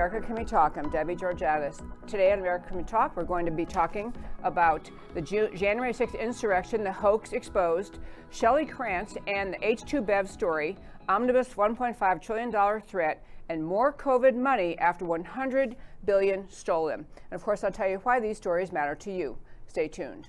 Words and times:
America 0.00 0.26
Can 0.26 0.36
We 0.36 0.46
Talk. 0.46 0.78
I'm 0.78 0.88
Debbie 0.88 1.14
Georgatos. 1.14 1.82
Today 2.06 2.32
on 2.32 2.38
America 2.38 2.68
Can 2.68 2.78
We 2.78 2.84
Talk, 2.84 3.14
we're 3.14 3.22
going 3.22 3.44
to 3.44 3.52
be 3.52 3.66
talking 3.66 4.14
about 4.44 4.90
the 5.12 5.20
Ju- 5.20 5.50
January 5.54 5.92
6th 5.92 6.18
insurrection, 6.18 6.82
the 6.82 6.90
hoax 6.90 7.34
exposed, 7.34 7.98
Shelli 8.32 8.66
Kranz 8.66 9.18
and 9.26 9.52
the 9.52 9.58
H2 9.58 10.06
Bev 10.06 10.26
story, 10.30 10.78
omnibus 11.10 11.50
$1.5 11.50 12.22
trillion 12.22 12.80
threat, 12.80 13.22
and 13.50 13.62
more 13.62 13.92
COVID 13.92 14.34
money 14.34 14.78
after 14.78 15.04
100 15.04 15.76
billion 16.06 16.48
stolen. 16.48 17.04
And 17.30 17.38
of 17.38 17.42
course, 17.42 17.62
I'll 17.62 17.70
tell 17.70 17.90
you 17.90 17.98
why 17.98 18.20
these 18.20 18.38
stories 18.38 18.72
matter 18.72 18.94
to 18.94 19.12
you. 19.12 19.36
Stay 19.66 19.86
tuned. 19.86 20.28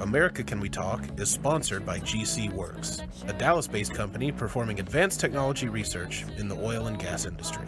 America 0.00 0.42
Can 0.42 0.60
We 0.60 0.70
Talk 0.70 1.04
is 1.20 1.28
sponsored 1.28 1.84
by 1.84 1.98
GC 1.98 2.50
Works, 2.54 3.02
a 3.26 3.34
Dallas 3.34 3.66
based 3.66 3.92
company 3.92 4.32
performing 4.32 4.80
advanced 4.80 5.20
technology 5.20 5.68
research 5.68 6.24
in 6.38 6.48
the 6.48 6.56
oil 6.56 6.86
and 6.86 6.98
gas 6.98 7.26
industry. 7.26 7.66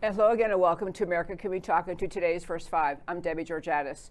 Hello 0.00 0.30
again, 0.30 0.52
and 0.52 0.60
welcome 0.60 0.92
to 0.92 1.02
America 1.02 1.34
Can 1.34 1.50
We 1.50 1.58
Talk 1.58 1.88
and 1.88 1.98
to 1.98 2.06
today's 2.06 2.44
First 2.44 2.68
Five. 2.68 2.98
I'm 3.08 3.20
Debbie 3.20 3.44
Georgatos. 3.44 4.10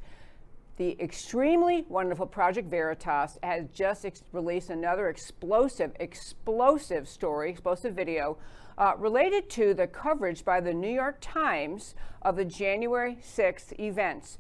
The 0.76 1.02
extremely 1.02 1.86
wonderful 1.88 2.26
Project 2.26 2.70
Veritas 2.70 3.38
has 3.42 3.70
just 3.74 4.06
released 4.34 4.70
another 4.70 5.08
explosive, 5.08 5.94
explosive 6.02 7.08
story, 7.08 7.52
explosive 7.52 7.96
video 7.96 8.38
uh, 8.78 8.96
related 8.98 9.50
to 9.52 9.74
the 9.74 9.88
coverage 9.88 10.44
by 10.44 10.60
the 10.60 10.74
New 10.74 10.92
York 10.92 11.20
Times 11.22 11.96
of 12.22 12.36
the 12.36 12.46
January 12.46 13.18
6th 13.22 13.80
events 13.80 14.38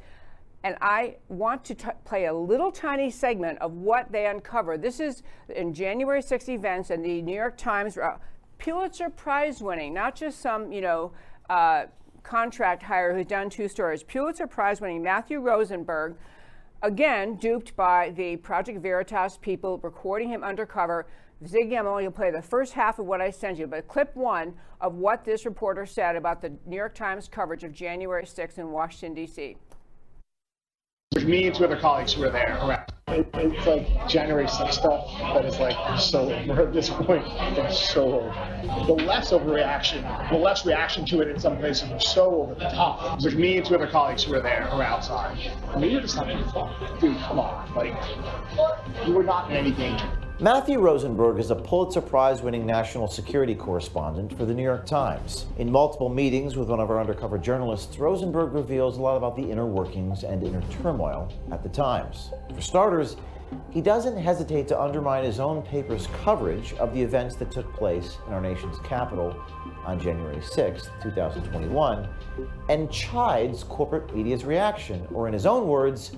and 0.63 0.77
I 0.81 1.15
want 1.27 1.65
to 1.65 1.75
play 2.05 2.25
a 2.25 2.33
little 2.33 2.71
tiny 2.71 3.09
segment 3.09 3.57
of 3.59 3.73
what 3.73 4.11
they 4.11 4.27
uncovered. 4.27 4.81
This 4.81 4.99
is 4.99 5.23
in 5.49 5.73
January 5.73 6.21
6 6.21 6.49
events, 6.49 6.89
and 6.91 7.03
the 7.03 7.21
New 7.21 7.35
York 7.35 7.57
Times 7.57 7.97
uh, 7.97 8.17
Pulitzer 8.59 9.09
Prize 9.09 9.61
winning, 9.61 9.93
not 9.93 10.15
just 10.15 10.39
some, 10.39 10.71
you 10.71 10.81
know, 10.81 11.13
uh, 11.49 11.85
contract 12.21 12.83
hire 12.83 13.15
who's 13.15 13.25
done 13.25 13.49
two 13.49 13.67
stories. 13.67 14.03
Pulitzer 14.03 14.45
Prize 14.45 14.79
winning 14.79 15.01
Matthew 15.01 15.39
Rosenberg, 15.39 16.15
again 16.83 17.35
duped 17.35 17.75
by 17.75 18.11
the 18.11 18.37
Project 18.37 18.79
Veritas 18.79 19.37
people 19.37 19.79
recording 19.79 20.29
him 20.29 20.43
undercover. 20.43 21.07
Ziggy, 21.43 21.77
I'm 21.77 21.87
only 21.87 22.03
going 22.03 22.13
to 22.13 22.17
play 22.17 22.29
the 22.29 22.41
first 22.41 22.73
half 22.73 22.99
of 22.99 23.07
what 23.07 23.19
I 23.19 23.31
sent 23.31 23.57
you, 23.57 23.65
but 23.65 23.87
clip 23.87 24.15
one 24.15 24.53
of 24.79 24.93
what 24.93 25.25
this 25.25 25.43
reporter 25.43 25.87
said 25.87 26.15
about 26.15 26.39
the 26.39 26.53
New 26.67 26.75
York 26.75 26.93
Times 26.93 27.27
coverage 27.27 27.63
of 27.63 27.73
January 27.73 28.27
6 28.27 28.59
in 28.59 28.71
Washington, 28.71 29.15
D.C. 29.15 29.57
There's 31.13 31.25
me 31.25 31.45
and 31.45 31.53
two 31.53 31.65
other 31.65 31.75
colleagues 31.75 32.13
who 32.13 32.21
were 32.21 32.29
there. 32.29 32.87
It, 33.09 33.27
it's 33.33 33.67
like 33.67 34.07
January 34.07 34.45
6th 34.45 34.71
stuff 34.71 35.05
that 35.33 35.43
is 35.43 35.59
like 35.59 35.99
so 35.99 36.31
over 36.31 36.61
at 36.61 36.73
this 36.73 36.89
point. 36.89 37.25
It's 37.57 37.91
so 37.91 38.21
over. 38.21 38.85
The 38.87 38.93
less 38.93 39.33
overreaction, 39.33 40.29
the 40.29 40.37
less 40.37 40.65
reaction 40.65 41.05
to 41.07 41.19
it 41.19 41.27
in 41.27 41.37
some 41.37 41.57
places 41.57 41.89
was 41.89 42.07
so 42.07 42.43
over 42.43 42.55
the 42.55 42.69
top. 42.69 43.03
It 43.11 43.15
was 43.15 43.25
like 43.25 43.35
me 43.35 43.57
and 43.57 43.65
two 43.65 43.75
other 43.75 43.87
colleagues 43.87 44.23
who 44.23 44.31
were 44.31 44.41
there, 44.41 44.65
who 44.67 44.77
were 44.77 44.83
outside. 44.83 45.37
And 45.73 45.81
we 45.81 45.93
were 45.93 45.99
just 45.99 46.15
having 46.15 46.41
fun. 46.45 46.73
Dude, 47.01 47.17
come 47.17 47.39
on. 47.39 47.75
Like, 47.75 48.01
you 49.05 49.11
were 49.11 49.23
not 49.23 49.51
in 49.51 49.57
any 49.57 49.71
danger. 49.71 50.09
Matthew 50.41 50.79
Rosenberg 50.79 51.37
is 51.37 51.51
a 51.51 51.55
Pulitzer 51.55 52.01
Prize 52.01 52.41
winning 52.41 52.65
national 52.65 53.07
security 53.07 53.53
correspondent 53.53 54.35
for 54.35 54.43
the 54.43 54.55
New 54.55 54.63
York 54.63 54.87
Times. 54.87 55.45
In 55.59 55.71
multiple 55.71 56.09
meetings 56.09 56.55
with 56.55 56.67
one 56.67 56.79
of 56.79 56.89
our 56.89 56.99
undercover 56.99 57.37
journalists, 57.37 57.99
Rosenberg 57.99 58.51
reveals 58.51 58.97
a 58.97 59.01
lot 59.01 59.17
about 59.17 59.35
the 59.35 59.43
inner 59.43 59.67
workings 59.67 60.23
and 60.23 60.41
inner 60.41 60.63
turmoil 60.81 61.31
at 61.51 61.61
the 61.61 61.69
Times. 61.69 62.31
For 62.55 62.59
starters, 62.59 63.17
he 63.69 63.81
doesn't 63.81 64.17
hesitate 64.17 64.67
to 64.69 64.81
undermine 64.81 65.25
his 65.25 65.39
own 65.39 65.61
paper's 65.61 66.07
coverage 66.23 66.73
of 66.79 66.91
the 66.95 67.03
events 67.03 67.35
that 67.35 67.51
took 67.51 67.71
place 67.75 68.17
in 68.25 68.33
our 68.33 68.41
nation's 68.41 68.79
capital 68.79 69.39
on 69.85 69.99
January 69.99 70.41
6, 70.41 70.89
2021, 71.03 72.09
and 72.67 72.91
chides 72.91 73.63
corporate 73.65 74.11
media's 74.15 74.43
reaction, 74.43 75.07
or 75.13 75.27
in 75.27 75.33
his 75.33 75.45
own 75.45 75.67
words, 75.67 76.13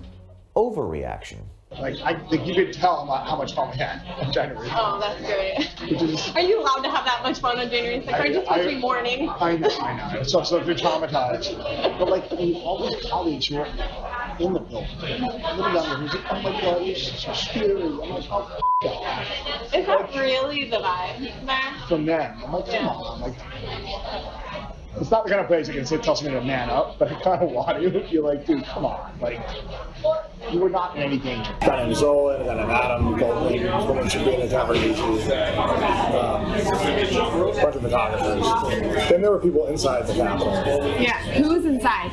overreaction. 0.56 1.42
Like, 1.80 1.96
I 2.02 2.14
think 2.30 2.46
you 2.48 2.54
could 2.54 2.74
tell 2.74 3.06
how 3.06 3.36
much 3.36 3.54
fun 3.54 3.72
we 3.72 3.78
had 3.78 4.02
on 4.20 4.32
January. 4.32 4.70
Oh, 4.72 5.00
that's 5.00 5.20
great. 5.22 5.92
Which 5.92 6.02
is, 6.02 6.30
Are 6.36 6.42
you 6.42 6.60
allowed 6.62 6.84
to 6.84 6.90
have 6.90 7.06
that 7.06 7.22
much 7.24 7.40
fun 7.40 7.60
on 7.60 7.70
January 7.70 8.02
6th? 8.02 8.14
Aren't 8.14 8.30
you 8.30 8.42
supposed 8.42 8.62
to 8.64 8.68
be 8.70 8.80
mourning? 8.80 9.30
I 9.30 9.58
know, 9.58 9.70
I 9.70 10.14
know. 10.16 10.24
So, 10.24 10.44
so 10.44 10.60
they're 10.60 10.76
traumatized. 10.76 11.58
But 12.00 12.10
like, 12.10 12.32
all 12.64 12.80
those 12.80 13.10
colleagues 13.10 13.48
who 13.48 13.58
were 13.58 13.66
in 14.40 14.54
the 14.54 14.60
building, 14.60 14.90
little 15.02 15.74
younger, 15.74 15.96
who's 15.96 16.14
like, 16.14 16.26
oh 16.32 16.42
my 16.42 16.62
god, 16.62 16.82
it's 16.82 17.24
so 17.24 17.34
scary. 17.34 17.82
I'm 17.84 17.98
like, 17.98 18.26
oh, 18.32 18.60
f-. 18.84 19.74
Is 19.74 19.86
that 19.86 20.10
really 20.16 20.70
the 20.70 20.78
vibe 20.78 21.46
there? 21.46 21.88
From 21.88 22.06
them. 22.06 22.44
I'm 22.46 22.52
like, 22.54 22.66
come 22.66 22.88
on. 22.88 23.22
Like, 23.22 23.36
it's 25.00 25.10
not 25.10 25.24
the 25.24 25.30
kind 25.32 25.42
of 25.42 25.48
place 25.48 25.68
you 25.68 25.74
can 25.74 25.86
sit, 25.86 26.04
tell 26.04 26.16
somebody 26.16 26.40
to 26.40 26.46
man 26.46 26.70
up, 26.70 27.00
but 27.00 27.12
I 27.12 27.20
kind 27.22 27.42
of 27.42 27.50
want 27.50 27.82
to. 27.82 28.08
You're 28.10 28.24
like, 28.24 28.46
dude, 28.46 28.64
come 28.66 28.86
on. 28.86 29.20
Like, 29.20 29.40
you 30.52 30.60
were 30.60 30.70
not 30.70 30.96
in 30.96 31.02
any 31.04 31.18
danger. 31.18 31.56
Got 31.62 31.80
him 31.86 31.92
Zolan, 31.92 32.46
got 32.46 32.58
him 32.58 32.70
Adam, 32.70 33.18
Goldman, 33.18 33.88
women 33.88 34.10
should 34.10 34.26
be 34.26 34.34
in 34.36 34.42
the 34.42 34.48
coverage. 34.56 34.80
Um, 35.00 36.46
bunch 37.62 37.76
of 37.76 37.82
photographers. 37.82 39.10
Then 39.10 39.22
there 39.22 39.32
were 39.32 39.40
people 39.40 39.66
inside 39.68 40.08
the 40.08 40.14
Capitol. 40.14 40.54
Yeah. 41.00 41.18
Who's 41.34 41.66
inside? 41.66 42.12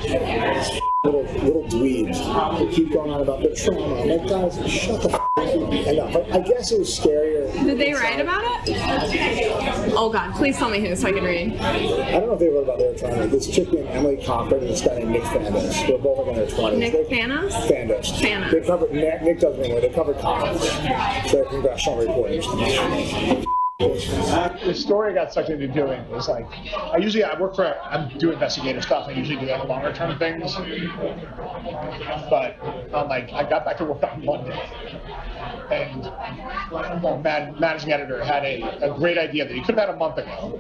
Little 1.03 1.23
little 1.23 1.63
dweebs 1.65 2.59
who 2.59 2.69
keep 2.71 2.93
going 2.93 3.11
on 3.11 3.23
about 3.23 3.41
their 3.43 3.55
trauma. 3.55 4.03
I'm 4.03 4.09
like, 4.09 4.29
guys, 4.29 4.71
shut 4.71 5.01
the 5.03 5.09
f- 5.09 5.15
up. 5.15 5.49
Enough. 5.73 6.15
Like, 6.15 6.31
I 6.33 6.41
guess 6.41 6.73
it 6.73 6.79
was 6.79 6.91
scarier. 7.01 7.51
Did 7.65 7.79
they 7.79 7.95
write 7.95 8.21
about 8.21 8.43
it? 8.69 9.93
Oh 9.97 10.11
God, 10.13 10.35
please 10.35 10.59
tell 10.59 10.69
me 10.69 10.79
who 10.87 10.95
so 10.95 11.09
I 11.09 11.13
can 11.13 11.25
read. 11.25 11.57
I 11.59 12.11
don't 12.13 12.27
know 12.27 12.35
if 12.35 12.39
they 12.39 12.49
wrote 12.51 12.65
about 12.65 12.79
their 12.79 12.95
trauma. 12.95 13.27
This 13.29 13.47
chick 13.49 13.73
named 13.73 13.89
Emily 13.89 14.23
Cochrane 14.23 14.61
and 14.61 14.71
this 14.71 14.83
guy 14.83 14.99
named 14.99 15.11
Nick 15.13 15.23
Fandos. 15.23 15.87
They're 15.87 15.97
both 15.99 16.19
like 16.19 16.29
in 16.29 16.35
their 16.35 16.47
20s. 16.47 16.79
Nick 16.79 16.93
They- 16.93 17.05
Fanos? 17.19 17.53
Fandos. 17.67 18.20
Fanos. 18.21 18.51
They 18.51 18.61
covered, 18.61 18.93
Nick, 18.93 19.23
Nick 19.23 19.41
doesn't 19.41 19.63
anyway, 19.63 19.81
they 19.81 19.95
covered 19.95 20.19
college. 20.19 20.61
So 20.61 21.37
they're 21.37 21.45
congressional 21.47 21.99
reporters. 21.99 22.47
the 23.79 24.75
story 24.75 25.13
I 25.13 25.15
got 25.15 25.33
sucked 25.33 25.49
into 25.49 25.67
doing 25.69 26.09
was 26.11 26.29
like, 26.29 26.47
I 26.75 26.99
usually 26.99 27.25
I 27.25 27.39
work 27.39 27.57
for 27.57 27.65
I 27.65 28.07
do 28.19 28.31
investigative 28.31 28.83
stuff. 28.83 29.09
I 29.09 29.13
usually 29.13 29.41
do 29.41 29.47
like 29.47 29.67
longer 29.67 29.93
term 29.93 30.19
things, 30.19 30.55
but 32.29 32.57
um, 32.95 33.09
like 33.09 33.33
I 33.33 33.49
got 33.49 33.65
back 33.65 33.79
to 33.79 33.85
work 33.85 34.03
on 34.03 34.25
Monday, 34.25 34.63
and 35.71 37.23
man, 37.23 37.57
managing 37.59 37.93
editor 37.93 38.23
had 38.25 38.45
a, 38.45 38.63
a 38.93 38.99
great 38.99 39.19
idea 39.19 39.47
that 39.47 39.55
he 39.55 39.61
could 39.61 39.77
have 39.77 39.89
had 39.89 39.95
a 39.95 39.99
month 39.99 40.19
ago, 40.19 40.59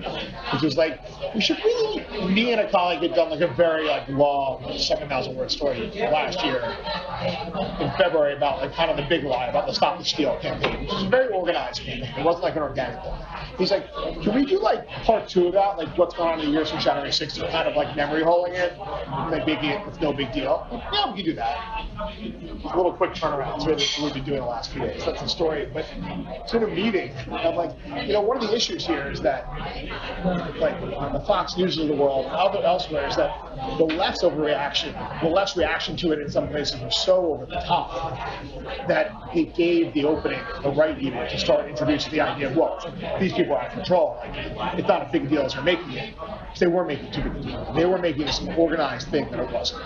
which 0.53 0.63
was 0.63 0.77
like 0.77 1.01
we 1.35 1.41
should 1.41 1.59
really. 1.65 2.07
Me 2.33 2.53
and 2.53 2.61
a 2.61 2.71
colleague 2.71 3.03
had 3.03 3.15
done 3.15 3.31
like 3.31 3.41
a 3.41 3.53
very 3.55 3.87
like 3.87 4.09
long 4.09 4.77
seven 4.79 5.09
thousand 5.09 5.37
word 5.37 5.51
story 5.51 5.91
last 5.97 6.45
year 6.45 6.61
in 7.81 7.91
February 7.99 8.37
about 8.37 8.61
like 8.61 8.73
kind 8.75 8.91
of 8.91 8.97
the 8.97 9.07
big 9.09 9.25
lie 9.25 9.47
about 9.47 9.67
the 9.67 9.73
Stop 9.73 9.99
the 9.99 10.05
Steal 10.05 10.39
campaign, 10.41 10.81
which 10.81 10.93
was 10.93 11.05
a 11.05 11.09
very 11.09 11.33
organized 11.33 11.83
campaign. 11.83 12.15
It 12.19 12.25
wasn't 12.25 12.45
like 12.45 12.57
an 12.57 12.63
organic 12.63 13.03
thing. 13.03 13.13
He's 13.59 13.71
like, 13.71 13.93
can 14.23 14.35
we 14.35 14.47
do 14.47 14.59
like 14.61 14.87
part 14.89 15.29
two 15.29 15.49
of 15.49 15.55
that, 15.55 15.77
like 15.77 15.97
what's 15.99 16.15
going 16.15 16.31
on 16.31 16.41
in 16.41 16.47
the 16.47 16.53
years 16.53 16.71
from 16.71 16.81
January 16.81 17.11
6th, 17.11 17.51
kind 17.51 17.69
of 17.69 17.77
like 17.77 17.95
memory 17.97 18.23
holing 18.23 18.55
it, 18.55 18.79
like 18.79 19.47
making 19.47 19.71
it 19.71 19.87
it's 19.87 20.01
no 20.01 20.13
big 20.13 20.33
deal. 20.33 20.67
Yeah, 20.93 21.11
we 21.11 21.17
can 21.17 21.25
do 21.25 21.35
that. 21.35 21.85
A 21.99 22.77
little 22.77 22.93
quick 22.93 23.13
turnaround. 23.13 23.63
So 23.63 24.05
we've 24.05 24.15
been 24.15 24.25
doing 24.25 24.41
the 24.41 24.47
last 24.47 24.70
days. 24.73 25.05
That's 25.05 25.23
the 25.23 25.29
story. 25.29 25.69
But 25.73 25.87
it's 25.95 26.53
in 26.55 26.63
a 26.63 26.67
meeting. 26.67 27.13
I'm 27.31 27.55
like, 27.57 27.73
you 28.07 28.13
know, 28.13 28.21
one 28.21 28.37
of 28.37 28.43
the 28.43 28.55
issues 28.55 28.87
here 28.87 29.11
is 29.11 29.21
that, 29.23 29.49
like, 30.59 30.75
on 30.97 31.13
the 31.13 31.21
Fox 31.21 31.57
News 31.57 31.79
of 31.79 31.89
the 31.89 31.95
world, 31.95 32.27
elsewhere, 32.27 33.07
is 33.09 33.17
that 33.17 33.31
the 33.79 33.85
less 33.85 34.23
overreaction, 34.23 34.95
the 35.23 35.29
less 35.29 35.57
reaction 35.57 35.97
to 35.99 36.13
it 36.13 36.21
in 36.21 36.31
some 36.31 36.49
places 36.49 36.81
was 36.81 36.97
so 36.97 37.33
over 37.33 37.47
the 37.47 37.61
top 37.67 38.17
that 38.89 39.13
it 39.35 39.55
gave 39.55 39.93
the 39.95 40.05
opening, 40.05 40.41
the 40.63 40.71
right 40.71 40.99
even, 41.01 41.19
to 41.29 41.39
start 41.39 41.69
introducing 41.69 42.13
the 42.13 42.21
idea 42.21 42.51
of, 42.51 42.57
well, 42.57 42.79
these 43.21 43.33
people 43.33 43.55
are 43.55 43.63
out 43.63 43.69
of 43.69 43.73
control. 43.75 44.19
Like, 44.19 44.79
it's 44.79 44.89
not 44.89 45.03
a 45.09 45.11
big 45.13 45.29
deal 45.29 45.43
as 45.43 45.55
they're 45.55 45.63
making 45.63 45.93
it. 45.93 46.15
They 46.59 46.67
were 46.67 46.85
making 46.85 47.13
too 47.13 47.23
big 47.23 47.37
a 47.37 47.41
deal. 47.43 47.73
They 47.75 47.87
were 47.87 47.99
making 47.99 48.27
this 48.27 48.41
an 48.41 48.55
organized 48.55 49.09
thing 49.09 49.31
that 49.31 49.41
it 49.41 49.51
wasn't. 49.51 49.83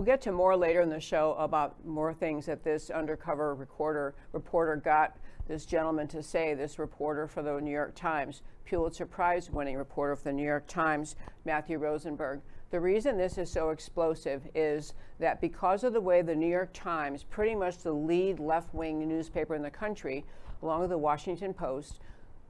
We'll 0.00 0.06
get 0.06 0.22
to 0.22 0.32
more 0.32 0.56
later 0.56 0.80
in 0.80 0.88
the 0.88 0.98
show 0.98 1.34
about 1.38 1.84
more 1.84 2.14
things 2.14 2.46
that 2.46 2.64
this 2.64 2.88
undercover 2.88 3.54
recorder 3.54 4.14
reporter 4.32 4.76
got 4.76 5.18
this 5.46 5.66
gentleman 5.66 6.08
to 6.08 6.22
say, 6.22 6.54
this 6.54 6.78
reporter 6.78 7.26
for 7.26 7.42
the 7.42 7.60
New 7.60 7.70
York 7.70 7.94
Times, 7.94 8.40
Pulitzer 8.64 9.04
Prize 9.04 9.50
winning 9.50 9.76
reporter 9.76 10.16
for 10.16 10.24
the 10.24 10.32
New 10.32 10.42
York 10.42 10.66
Times, 10.66 11.16
Matthew 11.44 11.76
Rosenberg. 11.76 12.40
The 12.70 12.80
reason 12.80 13.18
this 13.18 13.36
is 13.36 13.52
so 13.52 13.68
explosive 13.68 14.48
is 14.54 14.94
that 15.18 15.38
because 15.38 15.84
of 15.84 15.92
the 15.92 16.00
way 16.00 16.22
the 16.22 16.34
New 16.34 16.48
York 16.48 16.70
Times, 16.72 17.22
pretty 17.22 17.54
much 17.54 17.76
the 17.76 17.92
lead 17.92 18.40
left 18.40 18.72
wing 18.72 19.06
newspaper 19.06 19.54
in 19.54 19.60
the 19.60 19.70
country, 19.70 20.24
along 20.62 20.80
with 20.80 20.88
the 20.88 20.96
Washington 20.96 21.52
Post, 21.52 22.00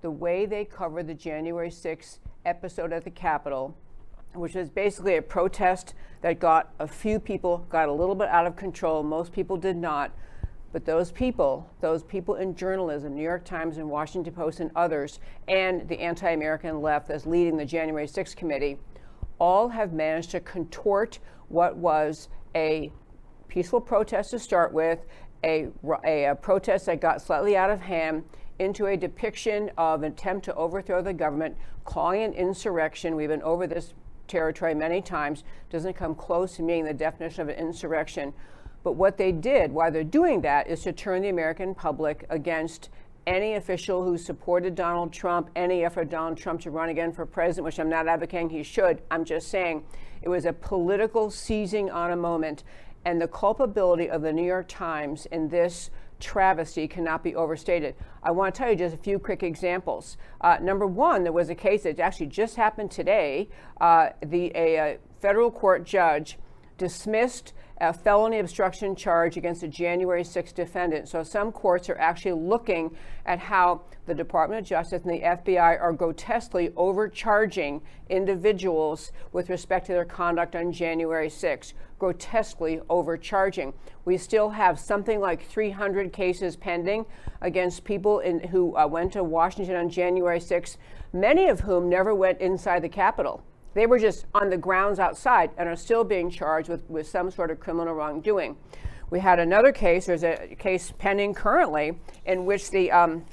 the 0.02 0.10
way 0.12 0.46
they 0.46 0.64
covered 0.64 1.08
the 1.08 1.14
January 1.14 1.70
6th 1.70 2.20
episode 2.44 2.92
at 2.92 3.02
the 3.02 3.10
Capitol, 3.10 3.76
which 4.34 4.54
was 4.54 4.68
basically 4.68 5.16
a 5.16 5.22
protest 5.22 5.94
that 6.22 6.38
got 6.38 6.72
a 6.78 6.86
few 6.86 7.18
people 7.18 7.66
got 7.68 7.88
a 7.88 7.92
little 7.92 8.14
bit 8.14 8.28
out 8.28 8.46
of 8.46 8.56
control. 8.56 9.02
Most 9.02 9.32
people 9.32 9.56
did 9.56 9.76
not. 9.76 10.12
But 10.72 10.84
those 10.84 11.10
people, 11.10 11.68
those 11.80 12.04
people 12.04 12.36
in 12.36 12.54
journalism, 12.54 13.16
New 13.16 13.24
York 13.24 13.44
Times 13.44 13.76
and 13.76 13.90
Washington 13.90 14.32
Post 14.32 14.60
and 14.60 14.70
others, 14.76 15.18
and 15.48 15.88
the 15.88 15.98
anti 15.98 16.30
American 16.30 16.80
left 16.80 17.08
that's 17.08 17.26
leading 17.26 17.56
the 17.56 17.64
January 17.64 18.06
6th 18.06 18.36
committee, 18.36 18.78
all 19.40 19.68
have 19.70 19.92
managed 19.92 20.30
to 20.30 20.40
contort 20.40 21.18
what 21.48 21.76
was 21.76 22.28
a 22.54 22.92
peaceful 23.48 23.80
protest 23.80 24.30
to 24.30 24.38
start 24.38 24.72
with, 24.72 25.00
a, 25.42 25.68
a, 26.04 26.26
a, 26.26 26.34
protest 26.36 26.86
that 26.86 27.00
got 27.00 27.20
slightly 27.20 27.56
out 27.56 27.70
of 27.70 27.80
hand, 27.80 28.22
into 28.60 28.86
a 28.86 28.96
depiction 28.96 29.70
of 29.78 30.02
an 30.02 30.12
attempt 30.12 30.44
to 30.44 30.54
overthrow 30.54 31.02
the 31.02 31.14
government, 31.14 31.56
calling 31.84 32.22
an 32.22 32.32
insurrection. 32.34 33.16
We've 33.16 33.30
been 33.30 33.42
over 33.42 33.66
this 33.66 33.94
territory 34.30 34.74
many 34.74 35.02
times, 35.02 35.44
doesn't 35.68 35.94
come 35.94 36.14
close 36.14 36.56
to 36.56 36.62
meeting 36.62 36.86
the 36.86 36.94
definition 36.94 37.42
of 37.42 37.48
an 37.48 37.56
insurrection. 37.56 38.32
But 38.82 38.92
what 38.92 39.18
they 39.18 39.32
did 39.32 39.72
while 39.72 39.92
they're 39.92 40.04
doing 40.04 40.40
that 40.42 40.68
is 40.68 40.82
to 40.84 40.92
turn 40.92 41.22
the 41.22 41.28
American 41.28 41.74
public 41.74 42.24
against 42.30 42.88
any 43.26 43.54
official 43.54 44.02
who 44.02 44.16
supported 44.16 44.74
Donald 44.74 45.12
Trump, 45.12 45.50
any 45.54 45.84
effort 45.84 46.08
Donald 46.08 46.38
Trump 46.38 46.60
to 46.62 46.70
run 46.70 46.88
again 46.88 47.12
for 47.12 47.26
president, 47.26 47.64
which 47.66 47.78
I'm 47.78 47.90
not 47.90 48.08
advocating 48.08 48.48
he 48.48 48.62
should. 48.62 49.02
I'm 49.10 49.24
just 49.24 49.48
saying 49.48 49.84
it 50.22 50.28
was 50.28 50.46
a 50.46 50.52
political 50.52 51.30
seizing 51.30 51.90
on 51.90 52.12
a 52.12 52.16
moment. 52.16 52.64
And 53.04 53.20
the 53.20 53.28
culpability 53.28 54.08
of 54.08 54.22
the 54.22 54.32
New 54.32 54.44
York 54.44 54.68
Times 54.68 55.26
in 55.26 55.48
this 55.48 55.90
travesty 56.20 56.86
cannot 56.86 57.24
be 57.24 57.34
overstated. 57.34 57.94
I 58.22 58.30
want 58.30 58.54
to 58.54 58.58
tell 58.58 58.70
you 58.70 58.76
just 58.76 58.94
a 58.94 58.98
few 58.98 59.18
quick 59.18 59.42
examples. 59.42 60.16
Uh, 60.40 60.58
number 60.60 60.86
one, 60.86 61.24
there 61.24 61.32
was 61.32 61.50
a 61.50 61.54
case 61.54 61.82
that 61.84 61.98
actually 61.98 62.26
just 62.26 62.56
happened 62.56 62.90
today. 62.90 63.48
Uh, 63.80 64.10
the 64.24 64.52
a, 64.54 64.76
a 64.76 64.98
federal 65.20 65.50
court 65.50 65.84
judge 65.84 66.38
dismissed 66.78 67.52
a 67.80 67.92
felony 67.92 68.38
obstruction 68.38 68.94
charge 68.94 69.36
against 69.38 69.62
a 69.62 69.68
January 69.68 70.22
6 70.22 70.52
defendant. 70.52 71.08
So 71.08 71.22
some 71.22 71.50
courts 71.50 71.88
are 71.88 71.98
actually 71.98 72.32
looking 72.32 72.94
at 73.24 73.38
how 73.38 73.82
the 74.06 74.14
Department 74.14 74.60
of 74.60 74.66
Justice 74.66 75.02
and 75.02 75.10
the 75.10 75.20
FBI 75.20 75.80
are 75.80 75.92
grotesquely 75.92 76.72
overcharging 76.76 77.80
individuals 78.10 79.12
with 79.32 79.48
respect 79.48 79.86
to 79.86 79.92
their 79.92 80.04
conduct 80.04 80.54
on 80.56 80.72
January 80.72 81.30
6. 81.30 81.74
Grotesquely 82.00 82.80
overcharging. 82.88 83.74
We 84.06 84.16
still 84.16 84.50
have 84.50 84.80
something 84.80 85.20
like 85.20 85.46
300 85.46 86.12
cases 86.12 86.56
pending 86.56 87.04
against 87.42 87.84
people 87.84 88.20
in, 88.20 88.40
who 88.48 88.74
uh, 88.76 88.86
went 88.86 89.12
to 89.12 89.22
Washington 89.22 89.76
on 89.76 89.90
January 89.90 90.40
6, 90.40 90.78
many 91.12 91.48
of 91.48 91.60
whom 91.60 91.90
never 91.90 92.14
went 92.14 92.40
inside 92.40 92.80
the 92.80 92.88
Capitol. 92.88 93.44
They 93.74 93.86
were 93.86 93.98
just 93.98 94.24
on 94.34 94.48
the 94.48 94.56
grounds 94.56 94.98
outside 94.98 95.50
and 95.58 95.68
are 95.68 95.76
still 95.76 96.02
being 96.02 96.30
charged 96.30 96.70
with, 96.70 96.88
with 96.88 97.06
some 97.06 97.30
sort 97.30 97.50
of 97.50 97.60
criminal 97.60 97.94
wrongdoing. 97.94 98.56
We 99.10 99.20
had 99.20 99.38
another 99.38 99.70
case, 99.70 100.06
there's 100.06 100.24
a 100.24 100.56
case 100.58 100.94
pending 100.98 101.34
currently, 101.34 101.98
in 102.24 102.46
which 102.46 102.70
the 102.70 102.90
um, 102.90 103.26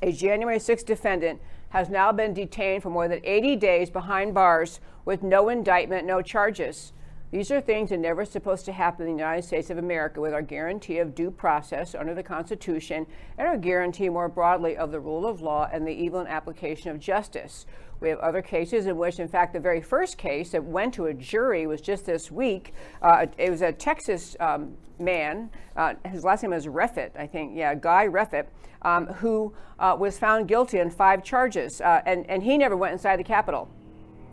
a 0.00 0.12
January 0.12 0.58
6th 0.58 0.86
defendant 0.86 1.40
has 1.70 1.88
now 1.88 2.12
been 2.12 2.32
detained 2.32 2.84
for 2.84 2.90
more 2.90 3.08
than 3.08 3.20
80 3.24 3.56
days 3.56 3.90
behind 3.90 4.32
bars 4.32 4.78
with 5.04 5.24
no 5.24 5.48
indictment, 5.48 6.06
no 6.06 6.22
charges. 6.22 6.92
These 7.32 7.50
are 7.50 7.60
things 7.60 7.90
that 7.90 7.98
never 7.98 8.24
supposed 8.24 8.64
to 8.66 8.72
happen 8.72 9.06
in 9.06 9.16
the 9.16 9.18
United 9.18 9.42
States 9.42 9.68
of 9.68 9.78
America 9.78 10.20
with 10.20 10.32
our 10.32 10.42
guarantee 10.42 10.98
of 10.98 11.14
due 11.14 11.32
process 11.32 11.92
under 11.94 12.14
the 12.14 12.22
Constitution 12.22 13.04
and 13.36 13.48
our 13.48 13.56
guarantee 13.56 14.08
more 14.08 14.28
broadly 14.28 14.76
of 14.76 14.92
the 14.92 15.00
rule 15.00 15.26
of 15.26 15.40
law 15.40 15.68
and 15.72 15.84
the 15.84 15.92
even 15.92 16.28
application 16.28 16.92
of 16.92 17.00
justice. 17.00 17.66
We 17.98 18.10
have 18.10 18.20
other 18.20 18.42
cases 18.42 18.86
in 18.86 18.96
which, 18.96 19.18
in 19.18 19.26
fact, 19.26 19.54
the 19.54 19.60
very 19.60 19.80
first 19.80 20.18
case 20.18 20.50
that 20.50 20.62
went 20.62 20.94
to 20.94 21.06
a 21.06 21.14
jury 21.14 21.66
was 21.66 21.80
just 21.80 22.06
this 22.06 22.30
week. 22.30 22.72
Uh, 23.02 23.26
it 23.38 23.50
was 23.50 23.62
a 23.62 23.72
Texas 23.72 24.36
um, 24.38 24.76
man, 25.00 25.50
uh, 25.76 25.94
his 26.04 26.22
last 26.22 26.44
name 26.44 26.52
is 26.52 26.66
Reffitt, 26.66 27.10
I 27.18 27.26
think, 27.26 27.56
yeah, 27.56 27.74
Guy 27.74 28.06
Reffitt, 28.06 28.46
um, 28.82 29.06
who 29.06 29.52
uh, 29.80 29.96
was 29.98 30.16
found 30.16 30.46
guilty 30.46 30.80
on 30.80 30.90
five 30.90 31.24
charges, 31.24 31.80
uh, 31.80 32.02
and, 32.06 32.28
and 32.30 32.44
he 32.44 32.56
never 32.56 32.76
went 32.76 32.92
inside 32.92 33.18
the 33.18 33.24
Capitol. 33.24 33.68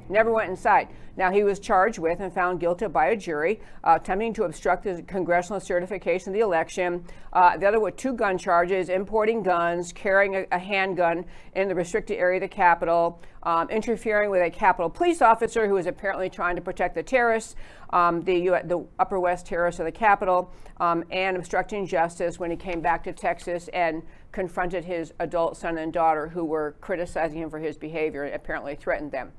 Never 0.09 0.31
went 0.31 0.49
inside. 0.49 0.89
Now, 1.15 1.31
he 1.31 1.43
was 1.43 1.59
charged 1.59 1.99
with 1.99 2.19
and 2.21 2.33
found 2.33 2.59
guilty 2.59 2.87
by 2.87 3.07
a 3.07 3.15
jury, 3.15 3.61
uh, 3.83 3.99
attempting 4.01 4.33
to 4.33 4.45
obstruct 4.45 4.83
the 4.83 5.03
congressional 5.03 5.59
certification 5.59 6.29
of 6.29 6.33
the 6.33 6.39
election. 6.39 7.05
Uh, 7.31 7.55
the 7.55 7.67
other 7.67 7.79
were 7.79 7.91
two 7.91 8.13
gun 8.13 8.37
charges 8.37 8.89
importing 8.89 9.43
guns, 9.43 9.93
carrying 9.93 10.35
a, 10.35 10.45
a 10.51 10.57
handgun 10.57 11.23
in 11.55 11.67
the 11.67 11.75
restricted 11.75 12.17
area 12.17 12.37
of 12.37 12.41
the 12.41 12.47
Capitol, 12.47 13.21
um, 13.43 13.69
interfering 13.69 14.31
with 14.31 14.41
a 14.41 14.49
Capitol 14.49 14.89
police 14.89 15.21
officer 15.21 15.67
who 15.67 15.75
was 15.75 15.85
apparently 15.85 16.31
trying 16.31 16.55
to 16.55 16.63
protect 16.63 16.95
the 16.95 17.03
terrorists, 17.03 17.55
um, 17.91 18.23
the, 18.23 18.61
the 18.63 18.83
Upper 18.97 19.19
West 19.19 19.45
terraces 19.45 19.81
of 19.81 19.85
the 19.85 19.91
Capitol, 19.91 20.51
um, 20.79 21.03
and 21.11 21.37
obstructing 21.37 21.85
justice 21.85 22.39
when 22.39 22.49
he 22.49 22.57
came 22.57 22.81
back 22.81 23.03
to 23.03 23.13
Texas 23.13 23.67
and 23.71 24.01
confronted 24.31 24.83
his 24.83 25.13
adult 25.19 25.57
son 25.57 25.77
and 25.77 25.93
daughter 25.93 26.27
who 26.27 26.43
were 26.43 26.75
criticizing 26.81 27.37
him 27.37 27.51
for 27.51 27.59
his 27.59 27.77
behavior 27.77 28.23
and 28.23 28.33
apparently 28.33 28.73
threatened 28.73 29.11
them. 29.11 29.31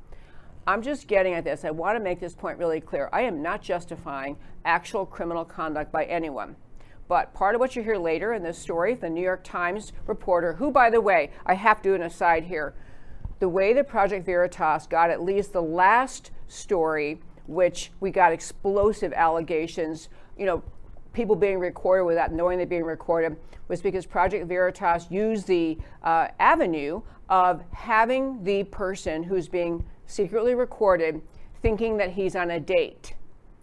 I'm 0.66 0.80
just 0.82 1.08
getting 1.08 1.34
at 1.34 1.44
this. 1.44 1.64
I 1.64 1.70
want 1.70 1.96
to 1.96 2.02
make 2.02 2.20
this 2.20 2.34
point 2.34 2.58
really 2.58 2.80
clear. 2.80 3.10
I 3.12 3.22
am 3.22 3.42
not 3.42 3.60
justifying 3.60 4.36
actual 4.64 5.04
criminal 5.04 5.44
conduct 5.44 5.92
by 5.92 6.04
anyone. 6.04 6.56
But 7.06 7.34
part 7.34 7.54
of 7.54 7.60
what 7.60 7.76
you 7.76 7.82
hear 7.82 7.98
later 7.98 8.32
in 8.32 8.42
this 8.42 8.58
story, 8.58 8.94
the 8.94 9.10
New 9.10 9.22
York 9.22 9.44
Times 9.44 9.92
reporter, 10.06 10.54
who, 10.54 10.70
by 10.70 10.88
the 10.88 11.02
way, 11.02 11.30
I 11.44 11.54
have 11.54 11.82
to 11.82 11.90
do 11.90 11.94
an 11.94 12.02
aside 12.02 12.44
here, 12.44 12.74
the 13.40 13.48
way 13.48 13.74
that 13.74 13.88
Project 13.88 14.24
Veritas 14.24 14.86
got 14.86 15.10
at 15.10 15.22
least 15.22 15.52
the 15.52 15.62
last 15.62 16.30
story, 16.48 17.20
which 17.46 17.90
we 18.00 18.10
got 18.10 18.32
explosive 18.32 19.12
allegations, 19.12 20.08
you 20.38 20.46
know, 20.46 20.62
people 21.12 21.36
being 21.36 21.58
recorded 21.58 22.04
without 22.04 22.32
knowing 22.32 22.56
they're 22.56 22.66
being 22.66 22.84
recorded, 22.84 23.36
was 23.68 23.82
because 23.82 24.06
Project 24.06 24.46
Veritas 24.46 25.10
used 25.10 25.46
the 25.46 25.76
uh, 26.02 26.28
avenue 26.38 27.02
of 27.28 27.62
having 27.72 28.42
the 28.44 28.64
person 28.64 29.22
who's 29.22 29.48
being 29.48 29.84
secretly 30.06 30.54
recorded 30.54 31.22
thinking 31.62 31.96
that 31.96 32.10
he's 32.10 32.36
on 32.36 32.50
a 32.50 32.60
date. 32.60 33.14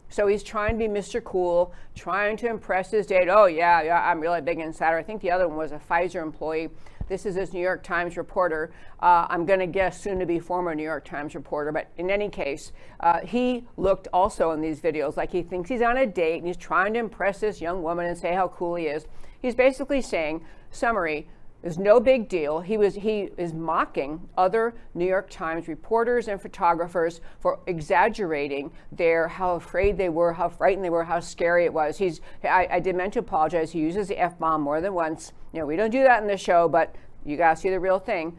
So 0.10 0.27
he's 0.27 0.43
trying 0.43 0.77
to 0.77 0.88
be 0.88 0.93
Mr. 0.93 1.24
Cool, 1.24 1.74
trying 1.95 2.36
to 2.38 2.48
impress 2.48 2.91
his 2.91 3.05
date. 3.05 3.29
Oh, 3.29 3.45
yeah, 3.45 3.81
yeah, 3.81 4.01
I'm 4.01 4.19
really 4.19 4.41
big 4.41 4.60
insider. 4.60 4.98
I 4.98 5.03
think 5.03 5.21
the 5.21 5.31
other 5.31 5.48
one 5.48 5.57
was 5.57 5.71
a 5.71 5.79
Pfizer 5.79 6.21
employee. 6.21 6.69
This 7.07 7.25
is 7.25 7.36
this 7.36 7.53
New 7.53 7.62
York 7.62 7.83
Times 7.83 8.17
reporter. 8.17 8.71
Uh, 9.01 9.27
I'm 9.29 9.45
going 9.45 9.60
to 9.60 9.67
guess 9.67 10.01
soon 10.01 10.19
to 10.19 10.25
be 10.25 10.39
former 10.39 10.75
New 10.75 10.83
York 10.83 11.05
Times 11.05 11.33
reporter. 11.33 11.71
But 11.71 11.91
in 11.98 12.10
any 12.10 12.29
case, 12.29 12.71
uh, 13.00 13.19
he 13.21 13.67
looked 13.77 14.07
also 14.12 14.51
in 14.51 14.62
these 14.62 14.81
videos 14.81 15.15
like 15.15 15.31
he 15.31 15.43
thinks 15.43 15.69
he's 15.69 15.81
on 15.81 15.98
a 15.98 16.05
date 16.05 16.39
and 16.39 16.48
he's 16.48 16.57
trying 16.57 16.93
to 16.93 17.00
impress 17.00 17.39
this 17.39 17.62
young 17.62 17.83
woman 17.83 18.05
and 18.05 18.17
say 18.17 18.33
how 18.33 18.50
cool 18.50 18.75
he 18.75 18.86
is. 18.86 19.05
He's 19.41 19.55
basically 19.55 20.01
saying, 20.01 20.43
summary, 20.71 21.27
it's 21.63 21.77
no 21.77 22.00
big 22.00 22.27
deal. 22.27 22.60
He 22.60 22.77
was 22.77 22.96
he 22.96 23.30
is 23.38 23.53
mocking 23.53 24.27
other 24.36 24.74
New 24.96 25.06
York 25.06 25.30
Times 25.30 25.68
reporters 25.68 26.27
and 26.27 26.41
photographers 26.41 27.22
for 27.39 27.60
exaggerating 27.68 28.72
their 28.91 29.27
how 29.27 29.56
afraid 29.56 29.96
they 29.98 30.10
were, 30.10 30.34
how 30.34 30.50
frightened 30.50 30.84
they 30.84 30.89
were, 30.89 31.03
how 31.03 31.20
scary 31.20 31.65
it 31.65 31.74
was. 31.74 31.98
He's 32.00 32.20
I, 32.44 32.68
I 32.72 32.80
did 32.80 32.96
meant 32.96 33.13
to 33.13 33.20
apologize. 33.20 33.72
He 33.72 33.80
uses 33.80 34.08
the 34.08 34.20
f 34.20 34.39
bomb 34.39 34.62
more 34.62 34.82
than 34.82 34.94
once. 34.94 35.34
You 35.53 35.60
know 35.60 35.68
we 35.68 35.75
don't 35.75 35.91
do 35.91 36.03
that 36.03 36.22
in 36.22 36.27
the 36.27 36.38
show, 36.38 36.68
but 36.68 36.96
you 37.25 37.38
gotta 37.38 37.56
see 37.56 37.70
the 37.70 37.80
real 37.80 38.00
thing. 38.00 38.36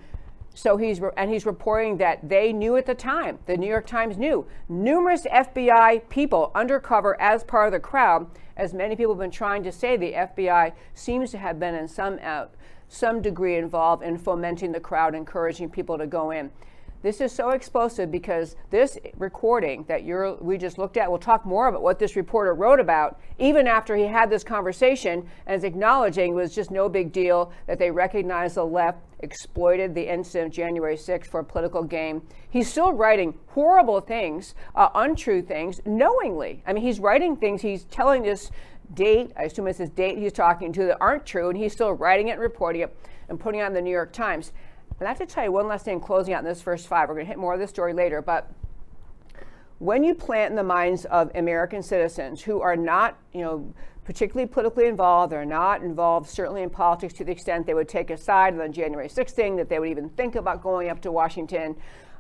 So 0.55 0.77
he's 0.77 1.01
and 1.17 1.31
he's 1.31 1.47
reporting 1.47 1.99
that 1.99 2.29
they 2.29 2.53
knew 2.53 2.77
at 2.77 2.87
the 2.87 2.95
time. 2.95 3.39
The 3.47 3.57
New 3.57 3.69
York 3.69 3.87
Times 3.87 4.19
knew 4.19 4.47
numerous 4.69 5.27
FBI 5.27 6.09
people 6.09 6.51
undercover 6.57 7.21
as 7.21 7.45
part 7.45 7.69
of 7.69 7.73
the 7.73 7.81
crowd. 7.81 8.27
As 8.57 8.75
many 8.75 8.97
people 8.97 9.15
have 9.15 9.21
been 9.21 9.31
trying 9.31 9.63
to 9.63 9.73
say, 9.73 9.97
the 9.97 10.13
FBI 10.13 10.73
seems 10.93 11.31
to 11.31 11.39
have 11.39 11.61
been 11.61 11.75
in 11.75 11.87
some. 11.87 12.19
Uh, 12.23 12.47
some 12.93 13.23
degree 13.23 13.57
involved 13.57 14.03
in 14.03 14.19
fomenting 14.19 14.73
the 14.73 14.81
crowd, 14.81 15.15
encouraging 15.15 15.71
people 15.71 15.99
to 15.99 16.07
go 16.07 16.31
in. 16.31 16.51
This 17.03 17.21
is 17.21 17.33
so 17.33 17.51
explosive 17.51 18.13
because 18.13 18.55
this 18.71 18.97
recording 19.19 19.85
that 19.89 20.05
you're, 20.05 20.35
we 20.37 20.57
just 20.57 20.79
looked 20.79 20.97
at, 20.97 21.11
we'll 21.11 21.19
talk 21.19 21.45
more 21.45 21.67
about 21.67 21.83
what 21.83 21.99
this 21.99 22.15
reporter 22.15 22.55
wrote 22.55 22.79
about, 22.79 23.21
even 23.39 23.67
after 23.67 23.97
he 23.97 24.07
had 24.07 24.31
this 24.31 24.45
conversation 24.45 25.29
and 25.47 25.57
is 25.57 25.65
acknowledging 25.65 26.33
it 26.33 26.37
was 26.37 26.55
just 26.55 26.71
no 26.71 26.89
big 26.89 27.11
deal 27.11 27.53
that 27.67 27.81
they 27.81 27.91
recognized 27.91 28.55
the 28.55 28.65
left 28.65 29.01
exploited 29.23 29.95
the 29.95 30.13
incident 30.13 30.49
of 30.49 30.53
January 30.53 30.97
6th 30.97 31.27
for 31.27 31.41
a 31.41 31.45
political 31.45 31.83
game. 31.83 32.23
He's 32.51 32.69
still 32.69 32.93
writing 32.93 33.35
horrible 33.49 34.01
things, 34.01 34.55
uh, 34.75 34.91
untrue 34.95 35.43
things, 35.43 35.81
knowingly. 35.87 36.63
I 36.67 36.73
mean, 36.73 36.83
he's 36.83 37.01
writing 37.01 37.37
things, 37.37 37.63
he's 37.63 37.85
telling 37.85 38.23
this 38.25 38.51
date, 38.95 39.33
I 39.37 39.45
assume 39.45 39.69
it's 39.69 39.79
his 39.79 39.91
date 39.91 40.19
he's 40.19 40.33
talking 40.33 40.73
to, 40.75 40.85
that 40.87 40.99
aren't 41.01 41.27
true, 41.27 41.49
and 41.49 41.59
he's 41.59 41.73
still 41.73 41.93
writing 41.93 42.29
it 42.29 42.33
and 42.33 42.41
reporting 42.41 42.83
it. 42.83 42.97
and 43.29 43.41
putting 43.41 43.61
it 43.61 43.65
on 43.65 43.73
the 43.73 43.81
New 43.81 43.91
York 43.91 44.13
Times. 44.13 44.53
And 44.99 45.09
I 45.09 45.11
have 45.11 45.19
to 45.19 45.27
tell 45.27 45.45
you 45.45 45.53
one 45.53 45.67
last 45.67 45.85
thing 45.85 46.01
closing 46.01 46.35
out 46.35 46.41
in 46.41 46.45
this 46.45 46.63
first 46.63 46.87
five. 46.87 47.09
We're 47.09 47.15
going 47.15 47.27
to 47.27 47.31
hit 47.31 47.39
more 47.39 47.55
of 47.55 47.61
this 47.61 47.71
story 47.71 47.93
later, 47.93 48.23
but 48.23 48.51
when 49.79 50.05
you 50.05 50.15
plant 50.15 50.51
in 50.51 50.57
the 50.57 50.63
minds 50.63 51.07
of 51.07 51.31
American 51.35 51.83
citizens 51.83 52.43
who 52.43 52.61
are 52.61 52.77
not, 52.77 53.19
you 53.33 53.41
know, 53.41 53.75
particularly 54.05 54.47
politically 54.47 54.87
involved, 54.87 55.33
they're 55.33 55.45
not 55.45 55.83
involved 55.83 56.29
certainly 56.29 56.63
in 56.63 56.71
politics 56.71 57.15
to 57.15 57.25
the 57.25 57.33
extent 57.33 57.67
they 57.67 57.75
would 57.75 57.89
take 57.89 58.11
a 58.11 58.17
side 58.17 58.53
on 58.53 58.59
the 58.61 58.69
January 58.69 59.09
6th 59.09 59.31
thing, 59.31 59.57
that 59.57 59.69
they 59.69 59.81
would 59.81 59.89
even 59.89 60.09
think 60.11 60.37
about 60.37 60.63
going 60.63 60.89
up 60.89 61.01
to 61.01 61.11
Washington. 61.11 61.75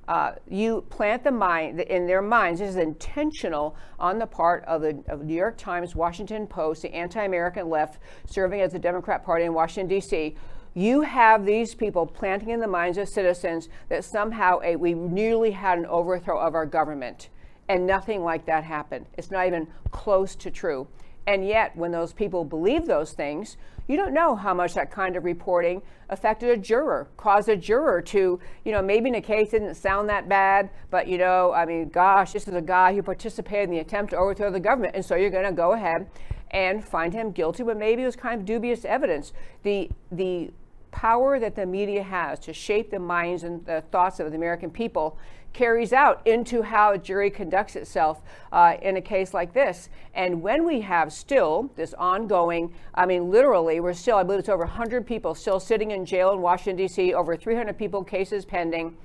Uh, 0.09 0.33
you 0.49 0.83
plant 0.91 1.23
the 1.23 1.31
mind 1.31 1.81
in 1.81 2.07
their 2.07 2.23
minds. 2.23 2.59
This 2.59 2.71
is 2.71 2.77
intentional 2.77 3.77
on 4.01 4.19
the 4.19 4.27
part 4.27 4.65
of 4.65 4.83
the 4.83 5.03
of 5.07 5.25
New 5.25 5.35
York 5.35 5.57
Times, 5.57 5.95
Washington 5.95 6.47
Post, 6.47 6.83
the 6.83 6.93
anti-American 6.93 7.71
left, 7.71 7.99
serving 8.27 8.61
as 8.61 8.73
the 8.73 8.79
Democrat 8.79 9.25
Party 9.25 9.45
in 9.45 9.55
Washington 9.55 9.89
D.C. 9.89 10.35
You 10.75 11.03
have 11.03 11.45
these 11.45 11.75
people 11.75 12.07
planting 12.07 12.49
in 12.49 12.61
the 12.61 12.67
minds 12.67 12.99
of 12.99 13.09
citizens 13.09 13.69
that 13.91 14.05
somehow 14.05 14.59
a, 14.65 14.75
we 14.75 14.95
nearly 14.95 15.53
had 15.53 15.79
an 15.79 15.87
overthrow 15.87 16.39
of 16.39 16.55
our 16.55 16.67
government, 16.67 17.29
and 17.69 17.87
nothing 17.87 18.25
like 18.25 18.47
that 18.47 18.65
happened. 18.65 19.07
It's 19.17 19.31
not 19.31 19.47
even 19.47 19.69
close 19.91 20.35
to 20.37 20.51
true. 20.51 20.89
And 21.27 21.47
yet, 21.47 21.77
when 21.77 21.93
those 21.93 22.13
people 22.13 22.45
believe 22.45 22.87
those 22.87 23.13
things, 23.13 23.57
you 23.89 23.97
don't 23.97 24.15
know 24.15 24.37
how 24.37 24.55
much 24.55 24.75
that 24.75 24.91
kind 24.91 25.17
of 25.17 25.25
reporting 25.25 25.83
affected 26.09 26.51
a 26.51 26.57
juror, 26.57 27.09
caused 27.17 27.49
a 27.49 27.57
juror 27.57 28.03
to, 28.03 28.39
you 28.65 28.73
know, 28.73 28.83
maybe 28.83 29.09
in 29.09 29.15
a 29.15 29.21
case 29.21 29.51
didn't 29.51 29.75
sound 29.75 30.09
that 30.09 30.29
bad, 30.29 30.71
but, 30.91 31.09
you 31.09 31.19
know, 31.19 31.53
I 31.53 31.65
mean, 31.65 31.89
gosh, 31.89 32.33
this 32.33 32.47
is 32.47 32.55
a 32.55 32.63
guy 32.63 32.95
who 32.95 33.03
participated 33.03 33.69
in 33.69 33.71
the 33.71 33.81
attempt 33.81 34.11
to 34.11 34.19
overthrow 34.19 34.51
the 34.51 34.61
government. 34.61 34.95
And 34.95 35.05
so 35.05 35.17
you're 35.17 35.31
going 35.31 35.47
to 35.47 35.53
go 35.53 35.73
ahead 35.73 36.07
and 36.51 36.85
find 36.85 37.15
him 37.15 37.33
guilty, 37.33 37.63
but 37.63 37.79
maybe 37.79 38.03
it 38.03 38.07
was 38.07 38.17
kind 38.17 38.41
of 38.41 38.47
dubious 38.47 38.85
evidence. 38.85 39.33
The, 39.63 39.91
the 40.11 40.51
power 40.93 41.41
that 41.41 41.57
the 41.57 41.67
media 41.67 42.03
has 42.03 42.39
to 42.39 42.53
shape 42.53 42.91
the 42.91 42.99
minds 42.99 43.43
and 43.43 43.65
the 43.67 43.83
thoughts 43.91 44.21
of 44.21 44.31
the 44.31 44.37
American 44.37 44.71
people 44.71 45.19
carries 45.53 45.93
out 45.93 46.27
into 46.27 46.63
how 46.63 46.93
a 46.93 46.99
jury 46.99 47.31
conducts 47.31 47.77
itself 47.77 48.23
uh, 48.53 48.77
in 48.81 48.97
a 48.97 49.01
case 49.01 49.35
like 49.35 49.53
this. 49.53 49.89
And 50.15 50.43
when 50.43 50.65
we 50.65 50.81
have 50.83 51.13
still 51.13 51.71
this 51.77 51.95
ongoing, 51.95 52.73
I 52.95 53.07
mean, 53.07 53.31
literally, 53.31 53.81
we're 53.81 53.93
still, 53.93 54.17
I 54.17 54.23
believe 54.23 54.41
it's 54.41 54.49
over 54.49 54.65
100 54.65 55.07
people 55.07 55.35
still 55.35 55.61
sitting 55.61 55.91
in 55.91 56.07
jail 56.07 56.33
in 56.33 56.41
Washington, 56.41 56.77
D.C., 56.77 57.13
over 57.13 57.37
300 57.37 57.77
people, 57.77 58.05
cases 58.05 58.45
pending 58.45 58.97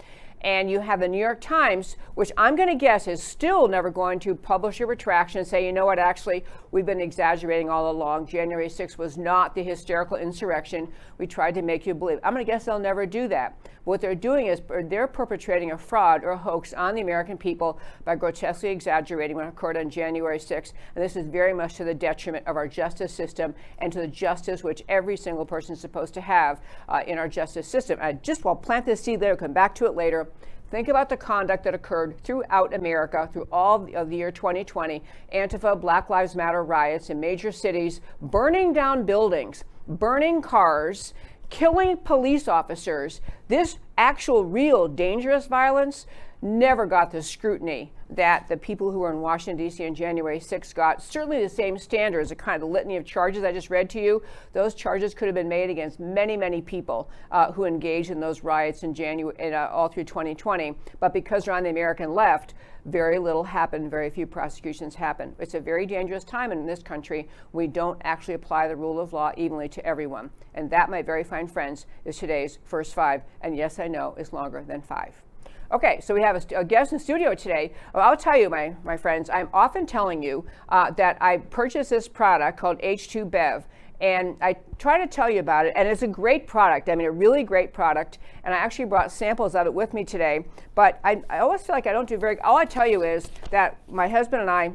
and 0.41 0.69
you 0.69 0.79
have 0.79 0.99
the 0.99 1.07
New 1.07 1.19
York 1.19 1.41
Times, 1.41 1.97
which 2.15 2.31
I'm 2.37 2.55
going 2.55 2.69
to 2.69 2.75
guess 2.75 3.07
is 3.07 3.21
still 3.21 3.67
never 3.67 3.89
going 3.89 4.19
to 4.19 4.35
publish 4.35 4.79
a 4.79 4.85
retraction 4.85 5.39
and 5.39 5.47
say, 5.47 5.65
you 5.65 5.73
know 5.73 5.85
what, 5.85 5.99
actually, 5.99 6.43
we've 6.71 6.85
been 6.85 7.01
exaggerating 7.01 7.69
all 7.69 7.89
along. 7.91 8.27
January 8.27 8.67
6th 8.67 8.97
was 8.97 9.17
not 9.17 9.55
the 9.55 9.63
hysterical 9.63 10.17
insurrection 10.17 10.87
we 11.17 11.27
tried 11.27 11.55
to 11.55 11.61
make 11.61 11.87
you 11.87 11.93
believe. 11.93 12.19
I'm 12.23 12.33
going 12.33 12.45
to 12.45 12.51
guess 12.51 12.65
they'll 12.65 12.79
never 12.79 13.05
do 13.05 13.27
that. 13.29 13.57
What 13.87 14.01
they're 14.01 14.15
doing 14.15 14.47
is 14.47 14.61
they're 14.89 15.07
perpetrating 15.07 15.71
a 15.71 15.77
fraud 15.77 16.25
or 16.25 16.31
a 16.31 16.37
hoax 16.37 16.73
on 16.73 16.93
the 16.93 16.99
American 16.99 17.37
people 17.37 17.79
by 18.03 18.17
grotesquely 18.17 18.67
exaggerating 18.67 19.37
what 19.37 19.47
occurred 19.47 19.77
on 19.77 19.89
January 19.89 20.39
6th. 20.39 20.73
And 20.93 21.03
this 21.05 21.15
is 21.15 21.25
very 21.25 21.53
much 21.53 21.75
to 21.75 21.85
the 21.85 21.93
detriment 21.93 22.45
of 22.47 22.57
our 22.57 22.67
justice 22.67 23.13
system 23.13 23.55
and 23.79 23.93
to 23.93 24.01
the 24.01 24.07
justice 24.07 24.61
which 24.61 24.83
every 24.89 25.15
single 25.15 25.45
person 25.45 25.71
is 25.71 25.79
supposed 25.79 26.13
to 26.15 26.21
have 26.21 26.59
uh, 26.89 27.03
in 27.07 27.17
our 27.17 27.29
justice 27.29 27.65
system. 27.65 27.97
I 28.01 28.11
just 28.11 28.43
will 28.43 28.55
plant 28.55 28.85
this 28.85 28.99
seed 28.99 29.21
there, 29.21 29.37
come 29.37 29.53
back 29.53 29.73
to 29.75 29.85
it 29.85 29.95
later. 29.95 30.26
Think 30.69 30.89
about 30.89 31.07
the 31.07 31.15
conduct 31.15 31.63
that 31.63 31.73
occurred 31.73 32.21
throughout 32.23 32.73
America 32.73 33.29
through 33.31 33.47
all 33.51 33.87
of 33.95 34.09
the 34.09 34.17
year 34.17 34.31
2020 34.31 35.01
Antifa, 35.33 35.79
Black 35.79 36.09
Lives 36.09 36.35
Matter 36.35 36.63
riots 36.63 37.09
in 37.09 37.19
major 37.21 37.53
cities, 37.53 38.01
burning 38.21 38.73
down 38.73 39.05
buildings, 39.05 39.63
burning 39.87 40.41
cars, 40.41 41.13
killing 41.49 41.95
police 41.95 42.49
officers, 42.49 43.21
this 43.47 43.77
actual, 43.97 44.43
real, 44.43 44.89
dangerous 44.89 45.47
violence 45.47 46.05
never 46.41 46.85
got 46.85 47.11
the 47.11 47.21
scrutiny 47.21 47.91
that 48.09 48.47
the 48.47 48.55
people 48.55 48.91
who 48.91 48.99
were 48.99 49.11
in 49.11 49.19
Washington, 49.19 49.57
D.C. 49.57 49.85
on 49.85 49.93
January 49.93 50.39
6th 50.39 50.73
got. 50.73 51.01
Certainly 51.01 51.41
the 51.41 51.49
same 51.49 51.77
standards, 51.77 52.29
the 52.29 52.35
kind 52.35 52.61
of 52.61 52.69
litany 52.69 52.95
of 52.95 53.05
charges 53.05 53.43
I 53.43 53.51
just 53.51 53.69
read 53.69 53.89
to 53.91 54.01
you. 54.01 54.23
Those 54.53 54.73
charges 54.73 55.13
could 55.13 55.27
have 55.27 55.35
been 55.35 55.49
made 55.49 55.69
against 55.69 55.99
many, 55.99 56.37
many 56.37 56.61
people 56.61 57.09
uh, 57.31 57.51
who 57.51 57.65
engaged 57.65 58.11
in 58.11 58.19
those 58.19 58.43
riots 58.43 58.83
in 58.83 58.93
January, 58.93 59.53
uh, 59.53 59.67
all 59.67 59.89
through 59.89 60.05
2020. 60.05 60.73
But 60.99 61.11
because 61.11 61.45
they're 61.45 61.53
on 61.53 61.63
the 61.63 61.69
American 61.69 62.13
left, 62.13 62.53
very 62.85 63.19
little 63.19 63.43
happened, 63.43 63.91
very 63.91 64.09
few 64.09 64.25
prosecutions 64.25 64.95
happened. 64.95 65.35
It's 65.39 65.55
a 65.55 65.59
very 65.59 65.85
dangerous 65.85 66.23
time 66.23 66.53
in 66.53 66.65
this 66.65 66.81
country. 66.81 67.27
We 67.51 67.67
don't 67.67 67.99
actually 68.05 68.35
apply 68.35 68.69
the 68.69 68.75
rule 68.77 69.01
of 69.01 69.11
law 69.11 69.33
evenly 69.35 69.67
to 69.69 69.85
everyone. 69.85 70.29
And 70.53 70.69
that, 70.69 70.89
my 70.89 71.01
very 71.01 71.25
fine 71.25 71.47
friends, 71.47 71.85
is 72.05 72.17
today's 72.17 72.59
first 72.63 72.93
five. 72.93 73.23
And 73.41 73.57
yes, 73.57 73.79
I 73.79 73.89
know 73.89 74.15
is 74.17 74.31
longer 74.31 74.63
than 74.65 74.81
five. 74.81 75.21
Okay, 75.69 75.99
so 75.99 76.13
we 76.13 76.21
have 76.21 76.37
a, 76.51 76.59
a, 76.59 76.63
guest 76.63 76.93
in 76.93 76.97
the 76.97 77.03
studio 77.03 77.35
today. 77.35 77.73
Well, 77.93 78.07
I'll 78.07 78.15
tell 78.15 78.37
you, 78.37 78.49
my, 78.49 78.73
my 78.85 78.95
friends, 78.95 79.29
I'm 79.29 79.49
often 79.53 79.85
telling 79.85 80.23
you 80.23 80.45
uh, 80.69 80.91
that 80.91 81.17
I 81.19 81.37
purchased 81.37 81.89
this 81.89 82.07
product 82.07 82.57
called 82.57 82.79
H2 82.79 83.29
Bev. 83.29 83.67
And 83.99 84.37
I 84.41 84.55
try 84.77 84.97
to 84.97 85.07
tell 85.07 85.29
you 85.29 85.39
about 85.39 85.65
it, 85.65 85.73
and 85.75 85.87
it's 85.87 86.03
a 86.03 86.07
great 86.07 86.47
product. 86.47 86.87
I 86.87 86.95
mean, 86.95 87.07
a 87.07 87.11
really 87.11 87.43
great 87.43 87.73
product. 87.73 88.19
And 88.43 88.53
I 88.53 88.57
actually 88.57 88.85
brought 88.85 89.11
samples 89.11 89.55
of 89.55 89.65
it 89.65 89.73
with 89.73 89.93
me 89.93 90.05
today. 90.05 90.45
But 90.73 91.01
I, 91.03 91.21
I 91.29 91.39
always 91.39 91.63
feel 91.63 91.75
like 91.75 91.87
I 91.87 91.91
don't 91.91 92.07
do 92.07 92.15
very. 92.15 92.39
All 92.41 92.55
I 92.55 92.65
tell 92.65 92.87
you 92.87 93.03
is 93.03 93.29
that 93.49 93.77
my 93.89 94.07
husband 94.07 94.43
and 94.43 94.51
I 94.51 94.71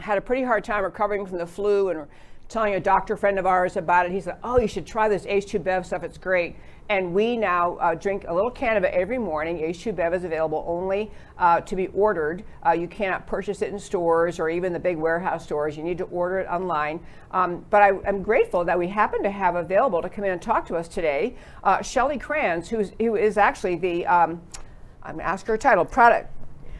had 0.00 0.18
a 0.18 0.20
pretty 0.20 0.42
hard 0.42 0.64
time 0.64 0.84
recovering 0.84 1.24
from 1.24 1.38
the 1.38 1.46
flu, 1.46 1.88
and 1.88 2.06
telling 2.54 2.74
a 2.74 2.80
doctor 2.80 3.16
friend 3.16 3.36
of 3.36 3.46
ours 3.46 3.76
about 3.76 4.06
it. 4.06 4.12
He 4.12 4.20
said, 4.20 4.36
"Oh, 4.44 4.60
you 4.60 4.68
should 4.68 4.86
try 4.86 5.08
this 5.08 5.26
H2 5.26 5.62
Bev 5.62 5.84
stuff. 5.84 6.04
It's 6.04 6.16
great." 6.16 6.54
And 6.88 7.12
we 7.12 7.36
now 7.36 7.76
uh, 7.76 7.94
drink 7.94 8.26
a 8.28 8.32
little 8.34 8.50
can 8.50 8.76
of 8.76 8.84
it 8.84 8.94
every 8.94 9.18
morning. 9.18 9.58
H2 9.58 9.96
Bev 9.96 10.14
is 10.14 10.22
available 10.22 10.64
only 10.68 11.10
uh, 11.38 11.62
to 11.62 11.74
be 11.74 11.88
ordered. 11.88 12.44
Uh, 12.64 12.72
you 12.72 12.86
cannot 12.86 13.26
purchase 13.26 13.60
it 13.60 13.72
in 13.72 13.78
stores 13.78 14.38
or 14.38 14.48
even 14.50 14.72
the 14.72 14.78
big 14.78 14.98
warehouse 14.98 15.44
stores. 15.44 15.76
You 15.76 15.82
need 15.82 15.98
to 15.98 16.04
order 16.04 16.38
it 16.38 16.46
online. 16.46 17.00
Um, 17.32 17.64
but 17.70 17.82
I, 17.82 17.88
am 18.06 18.22
grateful 18.22 18.64
that 18.66 18.78
we 18.78 18.86
happen 18.86 19.22
to 19.24 19.30
have 19.30 19.56
available 19.56 20.00
to 20.02 20.08
come 20.08 20.24
in 20.24 20.30
and 20.30 20.42
talk 20.42 20.66
to 20.66 20.76
us 20.76 20.86
today 20.86 21.36
uh, 21.64 21.78
Shelli 21.78 22.20
Kranz, 22.20 22.68
who's, 22.68 22.92
who 23.00 23.16
is 23.16 23.38
actually 23.38 23.76
the, 23.76 24.06
um, 24.06 24.42
I'm 25.02 25.16
going 25.16 25.24
to 25.24 25.26
ask 25.26 25.46
her 25.46 25.56
title, 25.56 25.84
product. 25.86 26.30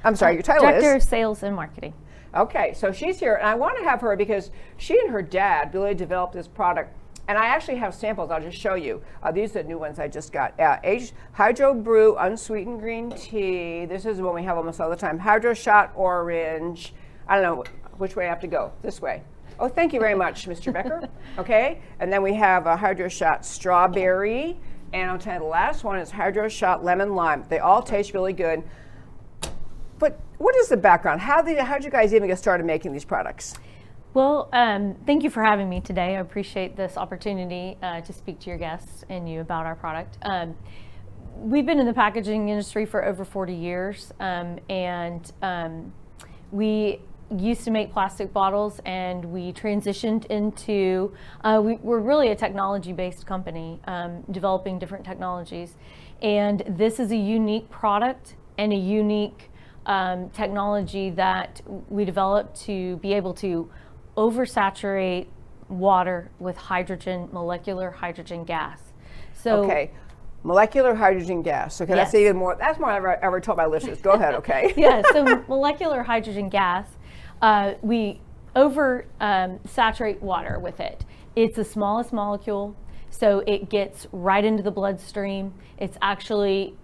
I'm 0.04 0.14
sorry, 0.14 0.35
your 0.35 0.43
title 0.43 0.62
Director 0.62 0.78
is? 0.78 0.85
Director 0.85 0.97
of 0.99 1.02
Sales 1.09 1.43
and 1.43 1.57
Marketing. 1.57 1.95
Okay, 2.35 2.75
so 2.75 2.91
she's 2.91 3.21
here, 3.21 3.35
and 3.35 3.47
I 3.47 3.55
want 3.55 3.79
to 3.79 3.85
have 3.85 4.00
her 4.00 4.17
because 4.17 4.50
she 4.76 4.99
and 4.99 5.11
her 5.11 5.23
dad 5.23 5.73
really 5.75 5.95
developed 5.95 6.35
this 6.35 6.49
product 6.49 6.97
and 7.26 7.38
I 7.38 7.47
actually 7.47 7.76
have 7.76 7.95
samples. 7.95 8.31
I'll 8.31 8.41
just 8.41 8.59
show 8.59 8.75
you. 8.75 9.03
Uh, 9.23 9.33
these 9.33 9.57
are 9.57 9.62
the 9.62 9.69
new 9.69 9.79
ones 9.79 9.99
I 9.99 10.09
just 10.09 10.33
got. 10.33 10.59
Uh, 10.61 10.79
Hydro 11.33 11.75
Brew 11.75 12.17
Unsweetened 12.17 12.81
Green 12.81 13.11
Tea. 13.11 13.87
This 13.87 14.05
is 14.05 14.21
one 14.21 14.35
we 14.35 14.43
have 14.45 14.57
almost 14.57 14.81
all 14.81 14.91
the 14.91 14.97
time. 14.97 15.19
Hydro 15.19 15.55
Shot 15.55 15.93
Orange. 15.95 16.93
I 17.26 17.41
don't 17.41 17.57
know 17.57 17.64
which 17.97 18.17
way 18.17 18.26
I 18.26 18.29
have 18.29 18.41
to 18.41 18.47
go. 18.47 18.73
This 18.83 19.00
way. 19.00 19.23
Oh, 19.59 19.69
thank 19.69 19.93
you 19.93 20.00
very 20.00 20.14
much, 20.14 20.47
Mr. 20.47 20.73
Becker. 20.73 21.09
Okay, 21.38 21.81
and 21.99 22.12
then 22.12 22.23
we 22.23 22.35
have 22.35 22.67
a 22.67 22.76
Hydro 22.76 23.09
Shot 23.09 23.45
Strawberry. 23.45 24.57
And 24.93 25.11
I'll 25.11 25.19
tell 25.19 25.35
you 25.35 25.41
the 25.41 25.47
last 25.47 25.83
one 25.83 25.99
is 25.99 26.11
Hydro 26.11 26.49
Shot 26.49 26.85
Lemon 26.85 27.17
Lime. 27.17 27.45
They 27.49 27.59
all 27.59 27.83
taste 27.83 28.14
really 28.14 28.33
good. 28.33 28.62
But 30.05 30.21
what 30.37 30.55
is 30.57 30.69
the 30.69 30.77
background? 30.77 31.23
How 31.23 31.41
did, 31.41 31.57
how 31.57 31.77
did 31.77 31.85
you 31.87 31.91
guys 31.91 32.13
even 32.13 32.29
get 32.29 32.37
started 32.37 32.67
making 32.67 32.93
these 32.93 33.07
products? 33.07 33.55
Well, 34.13 34.51
um, 34.53 34.97
thank 35.07 35.23
you 35.23 35.31
for 35.31 35.43
having 35.43 35.67
me 35.67 35.81
today. 35.81 36.17
I 36.17 36.21
appreciate 36.21 36.77
this 36.77 36.99
opportunity 36.99 37.79
uh, 37.83 38.03
to 38.03 38.13
speak 38.13 38.39
to 38.41 38.51
your 38.51 38.59
guests 38.59 39.07
and 39.09 39.27
you 39.27 39.41
about 39.41 39.65
our 39.65 39.75
product. 39.75 40.19
Um, 40.21 40.57
we've 41.39 41.65
been 41.65 41.81
in 41.81 41.87
the 41.87 41.95
packaging 41.95 42.51
industry 42.51 42.85
for 42.85 43.03
over 43.03 43.25
40 43.25 43.55
years, 43.55 44.13
um, 44.21 44.59
and 44.69 45.33
um, 45.41 45.91
we 46.53 47.01
used 47.35 47.65
to 47.65 47.71
make 47.71 47.91
plastic 47.91 48.31
bottles 48.31 48.83
and 48.85 49.25
we 49.25 49.55
transitioned 49.55 50.27
into, 50.27 51.15
uh, 51.45 51.63
we, 51.65 51.77
are 51.77 51.99
really 51.99 52.29
a 52.29 52.37
technology 52.37 52.93
based 52.93 53.25
company 53.25 53.81
um, 53.87 54.23
developing 54.31 54.79
different 54.79 55.07
technologies. 55.07 55.77
And 56.21 56.63
this 56.69 57.01
is 57.01 57.11
a 57.11 57.17
unique 57.17 57.71
product 57.71 58.35
and 58.59 58.71
a 58.71 58.77
unique 58.77 59.49
um, 59.87 60.31
technology 60.31 61.11
that 61.11 61.61
we 61.88 62.05
developed 62.05 62.61
to 62.62 62.97
be 62.99 63.12
able 63.12 63.35
to 63.35 63.71
oversaturate 64.17 65.26
water 65.69 66.31
with 66.38 66.57
hydrogen, 66.57 67.29
molecular 67.33 67.91
hydrogen 67.91 68.45
gas. 68.45 68.81
So 69.35 69.64
okay. 69.64 69.91
Molecular 70.43 70.95
hydrogen 70.95 71.43
gas. 71.43 71.81
Okay, 71.81 71.95
yes. 71.95 72.09
that's 72.09 72.14
even 72.14 72.37
more. 72.37 72.55
That's 72.55 72.79
more 72.79 72.91
I've 72.91 72.99
ever, 72.99 73.25
ever 73.25 73.41
told 73.41 73.57
my 73.57 73.67
listeners. 73.67 74.00
Go 74.03 74.12
ahead. 74.12 74.35
Okay. 74.35 74.75
yeah. 74.76 75.03
So 75.12 75.43
molecular 75.49 76.03
hydrogen 76.03 76.50
gas, 76.50 76.87
uh, 77.41 77.75
we 77.81 78.21
over 78.55 79.07
um, 79.21 79.59
saturate 79.67 80.23
water 80.23 80.59
with 80.59 80.81
it. 80.81 81.05
It's 81.35 81.57
the 81.57 81.64
smallest 81.64 82.12
molecule, 82.12 82.76
so 83.11 83.43
it 83.47 83.71
gets 83.71 84.07
right 84.12 84.45
into 84.45 84.62
the 84.62 84.71
bloodstream. 84.71 85.55
It's 85.79 85.97
actually 86.03 86.76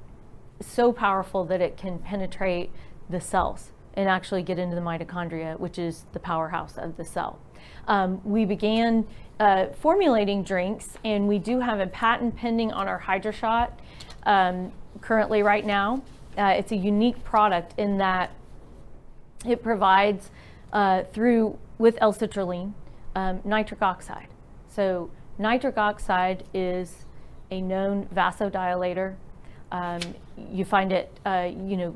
so 0.60 0.92
powerful 0.92 1.44
that 1.44 1.60
it 1.60 1.76
can 1.76 1.98
penetrate 1.98 2.70
the 3.08 3.20
cells 3.20 3.72
and 3.94 4.08
actually 4.08 4.42
get 4.42 4.58
into 4.58 4.74
the 4.74 4.80
mitochondria, 4.82 5.58
which 5.58 5.78
is 5.78 6.04
the 6.12 6.20
powerhouse 6.20 6.78
of 6.78 6.96
the 6.96 7.04
cell. 7.04 7.38
Um, 7.88 8.20
we 8.24 8.44
began 8.44 9.06
uh, 9.40 9.66
formulating 9.80 10.42
drinks, 10.44 10.96
and 11.04 11.26
we 11.26 11.38
do 11.38 11.60
have 11.60 11.80
a 11.80 11.86
patent 11.86 12.36
pending 12.36 12.72
on 12.72 12.86
our 12.86 13.00
HydroShot 13.00 13.70
um, 14.24 14.72
currently 15.00 15.42
right 15.42 15.64
now. 15.64 16.02
Uh, 16.38 16.54
it's 16.56 16.72
a 16.72 16.76
unique 16.76 17.22
product 17.24 17.74
in 17.78 17.98
that 17.98 18.30
it 19.46 19.62
provides 19.62 20.30
uh, 20.72 21.02
through 21.12 21.58
with 21.78 21.96
L-citrulline 22.00 22.74
um, 23.16 23.40
nitric 23.44 23.82
oxide. 23.82 24.28
So 24.68 25.10
nitric 25.38 25.78
oxide 25.78 26.44
is 26.54 27.06
a 27.50 27.60
known 27.60 28.06
vasodilator. 28.14 29.16
Um, 29.72 30.00
you 30.50 30.64
find 30.64 30.92
it, 30.92 31.16
uh, 31.24 31.48
you 31.50 31.76
know, 31.76 31.90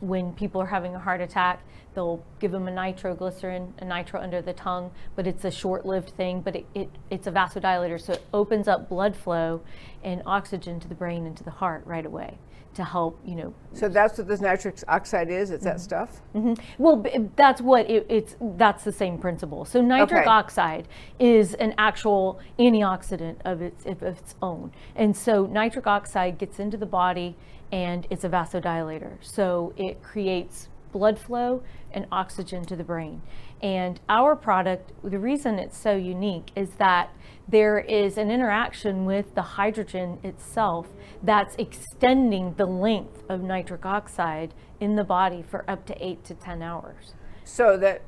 when 0.00 0.32
people 0.32 0.60
are 0.60 0.66
having 0.66 0.94
a 0.94 0.98
heart 0.98 1.20
attack, 1.20 1.62
they'll 1.94 2.22
give 2.38 2.52
them 2.52 2.68
a 2.68 2.70
nitroglycerin, 2.70 3.74
a 3.78 3.84
nitro 3.84 4.20
under 4.20 4.40
the 4.40 4.52
tongue, 4.52 4.90
but 5.16 5.26
it's 5.26 5.44
a 5.44 5.50
short-lived 5.50 6.10
thing, 6.10 6.40
but 6.40 6.56
it, 6.56 6.66
it, 6.74 6.88
it's 7.10 7.26
a 7.26 7.32
vasodilator, 7.32 8.00
so 8.00 8.14
it 8.14 8.24
opens 8.32 8.68
up 8.68 8.88
blood 8.88 9.16
flow 9.16 9.60
and 10.02 10.22
oxygen 10.24 10.80
to 10.80 10.88
the 10.88 10.94
brain 10.94 11.26
and 11.26 11.36
to 11.36 11.44
the 11.44 11.50
heart 11.50 11.82
right 11.84 12.06
away 12.06 12.38
to 12.74 12.84
help, 12.84 13.20
you 13.24 13.34
know. 13.34 13.54
So 13.72 13.88
that's 13.88 14.18
what 14.18 14.28
this 14.28 14.40
nitric 14.40 14.76
oxide 14.88 15.30
is. 15.30 15.50
It's 15.50 15.64
mm-hmm. 15.64 15.72
that 15.72 15.80
stuff. 15.80 16.20
Mm-hmm. 16.34 16.82
Well, 16.82 17.04
that's 17.36 17.60
what 17.60 17.88
it, 17.90 18.06
it's. 18.08 18.36
That's 18.40 18.84
the 18.84 18.92
same 18.92 19.18
principle. 19.18 19.64
So 19.64 19.80
nitric 19.80 20.22
okay. 20.22 20.28
oxide 20.28 20.88
is 21.18 21.54
an 21.54 21.74
actual 21.78 22.40
antioxidant 22.58 23.36
of 23.44 23.62
its 23.62 23.86
of 23.86 24.02
its 24.02 24.34
own, 24.40 24.72
and 24.94 25.16
so 25.16 25.46
nitric 25.46 25.86
oxide 25.86 26.38
gets 26.38 26.58
into 26.58 26.76
the 26.76 26.86
body, 26.86 27.36
and 27.72 28.06
it's 28.10 28.24
a 28.24 28.28
vasodilator. 28.28 29.16
So 29.20 29.72
it 29.76 30.02
creates 30.02 30.68
blood 30.92 31.18
flow 31.18 31.62
and 31.92 32.06
oxygen 32.10 32.64
to 32.64 32.76
the 32.76 32.84
brain. 32.84 33.22
And 33.62 34.00
our 34.08 34.36
product, 34.36 34.92
the 35.04 35.18
reason 35.18 35.58
it's 35.58 35.76
so 35.76 35.94
unique 35.94 36.50
is 36.56 36.70
that 36.78 37.10
there 37.46 37.78
is 37.78 38.16
an 38.16 38.30
interaction 38.30 39.04
with 39.04 39.34
the 39.34 39.42
hydrogen 39.42 40.18
itself 40.22 40.88
that's 41.22 41.54
extending 41.56 42.54
the 42.54 42.66
length 42.66 43.22
of 43.28 43.42
nitric 43.42 43.84
oxide 43.84 44.54
in 44.80 44.96
the 44.96 45.04
body 45.04 45.42
for 45.42 45.68
up 45.68 45.86
to 45.86 46.04
eight 46.04 46.24
to 46.24 46.34
10 46.34 46.62
hours. 46.62 47.14
So 47.44 47.76
that 47.78 48.02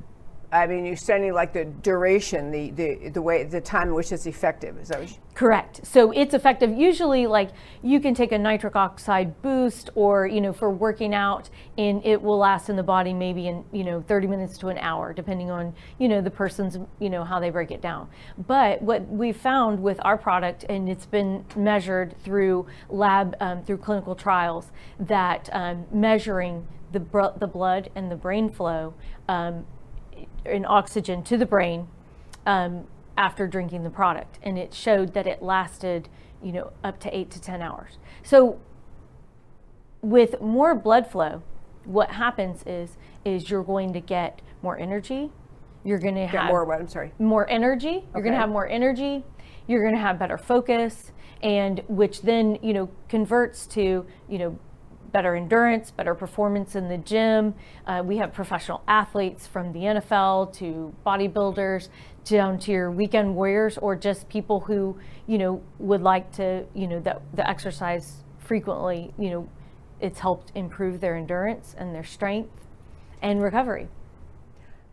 I 0.53 0.67
mean, 0.67 0.85
you're 0.85 0.95
sending 0.95 1.33
like 1.33 1.51
the 1.51 1.65
duration, 1.65 2.51
the, 2.51 2.69
the, 2.69 3.09
the 3.09 3.21
way, 3.21 3.43
the 3.43 3.59
time 3.59 3.87
in 3.87 3.95
which 3.95 4.11
it's 4.11 4.27
effective. 4.27 4.77
Is 4.77 4.89
that 4.89 5.11
Correct. 5.33 5.85
So 5.85 6.11
it's 6.11 6.35
effective. 6.35 6.71
Usually, 6.71 7.25
like 7.25 7.49
you 7.81 7.99
can 7.99 8.13
take 8.13 8.31
a 8.31 8.37
nitric 8.37 8.75
oxide 8.75 9.41
boost, 9.41 9.89
or 9.95 10.27
you 10.27 10.41
know, 10.41 10.53
for 10.53 10.69
working 10.69 11.15
out, 11.15 11.49
and 11.75 12.05
it 12.05 12.21
will 12.21 12.37
last 12.37 12.69
in 12.69 12.75
the 12.75 12.83
body 12.83 13.13
maybe 13.13 13.47
in 13.47 13.65
you 13.71 13.83
know 13.83 14.01
30 14.01 14.27
minutes 14.27 14.59
to 14.59 14.67
an 14.67 14.77
hour, 14.77 15.11
depending 15.11 15.49
on 15.49 15.73
you 15.97 16.07
know 16.07 16.21
the 16.21 16.29
person's 16.29 16.77
you 16.99 17.09
know 17.09 17.23
how 17.23 17.39
they 17.39 17.49
break 17.49 17.71
it 17.71 17.81
down. 17.81 18.07
But 18.37 18.79
what 18.81 19.07
we 19.07 19.31
found 19.31 19.81
with 19.81 19.99
our 20.05 20.19
product, 20.19 20.65
and 20.69 20.87
it's 20.87 21.07
been 21.07 21.45
measured 21.55 22.15
through 22.23 22.67
lab 22.89 23.35
um, 23.39 23.63
through 23.63 23.77
clinical 23.77 24.13
trials, 24.13 24.71
that 24.99 25.49
um, 25.51 25.87
measuring 25.91 26.67
the, 26.91 26.99
the 27.39 27.47
blood 27.47 27.89
and 27.95 28.11
the 28.11 28.15
brain 28.15 28.51
flow 28.51 28.93
um, 29.27 29.65
in 30.45 30.65
oxygen 30.65 31.23
to 31.23 31.37
the 31.37 31.45
brain 31.45 31.87
um, 32.45 32.85
after 33.17 33.47
drinking 33.47 33.83
the 33.83 33.89
product, 33.89 34.39
and 34.43 34.57
it 34.57 34.73
showed 34.73 35.13
that 35.13 35.27
it 35.27 35.41
lasted, 35.41 36.09
you 36.41 36.51
know, 36.51 36.71
up 36.83 36.99
to 37.01 37.15
eight 37.15 37.31
to 37.31 37.41
ten 37.41 37.61
hours. 37.61 37.97
So, 38.23 38.59
with 40.01 40.41
more 40.41 40.75
blood 40.75 41.09
flow, 41.09 41.43
what 41.85 42.11
happens 42.11 42.63
is 42.65 42.97
is 43.25 43.49
you're 43.49 43.63
going 43.63 43.93
to 43.93 43.99
get 43.99 44.41
more 44.61 44.77
energy. 44.77 45.31
You're 45.83 45.99
going 45.99 46.15
to 46.15 46.27
have 46.27 46.47
more. 46.47 46.73
I'm 46.73 46.87
sorry. 46.87 47.13
More 47.19 47.49
energy. 47.49 47.87
You're 47.87 47.99
okay. 47.99 48.21
going 48.21 48.33
to 48.33 48.39
have 48.39 48.49
more 48.49 48.67
energy. 48.67 49.23
You're 49.67 49.81
going 49.81 49.95
to 49.95 50.01
have 50.01 50.17
better 50.19 50.37
focus, 50.37 51.11
and 51.41 51.81
which 51.87 52.21
then 52.21 52.57
you 52.61 52.73
know 52.73 52.89
converts 53.09 53.65
to 53.67 54.05
you 54.29 54.37
know 54.37 54.59
better 55.13 55.35
endurance, 55.35 55.91
better 55.91 56.13
performance 56.13 56.75
in 56.75 56.89
the 56.89 56.97
gym. 56.97 57.53
Uh, 57.87 58.03
we 58.03 58.17
have 58.17 58.33
professional 58.33 58.83
athletes 58.87 59.47
from 59.47 59.71
the 59.71 59.79
NFL 59.79 60.53
to 60.57 60.93
bodybuilders 61.05 61.87
down 62.25 62.59
to 62.59 62.71
your 62.71 62.91
weekend 62.91 63.33
warriors 63.33 63.77
or 63.77 63.95
just 63.95 64.27
people 64.27 64.59
who, 64.59 64.97
you 65.27 65.37
know, 65.37 65.61
would 65.79 66.01
like 66.01 66.31
to, 66.33 66.65
you 66.73 66.87
know, 66.87 66.99
that 66.99 67.21
the 67.33 67.47
exercise 67.49 68.23
frequently, 68.39 69.13
you 69.17 69.29
know, 69.29 69.49
it's 70.01 70.19
helped 70.19 70.51
improve 70.55 70.99
their 70.99 71.15
endurance 71.15 71.75
and 71.77 71.95
their 71.95 72.03
strength 72.03 72.67
and 73.21 73.41
recovery. 73.41 73.87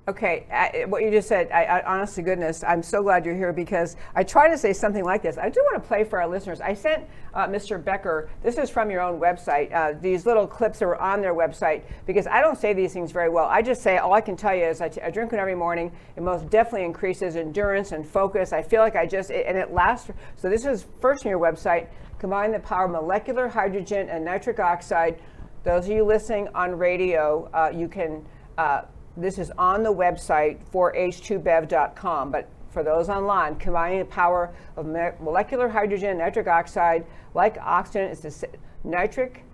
Okay, 0.08 0.46
I, 0.50 0.86
what 0.86 1.02
you 1.02 1.10
just 1.10 1.28
said, 1.28 1.50
I, 1.52 1.82
I, 1.86 2.22
goodness, 2.22 2.64
I'm 2.64 2.82
so 2.82 3.02
glad 3.02 3.26
you're 3.26 3.36
here 3.36 3.52
because 3.52 3.96
I 4.14 4.24
try 4.24 4.48
to 4.48 4.56
say 4.56 4.72
something 4.72 5.04
like 5.04 5.22
this. 5.22 5.36
I 5.36 5.50
do 5.50 5.60
want 5.70 5.80
to 5.80 5.86
play 5.86 6.04
for 6.04 6.20
our 6.20 6.26
listeners. 6.26 6.60
I 6.62 6.72
sent 6.72 7.04
uh, 7.34 7.46
Mr. 7.46 7.82
Becker, 7.82 8.30
this 8.42 8.56
is 8.56 8.70
from 8.70 8.90
your 8.90 9.02
own 9.02 9.20
website, 9.20 9.72
uh, 9.72 9.92
these 10.00 10.24
little 10.24 10.46
clips 10.46 10.78
that 10.78 10.86
were 10.86 11.00
on 11.00 11.20
their 11.20 11.34
website 11.34 11.82
because 12.06 12.26
I 12.26 12.40
don't 12.40 12.58
say 12.58 12.72
these 12.72 12.94
things 12.94 13.12
very 13.12 13.28
well. 13.28 13.44
I 13.44 13.60
just 13.60 13.82
say, 13.82 13.98
all 13.98 14.14
I 14.14 14.22
can 14.22 14.36
tell 14.36 14.54
you 14.54 14.64
is 14.64 14.80
I, 14.80 14.88
t- 14.88 15.02
I 15.02 15.10
drink 15.10 15.34
it 15.34 15.38
every 15.38 15.54
morning. 15.54 15.92
It 16.16 16.22
most 16.22 16.48
definitely 16.48 16.86
increases 16.86 17.36
endurance 17.36 17.92
and 17.92 18.04
focus. 18.04 18.54
I 18.54 18.62
feel 18.62 18.80
like 18.80 18.96
I 18.96 19.06
just, 19.06 19.30
it, 19.30 19.44
and 19.46 19.56
it 19.56 19.70
lasts. 19.70 20.10
So 20.34 20.48
this 20.48 20.64
is 20.64 20.86
first 21.00 21.26
on 21.26 21.30
your 21.30 21.40
website, 21.40 21.88
combine 22.18 22.52
the 22.52 22.60
power 22.60 22.86
of 22.86 22.90
molecular 22.90 23.48
hydrogen 23.48 24.08
and 24.08 24.24
nitric 24.24 24.60
oxide. 24.60 25.20
Those 25.62 25.84
of 25.84 25.92
you 25.92 26.04
listening 26.04 26.48
on 26.54 26.72
radio, 26.78 27.50
uh, 27.52 27.70
you 27.72 27.86
can 27.86 28.24
uh, 28.56 28.82
this 29.20 29.38
is 29.38 29.50
on 29.58 29.82
the 29.82 29.92
website 29.92 30.58
for 30.70 30.92
h2bev.com, 30.94 32.30
but 32.30 32.48
for 32.70 32.82
those 32.82 33.08
online, 33.08 33.56
combining 33.56 33.98
the 33.98 34.04
power 34.04 34.54
of 34.76 34.86
molecular 34.86 35.68
hydrogen 35.68 36.10
and 36.10 36.18
nitric 36.18 36.46
oxide, 36.46 37.04
like 37.34 37.58
oxygen, 37.60 38.10
is 38.10 38.20
the 38.20 38.48
nitric 38.84 39.44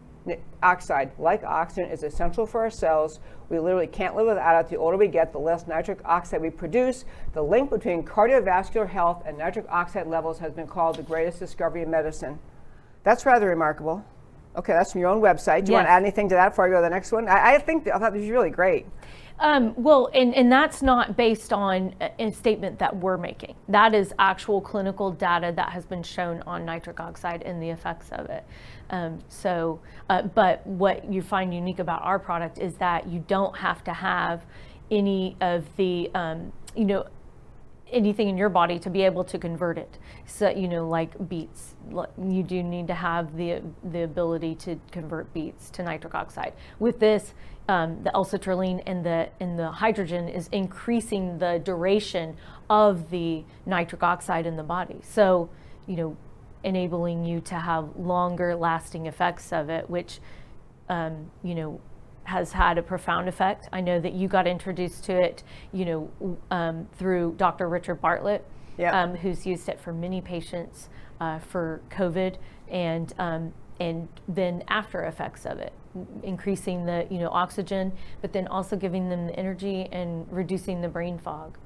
oxide, 0.63 1.11
like 1.19 1.43
oxygen, 1.45 1.91
is 1.91 2.03
essential 2.03 2.47
for 2.47 2.63
our 2.63 2.71
cells. 2.71 3.21
We 3.49 3.59
literally 3.59 3.87
can't 3.87 4.17
live 4.17 4.27
without 4.27 4.65
it. 4.65 4.69
The 4.69 4.77
older 4.77 4.97
we 4.97 5.09
get, 5.09 5.33
the 5.33 5.39
less 5.39 5.67
nitric 5.67 6.01
oxide 6.05 6.43
we 6.43 6.51
produce. 6.51 7.05
The 7.33 7.43
link 7.43 7.71
between 7.71 8.03
cardiovascular 8.03 8.89
health 8.89 9.23
and 9.25 9.39
nitric 9.39 9.67
oxide 9.71 10.09
levels 10.09 10.39
has 10.41 10.53
been 10.53 10.67
called 10.67 10.97
the 10.97 11.03
greatest 11.03 11.39
discovery 11.39 11.83
in 11.83 11.91
medicine. 11.91 12.39
That's 13.05 13.25
rather 13.25 13.49
remarkable. 13.49 14.05
Okay, 14.57 14.73
that's 14.73 14.93
from 14.93 15.03
your 15.03 15.11
own 15.11 15.21
website. 15.21 15.65
Do 15.65 15.73
you 15.73 15.77
yes. 15.77 15.81
want 15.81 15.87
to 15.87 15.91
add 15.91 16.03
anything 16.03 16.29
to 16.31 16.35
that 16.35 16.51
before 16.51 16.67
I 16.67 16.71
go 16.71 16.77
to 16.77 16.83
the 16.83 16.91
next 16.91 17.13
one? 17.13 17.29
I, 17.29 17.55
I 17.55 17.59
think 17.59 17.87
I 17.89 17.99
thought 17.99 18.13
this 18.13 18.23
was 18.23 18.31
really 18.31 18.51
great. 18.51 18.87
Um, 19.39 19.75
well, 19.77 20.09
and, 20.15 20.35
and 20.35 20.51
that's 20.51 20.81
not 20.83 21.17
based 21.17 21.53
on 21.53 21.95
a, 22.19 22.33
statement 22.33 22.79
that 22.79 22.97
we're 22.97 23.19
making. 23.19 23.55
That 23.69 23.95
is 23.95 24.15
actual 24.19 24.61
clinical 24.61 25.11
data 25.11 25.53
that 25.57 25.71
has 25.71 25.85
been 25.85 26.03
shown 26.03 26.43
on 26.47 26.65
nitric 26.65 27.01
oxide 27.01 27.43
and 27.43 27.63
the 27.63 27.69
effects 27.69 28.09
of 28.13 28.27
it. 28.27 28.45
Um, 28.91 29.19
so, 29.29 29.81
uh, 30.09 30.23
but 30.23 30.67
what 30.67 31.13
you 31.13 31.21
find 31.21 31.53
unique 31.53 31.81
about 31.81 32.03
our 32.03 32.19
product 32.19 32.59
is 32.59 32.75
that 32.77 33.09
you 33.09 33.23
don't 33.29 33.57
have 33.57 33.85
to 33.85 33.93
have 33.93 34.43
any 34.91 35.37
of 35.41 35.65
the, 35.77 36.11
um, 36.15 36.53
you 36.75 36.85
know, 36.85 37.07
anything 37.93 38.29
in 38.29 38.37
your 38.37 38.49
body 38.49 38.79
to 38.79 38.91
be 38.91 39.03
able 39.03 39.23
to 39.25 39.39
convert 39.39 39.79
it. 39.79 39.99
So, 40.27 40.49
you 40.49 40.69
know, 40.69 40.89
like 40.89 41.29
beets, 41.29 41.75
you 41.91 42.43
do 42.43 42.63
need 42.63 42.87
to 42.89 42.95
have 42.95 43.37
the, 43.37 43.63
the 43.93 44.03
ability 44.03 44.55
to 44.57 44.81
convert 44.91 45.33
beets 45.33 45.71
to 45.71 45.83
nitric 45.83 46.15
oxide. 46.15 46.53
With 46.79 46.99
this, 46.99 47.33
um, 47.69 48.03
the 48.03 48.15
L-citrulline 48.15 48.83
and 48.87 49.05
the, 49.05 49.29
and 49.41 49.59
the 49.59 49.71
hydrogen 49.71 50.29
is 50.29 50.49
increasing 50.53 51.39
the 51.39 51.61
duration 51.65 52.37
of 52.71 53.11
the 53.11 53.45
nitric 53.65 54.03
oxide 54.03 54.47
in 54.47 54.57
the 54.57 54.63
body. 54.63 55.01
So, 55.03 55.49
you 55.87 55.97
know, 55.97 56.17
enabling 56.65 57.25
you 57.25 57.41
to 57.41 57.55
have 57.55 57.97
longer 57.97 58.55
lasting 58.55 59.07
effects 59.07 59.53
of 59.53 59.69
it, 59.69 59.89
which, 59.89 60.21
um, 60.89 61.31
you 61.43 61.55
know, 61.55 61.81
has 62.25 62.53
had 62.53 62.77
a 62.77 62.83
profound 62.83 63.29
effect. 63.29 63.69
I 63.73 63.81
know 63.81 64.01
that 64.01 64.13
you 64.13 64.27
got 64.29 64.47
introduced 64.47 65.05
to 65.05 65.13
it, 65.13 65.43
you 65.73 65.85
know, 65.85 66.39
um, 66.51 66.89
through 66.97 67.35
Dr. 67.37 67.69
Richard 67.69 68.01
Bartlett, 68.01 68.45
yep. 68.77 68.93
um, 68.95 69.15
who's 69.15 69.47
used 69.47 69.69
it 69.69 69.81
for 69.81 69.93
many 69.93 70.21
patients 70.21 70.89
uh, 71.21 71.39
for 71.39 71.81
COVID, 71.91 72.37
and 72.69 73.15
um, 73.19 73.53
and 73.79 74.09
then 74.27 74.65
after 74.69 75.05
effects 75.05 75.47
of 75.47 75.59
it, 75.59 75.73
increasing 76.23 76.87
the 76.87 77.07
you 77.11 77.19
know 77.19 77.29
oxygen, 77.31 77.93
but 78.21 78.33
then 78.33 78.47
also 78.49 78.77
giving 78.77 79.09
them 79.09 79.27
the 79.27 79.39
energy 79.39 79.89
and 79.93 80.27
reducing 80.31 80.81
the 80.81 80.89
brain 80.89 81.19
fog 81.19 81.59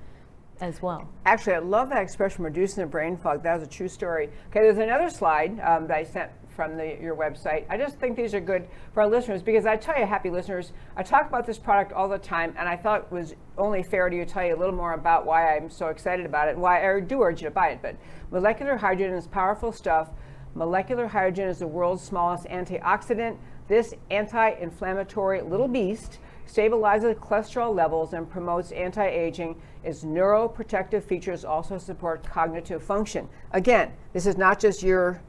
as 0.61 0.83
well. 0.83 1.09
Actually, 1.25 1.55
I 1.55 1.59
love 1.61 1.89
that 1.91 2.03
expression, 2.03 2.45
reducing 2.45 2.83
the 2.83 2.89
brain 2.89 3.17
fog. 3.17 3.43
That 3.43 3.55
was 3.55 3.63
a 3.67 3.71
true 3.71 3.89
story. 3.89 4.27
Okay, 4.49 4.61
there's 4.61 4.79
another 4.79 5.11
slide 5.11 5.59
um, 5.61 5.87
that 5.87 5.97
I 5.97 6.05
sent 6.05 6.31
from 6.55 6.77
the, 6.77 6.99
your 7.01 7.17
website. 7.17 7.65
I 7.71 7.79
just 7.79 7.99
think 7.99 8.17
these 8.17 8.35
are 8.35 8.41
good 8.41 8.69
for 8.93 9.03
our 9.03 9.09
listeners 9.09 9.43
because 9.43 9.65
I 9.65 9.77
tell 9.77 9.99
you, 9.99 10.05
happy 10.05 10.31
listeners, 10.31 10.73
I 10.97 11.03
talk 11.03 11.27
about 11.27 11.47
this 11.47 11.59
product 11.59 11.93
all 11.93 12.09
the 12.09 12.19
time, 12.19 12.55
and 12.59 12.69
I 12.69 12.77
thought 12.77 13.07
it 13.11 13.13
was 13.13 13.35
only 13.57 13.83
fair 13.83 14.11
to 14.11 14.17
you 14.17 14.25
tell 14.25 14.45
you 14.45 14.55
a 14.55 14.59
little 14.59 14.75
more 14.75 14.93
about 14.93 15.25
why 15.25 15.57
I'm 15.57 15.71
so 15.71 15.87
excited 15.87 16.27
about 16.27 16.49
it 16.49 16.53
and 16.53 16.61
why 16.61 16.87
I 16.87 17.01
do 17.01 17.23
urge 17.23 17.41
you 17.41 17.49
to 17.49 17.55
buy 17.55 17.69
it. 17.69 17.79
But 17.81 17.97
molecular 18.31 18.77
hydrogen 18.77 19.15
is 19.15 19.27
powerful 19.27 19.73
stuff. 19.73 20.11
Molecular 20.55 21.07
hydrogen 21.07 21.49
is 21.49 21.61
the 21.61 21.67
world's 21.67 22.03
smallest 22.03 22.45
antioxidant. 22.47 23.39
This 23.71 23.95
anti 24.11 24.51
inflammatory 24.55 25.43
little 25.43 25.69
beast 25.69 26.19
stabilizes 26.45 27.15
cholesterol 27.15 27.73
levels, 27.73 28.15
and 28.15 28.29
promotes 28.29 28.73
anti 28.73 29.07
aging. 29.07 29.55
Its 29.85 30.03
neuroprotective 30.03 31.05
features 31.05 31.45
also 31.45 31.79
support 31.79 32.25
cognitive 32.25 32.83
function. 32.83 33.29
Again, 33.53 33.93
this 34.13 34.27
is 34.27 34.37
not 34.37 34.59
just 34.59 34.83
your 34.83 35.23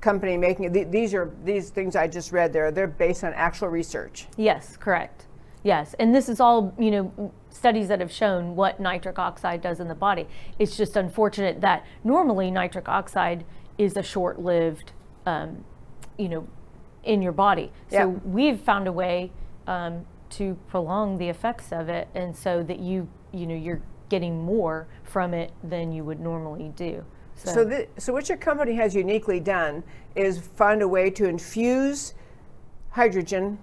company 0.00 0.36
making 0.36 0.72
it. 0.72 0.92
These 0.92 1.14
are 1.14 1.32
these 1.44 1.70
things 1.70 1.96
I 1.96 2.06
just 2.06 2.30
read 2.30 2.52
there. 2.52 2.70
They're 2.70 2.86
based 2.86 3.24
on 3.24 3.32
actual 3.32 3.66
research. 3.66 4.28
Yes, 4.36 4.76
correct. 4.76 5.26
Yes, 5.64 5.96
and 5.98 6.14
this 6.14 6.28
is 6.28 6.38
all 6.38 6.72
you 6.78 6.92
know 6.92 7.32
studies 7.48 7.88
that 7.88 7.98
have 7.98 8.12
shown 8.12 8.54
what 8.54 8.78
nitric 8.78 9.18
oxide 9.18 9.62
does 9.62 9.80
in 9.80 9.88
the 9.88 9.96
body. 9.96 10.28
It's 10.60 10.76
just 10.76 10.94
unfortunate 10.94 11.60
that 11.62 11.84
normally 12.04 12.52
nitric 12.52 12.88
oxide 12.88 13.44
is 13.78 13.96
a 13.96 14.02
short-lived, 14.04 14.92
um, 15.26 15.64
you 16.16 16.28
know, 16.28 16.46
in 17.04 17.22
your 17.22 17.32
body. 17.32 17.72
So 17.88 17.96
Yeah. 17.96 18.06
we've 18.24 18.60
found 18.60 18.86
a 18.86 18.92
way 18.92 19.30
um, 19.66 20.04
to 20.30 20.56
prolong 20.68 21.18
the 21.18 21.28
effects 21.28 21.72
of 21.72 21.88
it, 21.88 22.08
and 22.14 22.36
so 22.36 22.62
that 22.62 22.78
you 22.78 23.08
you 23.32 23.46
know 23.46 23.54
you're 23.54 23.80
getting 24.08 24.42
more 24.44 24.86
from 25.04 25.32
it 25.34 25.52
than 25.62 25.92
you 25.92 26.04
would 26.04 26.18
normally 26.20 26.72
do. 26.74 27.04
So, 27.36 27.52
so, 27.54 27.68
thi- 27.68 27.86
so 27.96 28.12
what 28.12 28.28
your 28.28 28.36
company 28.38 28.74
has 28.74 28.94
uniquely 28.94 29.38
done 29.40 29.82
is 30.14 30.38
find 30.40 30.82
a 30.82 30.88
way 30.88 31.10
to 31.10 31.26
infuse 31.28 32.14
hydrogen 32.90 33.58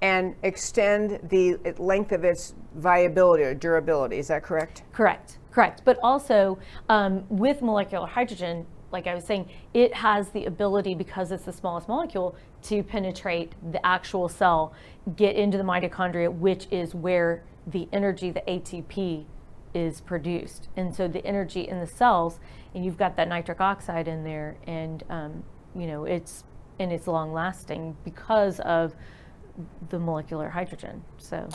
and 0.00 0.36
extend 0.44 1.18
the 1.28 1.56
length 1.78 2.12
of 2.12 2.24
its 2.24 2.54
viability 2.76 3.42
or 3.42 3.54
durability. 3.54 4.18
Is 4.18 4.28
that 4.28 4.44
correct? 4.44 4.82
Correct, 4.92 5.38
correct. 5.50 5.82
But 5.84 5.98
also 6.02 6.58
um, 6.88 7.24
with 7.28 7.60
molecular 7.60 8.06
hydrogen, 8.06 8.64
like 8.90 9.06
I 9.06 9.14
was 9.14 9.24
saying, 9.24 9.48
it 9.74 9.94
has 9.94 10.30
the 10.30 10.44
ability, 10.46 10.94
because 10.94 11.30
it's 11.30 11.44
the 11.44 11.52
smallest 11.52 11.88
molecule, 11.88 12.34
to 12.64 12.82
penetrate 12.82 13.52
the 13.72 13.84
actual 13.84 14.28
cell, 14.28 14.72
get 15.16 15.36
into 15.36 15.58
the 15.58 15.64
mitochondria, 15.64 16.32
which 16.32 16.66
is 16.70 16.94
where 16.94 17.42
the 17.66 17.88
energy, 17.92 18.30
the 18.30 18.42
ATP, 18.48 19.26
is 19.74 20.00
produced. 20.00 20.68
And 20.76 20.94
so 20.94 21.06
the 21.08 21.24
energy 21.24 21.68
in 21.68 21.80
the 21.80 21.86
cells, 21.86 22.40
and 22.74 22.84
you've 22.84 22.96
got 22.96 23.16
that 23.16 23.28
nitric 23.28 23.60
oxide 23.60 24.08
in 24.08 24.24
there, 24.24 24.56
and 24.66 25.04
um, 25.10 25.44
you 25.76 25.86
know 25.86 26.04
it's 26.04 26.44
and 26.78 26.92
it's 26.92 27.06
long 27.06 27.32
lasting 27.32 27.96
because 28.04 28.60
of 28.60 28.94
the 29.90 29.98
molecular 29.98 30.48
hydrogen. 30.48 31.04
So. 31.18 31.48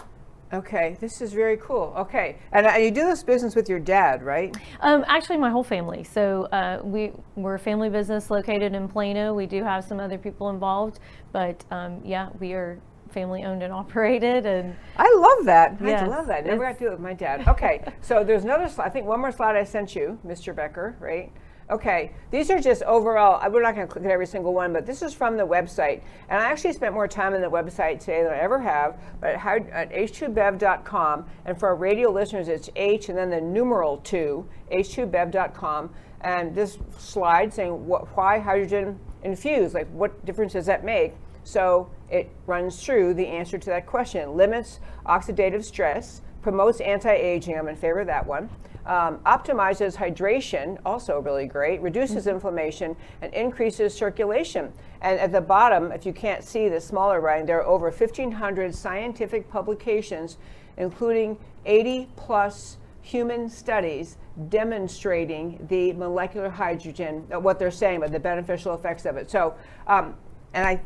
Okay, 0.54 0.98
this 1.00 1.20
is 1.20 1.34
very 1.34 1.58
cool. 1.58 1.94
Okay, 1.98 2.38
and 2.52 2.68
uh, 2.68 2.74
you 2.74 2.92
do 2.92 3.06
this 3.06 3.24
business 3.24 3.56
with 3.56 3.68
your 3.68 3.80
dad, 3.80 4.22
right? 4.22 4.56
Um, 4.82 5.04
actually, 5.08 5.38
my 5.38 5.50
whole 5.50 5.64
family. 5.64 6.04
So 6.04 6.44
uh, 6.52 6.80
we 6.84 7.12
we're 7.36 7.56
a 7.56 7.60
family 7.60 7.90
business 7.90 8.30
located 8.30 8.76
in 8.76 8.88
Plano. 8.88 9.34
We 9.34 9.48
do 9.48 9.64
have 9.64 9.84
some 9.84 10.00
other 10.00 10.20
people 10.20 10.50
involved, 10.50 11.00
but 11.32 11.66
um, 11.72 12.02
yeah, 12.06 12.30
we 12.40 12.54
are 12.54 12.80
family 13.10 13.44
owned 13.44 13.64
and 13.64 13.74
operated. 13.82 14.46
And 14.46 14.76
I 14.96 15.12
love 15.16 15.46
that. 15.46 15.78
I 15.82 16.06
love 16.06 16.28
that. 16.28 16.46
Never 16.46 16.64
got 16.64 16.74
to 16.74 16.80
do 16.80 16.88
it 16.88 16.92
with 16.92 17.00
my 17.00 17.14
dad. 17.14 17.48
Okay, 17.48 17.84
so 18.02 18.24
there's 18.24 18.44
another 18.44 18.70
slide. 18.70 18.86
I 18.86 18.90
think 18.90 19.08
one 19.08 19.22
more 19.22 19.32
slide 19.32 19.56
I 19.56 19.64
sent 19.64 19.96
you, 19.96 20.20
Mr. 20.24 20.56
Becker, 20.56 20.96
right? 21.00 21.32
Okay, 21.72 22.12
these 22.30 22.52
are 22.52 22.60
just 22.60 22.84
overall. 22.84 23.42
We're 23.50 23.62
not 23.62 23.76
going 23.76 23.88
to 23.88 23.92
click 23.92 24.04
at 24.04 24.12
every 24.12 24.26
single 24.26 24.54
one, 24.54 24.74
but 24.74 24.86
this 24.86 25.02
is 25.02 25.14
from 25.14 25.38
the 25.38 25.48
website. 25.48 26.02
And 26.28 26.42
I 26.42 26.46
actually 26.46 26.74
spent 26.74 26.94
more 26.94 27.08
time 27.08 27.34
on 27.34 27.42
the 27.42 27.50
website 27.50 28.00
today 28.00 28.22
than 28.24 28.34
I 28.34 28.40
ever 28.40 28.60
have. 28.60 29.00
But 29.22 29.36
at, 29.36 29.70
at 29.70 29.92
h2bev.com, 29.92 31.26
and 31.46 31.58
for 31.58 31.70
our 31.70 31.76
radio 31.76 32.12
listeners, 32.12 32.50
it's 32.50 32.70
H 32.76 33.08
and 33.08 33.18
then 33.18 33.30
the 33.30 33.40
numeral 33.40 33.98
two, 33.98 34.48
h2bev.com. 34.72 35.90
And 36.22 36.54
this 36.54 36.78
slide 36.98 37.54
saying 37.54 37.86
what, 37.88 38.16
why 38.16 38.40
hydrogen 38.40 39.00
infused, 39.24 39.74
like 39.74 39.90
what 39.92 40.26
difference 40.26 40.54
does 40.54 40.66
that 40.66 40.84
make? 40.84 41.14
So 41.46 41.90
it 42.10 42.30
runs 42.46 42.84
through 42.84 43.14
the 43.16 43.28
answer 43.28 43.58
to 43.58 43.70
that 43.70 43.86
question. 43.86 44.36
Limits 44.36 44.80
oxidative 45.06 45.64
stress, 45.64 46.22
promotes 46.42 46.82
anti-aging. 46.82 47.58
I'm 47.58 47.68
in 47.68 47.76
favor 47.76 48.02
of 48.02 48.08
that 48.08 48.26
one. 48.26 48.50
Um, 48.86 49.20
optimizes 49.20 49.96
hydration, 49.96 50.78
also 50.86 51.20
really 51.20 51.46
great. 51.46 51.82
Reduces 51.82 52.28
inflammation 52.28 52.98
and 53.22 53.34
increases 53.34 53.94
circulation. 53.94 54.74
And 55.02 55.20
at 55.20 55.32
the 55.32 55.42
bottom, 55.42 55.92
if 55.92 56.06
you 56.06 56.12
can't 56.12 56.44
see 56.44 56.68
the 56.68 56.82
smaller 56.82 57.22
writing, 57.22 57.46
there 57.46 57.60
are 57.62 57.66
over 57.66 57.90
1,500 57.90 58.76
scientific 58.76 59.50
publications, 59.50 60.38
including 60.78 61.38
80 61.66 62.10
plus 62.18 62.78
human 63.02 63.50
studies 63.50 64.18
demonstrating 64.50 65.66
the 65.70 65.94
molecular 65.94 66.50
hydrogen, 66.50 67.28
uh, 67.34 67.40
what 67.40 67.60
they're 67.60 67.70
saying 67.70 67.98
about 67.98 68.12
the 68.12 68.20
beneficial 68.20 68.74
effects 68.74 69.06
of 69.06 69.18
it. 69.18 69.30
So, 69.30 69.54
um, 69.88 70.16
and 70.54 70.66
I, 70.66 70.82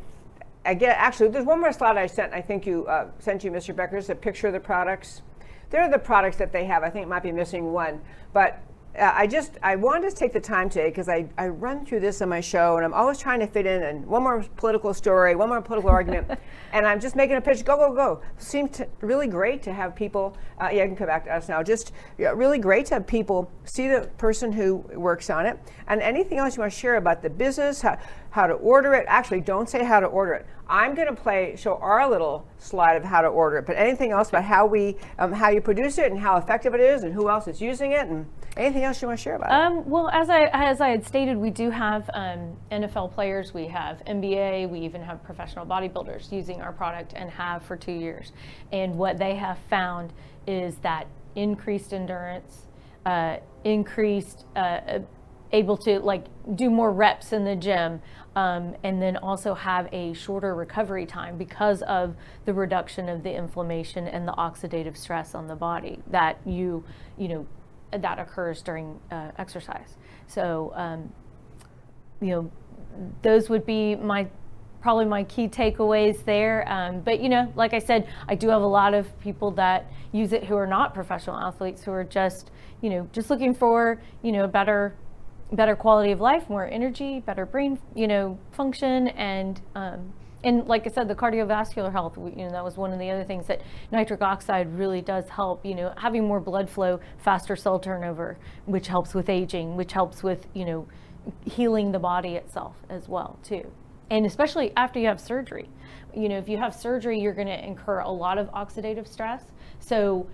I 0.65 0.73
get 0.73 0.97
actually, 0.97 1.29
there's 1.29 1.45
one 1.45 1.61
more 1.61 1.71
slide 1.71 1.97
I 1.97 2.07
sent. 2.07 2.33
I 2.33 2.41
think 2.41 2.65
you 2.65 2.85
uh, 2.87 3.07
sent 3.19 3.43
you, 3.43 3.51
Mr. 3.51 3.73
Becker, 3.75 3.97
is 3.97 4.09
a 4.09 4.15
picture 4.15 4.47
of 4.47 4.53
the 4.53 4.59
products. 4.59 5.21
They're 5.69 5.89
the 5.89 5.99
products 5.99 6.37
that 6.37 6.51
they 6.51 6.65
have. 6.65 6.83
I 6.83 6.89
think 6.89 7.03
it 7.03 7.09
might 7.09 7.23
be 7.23 7.31
missing 7.31 7.71
one, 7.73 8.01
but 8.33 8.63
uh, 8.97 9.13
I 9.13 9.27
just 9.27 9.57
I 9.61 9.75
wanted 9.75 10.09
to 10.09 10.15
take 10.15 10.33
the 10.33 10.39
time 10.39 10.69
today 10.69 10.89
because 10.89 11.07
I, 11.07 11.27
I 11.37 11.49
run 11.49 11.85
through 11.85 11.99
this 11.99 12.21
on 12.21 12.29
my 12.29 12.41
show 12.41 12.77
and 12.77 12.85
I'm 12.85 12.93
always 12.93 13.19
trying 13.19 13.39
to 13.41 13.47
fit 13.47 13.65
in 13.65 13.83
and 13.83 14.05
one 14.05 14.23
more 14.23 14.43
political 14.55 14.93
story, 14.93 15.35
one 15.35 15.49
more 15.49 15.61
political 15.61 15.91
argument, 15.91 16.31
and 16.73 16.87
I'm 16.87 16.99
just 16.99 17.15
making 17.15 17.35
a 17.35 17.41
pitch. 17.41 17.63
Go 17.63 17.77
go 17.77 17.93
go! 17.93 18.21
Seems 18.37 18.77
to, 18.77 18.87
really 19.01 19.27
great 19.27 19.61
to 19.63 19.73
have 19.73 19.95
people. 19.95 20.35
Uh, 20.59 20.69
yeah, 20.71 20.83
you 20.83 20.89
can 20.89 20.95
come 20.95 21.07
back 21.07 21.25
to 21.25 21.35
us 21.35 21.47
now. 21.47 21.61
Just 21.61 21.91
yeah, 22.17 22.29
really 22.29 22.57
great 22.57 22.87
to 22.87 22.95
have 22.95 23.05
people 23.05 23.51
see 23.65 23.87
the 23.87 24.09
person 24.17 24.51
who 24.51 24.77
works 24.95 25.29
on 25.29 25.45
it 25.45 25.59
and 25.87 26.01
anything 26.01 26.39
else 26.39 26.55
you 26.55 26.61
want 26.61 26.73
to 26.73 26.79
share 26.79 26.95
about 26.95 27.21
the 27.21 27.29
business, 27.29 27.81
how, 27.81 27.99
how 28.31 28.47
to 28.47 28.53
order 28.53 28.93
it. 28.95 29.05
Actually, 29.07 29.41
don't 29.41 29.69
say 29.69 29.83
how 29.83 29.99
to 29.99 30.07
order 30.07 30.33
it. 30.33 30.47
I'm 30.69 30.95
going 30.95 31.07
to 31.07 31.21
play 31.21 31.55
show 31.57 31.77
our 31.77 32.09
little 32.09 32.47
slide 32.57 32.95
of 32.95 33.03
how 33.03 33.21
to 33.21 33.27
order 33.27 33.57
it, 33.57 33.65
but 33.65 33.77
anything 33.77 34.11
else 34.11 34.29
about 34.29 34.43
how 34.43 34.65
we 34.65 34.97
um, 35.19 35.31
how 35.31 35.49
you 35.49 35.61
produce 35.61 35.97
it 35.97 36.11
and 36.11 36.19
how 36.19 36.37
effective 36.37 36.73
it 36.73 36.81
is 36.81 37.03
and 37.03 37.13
who 37.13 37.29
else 37.29 37.47
is 37.47 37.61
using 37.61 37.93
it 37.93 38.07
and 38.07 38.25
anything 38.57 38.83
else 38.83 39.01
you 39.01 39.07
want 39.07 39.19
to 39.19 39.23
share 39.23 39.35
about 39.35 39.49
it. 39.49 39.53
Um, 39.53 39.89
well, 39.89 40.09
as 40.09 40.29
I 40.29 40.49
as 40.53 40.81
I 40.81 40.89
had 40.89 41.05
stated, 41.05 41.37
we 41.37 41.49
do 41.49 41.69
have 41.69 42.09
um, 42.13 42.57
NFL 42.71 43.13
players, 43.13 43.53
we 43.53 43.67
have 43.67 44.03
NBA, 44.05 44.69
we 44.69 44.79
even 44.79 45.01
have 45.01 45.23
professional 45.23 45.65
bodybuilders 45.65 46.31
using 46.31 46.61
our 46.61 46.73
product 46.73 47.13
and 47.15 47.29
have 47.29 47.63
for 47.63 47.77
two 47.77 47.93
years. 47.93 48.33
And 48.71 48.97
what 48.97 49.17
they 49.17 49.35
have 49.35 49.57
found 49.69 50.11
is 50.45 50.75
that 50.77 51.07
increased 51.35 51.93
endurance, 51.93 52.67
uh, 53.05 53.37
increased 53.63 54.45
uh, 54.55 54.99
able 55.51 55.77
to 55.77 55.99
like 55.99 56.25
do 56.55 56.69
more 56.69 56.91
reps 56.91 57.33
in 57.33 57.43
the 57.43 57.55
gym. 57.55 58.01
Um, 58.35 58.75
and 58.83 59.01
then 59.01 59.17
also 59.17 59.55
have 59.55 59.91
a 59.91 60.13
shorter 60.13 60.53
recovery 60.53 61.07
time 61.07 61.39
because 61.39 61.81
of 61.81 62.15
the 62.45 62.53
reduction 62.53 63.09
of 63.09 63.23
the 63.23 63.33
inflammation 63.33 64.07
and 64.07 64.27
the 64.27 64.33
oxidative 64.33 64.95
stress 64.95 65.33
on 65.33 65.47
the 65.47 65.55
body 65.55 65.99
that 66.11 66.39
you, 66.45 66.83
you 67.17 67.29
know, 67.29 67.47
that 67.91 68.19
occurs 68.19 68.61
during 68.61 68.99
uh, 69.09 69.31
exercise. 69.39 69.97
So, 70.27 70.71
um, 70.75 71.11
you 72.21 72.27
know, 72.27 72.51
those 73.23 73.49
would 73.49 73.65
be 73.65 73.95
my 73.95 74.27
probably 74.81 75.05
my 75.05 75.23
key 75.23 75.47
takeaways 75.47 76.23
there. 76.23 76.63
Um, 76.71 77.01
but 77.01 77.19
you 77.19 77.29
know, 77.29 77.51
like 77.55 77.73
I 77.73 77.79
said, 77.79 78.07
I 78.27 78.35
do 78.35 78.49
have 78.49 78.61
a 78.61 78.67
lot 78.67 78.93
of 78.93 79.19
people 79.19 79.51
that 79.51 79.91
use 80.11 80.33
it 80.33 80.43
who 80.43 80.55
are 80.55 80.67
not 80.67 80.93
professional 80.93 81.37
athletes 81.37 81.83
who 81.83 81.91
are 81.91 82.03
just 82.03 82.51
you 82.81 82.89
know 82.89 83.09
just 83.11 83.29
looking 83.29 83.53
for 83.53 84.01
you 84.21 84.31
know 84.31 84.47
better 84.47 84.95
better 85.51 85.75
quality 85.75 86.11
of 86.11 86.19
life, 86.19 86.49
more 86.49 86.67
energy, 86.67 87.19
better 87.19 87.45
brain 87.45 87.79
you 87.95 88.07
know 88.07 88.37
function, 88.51 89.09
and 89.09 89.61
um, 89.75 90.13
and 90.43 90.67
like 90.67 90.85
I 90.85 90.89
said, 90.89 91.07
the 91.07 91.15
cardiovascular 91.15 91.91
health. 91.91 92.17
You 92.17 92.45
know, 92.45 92.51
that 92.51 92.63
was 92.63 92.77
one 92.77 92.91
of 92.91 92.99
the 92.99 93.09
other 93.09 93.23
things 93.23 93.47
that 93.47 93.61
nitric 93.91 94.21
oxide 94.21 94.73
really 94.77 95.01
does 95.01 95.29
help. 95.29 95.65
You 95.65 95.75
know, 95.75 95.93
having 95.97 96.27
more 96.27 96.39
blood 96.39 96.69
flow, 96.69 96.99
faster 97.17 97.55
cell 97.55 97.79
turnover, 97.79 98.37
which 98.65 98.87
helps 98.87 99.13
with 99.13 99.29
aging, 99.29 99.75
which 99.75 99.93
helps 99.93 100.23
with 100.23 100.47
you 100.53 100.65
know 100.65 100.87
healing 101.45 101.91
the 101.91 101.99
body 101.99 102.35
itself 102.35 102.75
as 102.89 103.09
well 103.09 103.37
too 103.43 103.69
and 104.09 104.25
especially 104.25 104.71
after 104.75 104.99
you 104.99 105.07
have 105.07 105.19
surgery 105.19 105.69
you 106.15 106.29
know 106.29 106.37
if 106.37 106.47
you 106.47 106.57
have 106.57 106.73
surgery 106.73 107.19
you're 107.19 107.33
going 107.33 107.47
to 107.47 107.65
incur 107.65 107.99
a 107.99 108.09
lot 108.09 108.37
of 108.37 108.47
oxidative 108.51 109.07
stress 109.07 109.43
so 109.79 110.27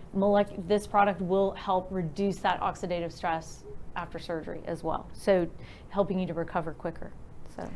this 0.67 0.88
product 0.88 1.21
will 1.21 1.52
help 1.52 1.88
reduce 1.91 2.38
that 2.38 2.60
oxidative 2.62 3.12
stress 3.12 3.63
after 3.95 4.19
surgery 4.19 4.62
as 4.65 4.84
well 4.84 5.08
so 5.13 5.47
helping 5.89 6.19
you 6.19 6.27
to 6.27 6.34
recover 6.34 6.73
quicker 6.73 7.12
so 7.56 7.69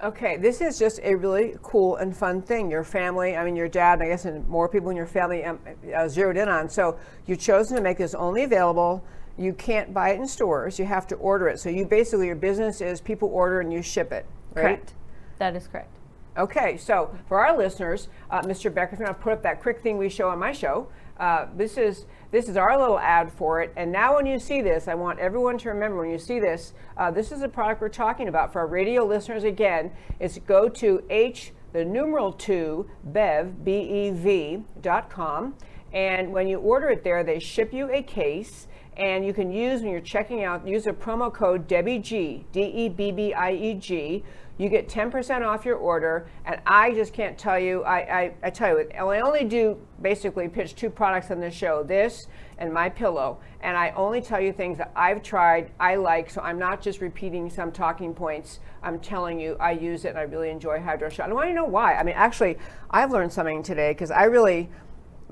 Okay, 0.00 0.36
this 0.36 0.60
is 0.60 0.78
just 0.78 1.00
a 1.02 1.16
really 1.16 1.56
cool 1.60 1.96
and 1.96 2.16
fun 2.16 2.40
thing. 2.40 2.70
Your 2.70 2.84
family, 2.84 3.36
I 3.36 3.44
mean, 3.44 3.56
your 3.56 3.66
dad, 3.66 3.94
and 3.94 4.04
I 4.04 4.06
guess, 4.06 4.26
and 4.26 4.48
more 4.48 4.68
people 4.68 4.90
in 4.90 4.96
your 4.96 5.06
family 5.06 5.44
um, 5.44 5.58
uh, 5.92 6.06
zeroed 6.06 6.36
in 6.36 6.48
on. 6.48 6.68
So 6.68 6.96
you've 7.26 7.40
chosen 7.40 7.76
to 7.76 7.82
make 7.82 7.98
this 7.98 8.14
only 8.14 8.44
available. 8.44 9.02
You 9.36 9.52
can't 9.52 9.92
buy 9.92 10.10
it 10.10 10.20
in 10.20 10.28
stores. 10.28 10.78
You 10.78 10.84
have 10.84 11.08
to 11.08 11.16
order 11.16 11.48
it. 11.48 11.58
So 11.58 11.68
you 11.68 11.84
basically, 11.84 12.28
your 12.28 12.36
business 12.36 12.80
is 12.80 13.00
people 13.00 13.28
order 13.30 13.60
and 13.60 13.72
you 13.72 13.82
ship 13.82 14.12
it, 14.12 14.24
right? 14.54 14.62
correct 14.62 14.94
that 15.38 15.56
is 15.56 15.66
correct 15.66 15.90
Okay, 16.36 16.76
so 16.76 17.12
for 17.26 17.44
our 17.44 17.56
listeners, 17.58 18.06
uh, 18.30 18.42
Mr. 18.42 18.72
Becker, 18.72 18.94
if 18.94 19.00
you 19.00 19.04
want 19.06 19.18
to 19.18 19.22
put 19.22 19.32
up 19.32 19.42
that 19.42 19.60
quick 19.60 19.82
thing 19.82 19.98
we 19.98 20.08
show 20.08 20.28
on 20.28 20.38
my 20.38 20.52
show, 20.52 20.86
uh, 21.18 21.46
this 21.56 21.76
is 21.76 22.06
this 22.30 22.48
is 22.48 22.56
our 22.56 22.78
little 22.78 22.98
ad 22.98 23.32
for 23.32 23.62
it. 23.62 23.72
And 23.76 23.90
now, 23.90 24.16
when 24.16 24.26
you 24.26 24.38
see 24.38 24.60
this, 24.60 24.88
I 24.88 24.94
want 24.94 25.18
everyone 25.18 25.58
to 25.58 25.68
remember 25.70 25.98
when 25.98 26.10
you 26.10 26.18
see 26.18 26.40
this, 26.40 26.74
uh, 26.96 27.10
this 27.10 27.32
is 27.32 27.40
the 27.40 27.48
product 27.48 27.80
we're 27.80 27.88
talking 27.88 28.28
about. 28.28 28.52
For 28.52 28.60
our 28.60 28.66
radio 28.66 29.04
listeners, 29.04 29.44
again, 29.44 29.92
is 30.20 30.38
go 30.46 30.68
to 30.68 31.02
H, 31.08 31.52
the 31.72 31.84
numeral 31.84 32.32
two, 32.32 32.90
bev, 33.04 33.64
B 33.64 33.72
E 33.72 34.10
V, 34.10 34.62
dot 34.80 35.10
com. 35.10 35.54
And 35.92 36.32
when 36.32 36.48
you 36.48 36.58
order 36.58 36.90
it 36.90 37.02
there, 37.02 37.24
they 37.24 37.38
ship 37.38 37.72
you 37.72 37.90
a 37.90 38.02
case 38.02 38.68
and 38.98 39.24
you 39.24 39.32
can 39.32 39.52
use 39.52 39.80
when 39.80 39.92
you're 39.92 40.00
checking 40.00 40.42
out, 40.42 40.66
use 40.66 40.86
a 40.86 40.92
promo 40.92 41.32
code 41.32 41.68
DebbieG, 41.68 42.44
D 42.52 42.60
E 42.60 42.88
B 42.88 43.12
B 43.12 43.32
I 43.32 43.52
E 43.52 43.74
G. 43.74 44.24
You 44.58 44.68
get 44.68 44.88
10% 44.88 45.46
off 45.46 45.64
your 45.64 45.76
order, 45.76 46.28
and 46.44 46.60
I 46.66 46.92
just 46.92 47.12
can't 47.12 47.38
tell 47.38 47.58
you. 47.58 47.84
I, 47.84 47.96
I, 47.96 48.34
I 48.42 48.50
tell 48.50 48.76
you, 48.76 48.90
I 48.90 49.20
only 49.20 49.44
do 49.44 49.78
basically 50.02 50.48
pitch 50.48 50.74
two 50.74 50.90
products 50.90 51.30
on 51.30 51.38
this 51.38 51.54
show: 51.54 51.84
this 51.84 52.26
and 52.58 52.72
my 52.72 52.88
pillow. 52.88 53.38
And 53.60 53.76
I 53.76 53.90
only 53.90 54.20
tell 54.20 54.40
you 54.40 54.52
things 54.52 54.78
that 54.78 54.90
I've 54.96 55.22
tried, 55.22 55.70
I 55.78 55.94
like. 55.94 56.28
So 56.28 56.40
I'm 56.40 56.58
not 56.58 56.82
just 56.82 57.00
repeating 57.00 57.48
some 57.48 57.70
talking 57.70 58.12
points. 58.12 58.58
I'm 58.82 58.98
telling 58.98 59.38
you, 59.38 59.56
I 59.60 59.72
use 59.72 60.04
it, 60.04 60.08
and 60.10 60.18
I 60.18 60.22
really 60.22 60.50
enjoy 60.50 60.80
Hydro 60.80 61.08
Shot. 61.08 61.24
And 61.24 61.32
I 61.32 61.36
want 61.36 61.50
to 61.50 61.54
know 61.54 61.64
why. 61.64 61.94
I 61.94 62.02
mean, 62.02 62.16
actually, 62.16 62.58
I've 62.90 63.12
learned 63.12 63.32
something 63.32 63.62
today 63.62 63.92
because 63.92 64.10
I 64.10 64.24
really 64.24 64.68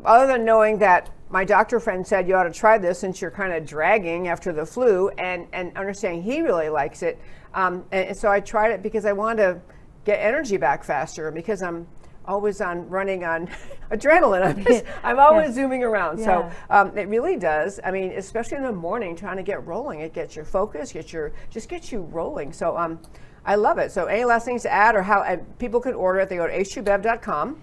other 0.05 0.27
than 0.27 0.45
knowing 0.45 0.79
that 0.79 1.11
my 1.31 1.45
doctor 1.45 1.81
friend 1.81 2.07
said 2.07 2.29
you 2.29 2.35
ought 2.35 2.45
to 2.45 2.53
try 2.53 2.79
this 2.79 2.99
since 2.99 3.21
you're 3.21 3.31
kind 3.31 3.53
of 3.53 3.67
dragging 3.67 4.29
after 4.29 4.53
the 4.53 4.65
flu 4.65 5.09
and, 5.11 5.47
and 5.53 5.77
understanding 5.77 6.23
he 6.23 6.41
really 6.41 6.69
likes 6.69 7.03
it. 7.03 7.19
Um, 7.57 7.85
and, 7.91 8.09
and 8.09 8.17
so 8.17 8.31
I 8.31 8.39
tried 8.39 8.71
it 8.71 8.83
because 8.83 9.05
I 9.05 9.13
wanted 9.13 9.43
to 9.43 9.61
get 10.05 10.17
energy 10.17 10.57
back 10.57 10.85
faster 10.85 11.33
because 11.33 11.63
I'm 11.63 11.89
always 12.27 12.61
on 12.61 12.89
running 12.89 13.25
on 13.25 13.49
adrenaline. 13.91 14.45
I'm, 14.45 14.65
just, 14.65 14.85
I'm 15.03 15.19
always 15.19 15.49
yeah. 15.49 15.55
zooming 15.55 15.83
around. 15.83 16.19
Yeah. 16.19 16.25
So 16.25 16.51
um, 16.71 16.97
it 16.97 17.09
really 17.09 17.37
does. 17.37 17.81
I 17.83 17.91
mean, 17.91 18.13
especially 18.13 18.59
in 18.59 18.63
the 18.63 18.73
morning, 18.73 19.17
trying 19.17 19.39
to 19.39 19.43
get 19.43 19.67
rolling, 19.67 20.01
it 20.01 20.13
gets 20.13 20.37
your 20.37 20.45
focus, 20.45 20.93
get 20.93 21.13
your 21.13 21.33
just 21.51 21.69
gets 21.69 21.91
you 21.91 22.01
rolling. 22.01 22.53
So 22.53 22.77
um, 22.77 23.01
I 23.45 23.55
love 23.55 23.79
it. 23.79 23.91
So 23.91 24.07
any 24.07 24.25
last 24.25 24.45
things 24.45 24.63
to 24.63 24.73
add, 24.73 24.95
or 24.95 25.03
how 25.03 25.21
uh, 25.21 25.39
people 25.59 25.81
can 25.81 25.95
order 25.95 26.21
it? 26.21 26.29
They 26.29 26.37
go 26.37 26.47
to 26.47 26.53
h2bev.com. 26.53 27.63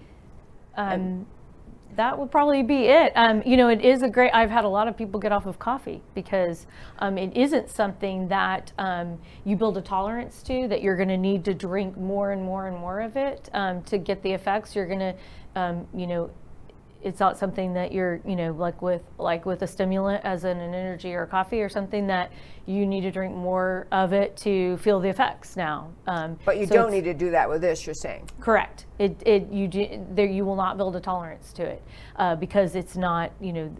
Um, 0.76 1.26
that 1.96 2.18
would 2.18 2.30
probably 2.30 2.62
be 2.62 2.86
it. 2.86 3.12
Um, 3.14 3.42
you 3.44 3.56
know, 3.56 3.68
it 3.68 3.84
is 3.84 4.02
a 4.02 4.08
great. 4.08 4.30
I've 4.32 4.50
had 4.50 4.64
a 4.64 4.68
lot 4.68 4.88
of 4.88 4.96
people 4.96 5.20
get 5.20 5.32
off 5.32 5.46
of 5.46 5.58
coffee 5.58 6.02
because 6.14 6.66
um, 6.98 7.18
it 7.18 7.36
isn't 7.36 7.70
something 7.70 8.28
that 8.28 8.72
um, 8.78 9.18
you 9.44 9.56
build 9.56 9.76
a 9.76 9.82
tolerance 9.82 10.42
to. 10.44 10.68
That 10.68 10.82
you're 10.82 10.96
going 10.96 11.08
to 11.08 11.16
need 11.16 11.44
to 11.44 11.54
drink 11.54 11.96
more 11.96 12.32
and 12.32 12.42
more 12.42 12.66
and 12.66 12.76
more 12.76 13.00
of 13.00 13.16
it 13.16 13.48
um, 13.52 13.82
to 13.84 13.98
get 13.98 14.22
the 14.22 14.32
effects. 14.32 14.74
You're 14.74 14.86
going 14.86 14.98
to, 14.98 15.14
um, 15.54 15.86
you 15.94 16.06
know, 16.06 16.30
it's 17.04 17.20
not 17.20 17.38
something 17.38 17.74
that 17.74 17.92
you're, 17.92 18.20
you 18.26 18.34
know, 18.34 18.52
like 18.52 18.80
with 18.80 19.02
like 19.18 19.44
with 19.44 19.62
a 19.62 19.66
stimulant 19.66 20.24
as 20.24 20.44
in 20.44 20.58
an 20.58 20.74
energy 20.74 21.14
or 21.14 21.26
coffee 21.26 21.60
or 21.60 21.68
something 21.68 22.06
that 22.06 22.32
you 22.66 22.86
need 22.86 23.02
to 23.02 23.10
drink 23.10 23.34
more 23.34 23.86
of 23.92 24.14
it 24.14 24.36
to 24.38 24.78
feel 24.78 24.98
the 24.98 25.08
effects 25.08 25.54
now. 25.54 25.92
Um, 26.06 26.38
but 26.46 26.56
you 26.58 26.66
so 26.66 26.74
don't 26.74 26.90
need 26.90 27.04
to 27.04 27.12
do 27.12 27.30
that 27.30 27.48
with 27.48 27.60
this. 27.60 27.86
You're 27.86 27.94
saying 27.94 28.30
correct. 28.40 28.86
It 28.98 29.22
it 29.26 29.50
you 29.50 29.68
do, 29.68 30.06
there 30.10 30.26
you 30.26 30.46
will 30.46 30.56
not 30.56 30.78
build 30.78 30.96
a 30.96 31.00
tolerance 31.00 31.52
to 31.54 31.62
it 31.62 31.82
uh, 32.16 32.36
because 32.36 32.74
it's 32.74 32.96
not 32.96 33.32
you 33.38 33.52
know 33.52 33.76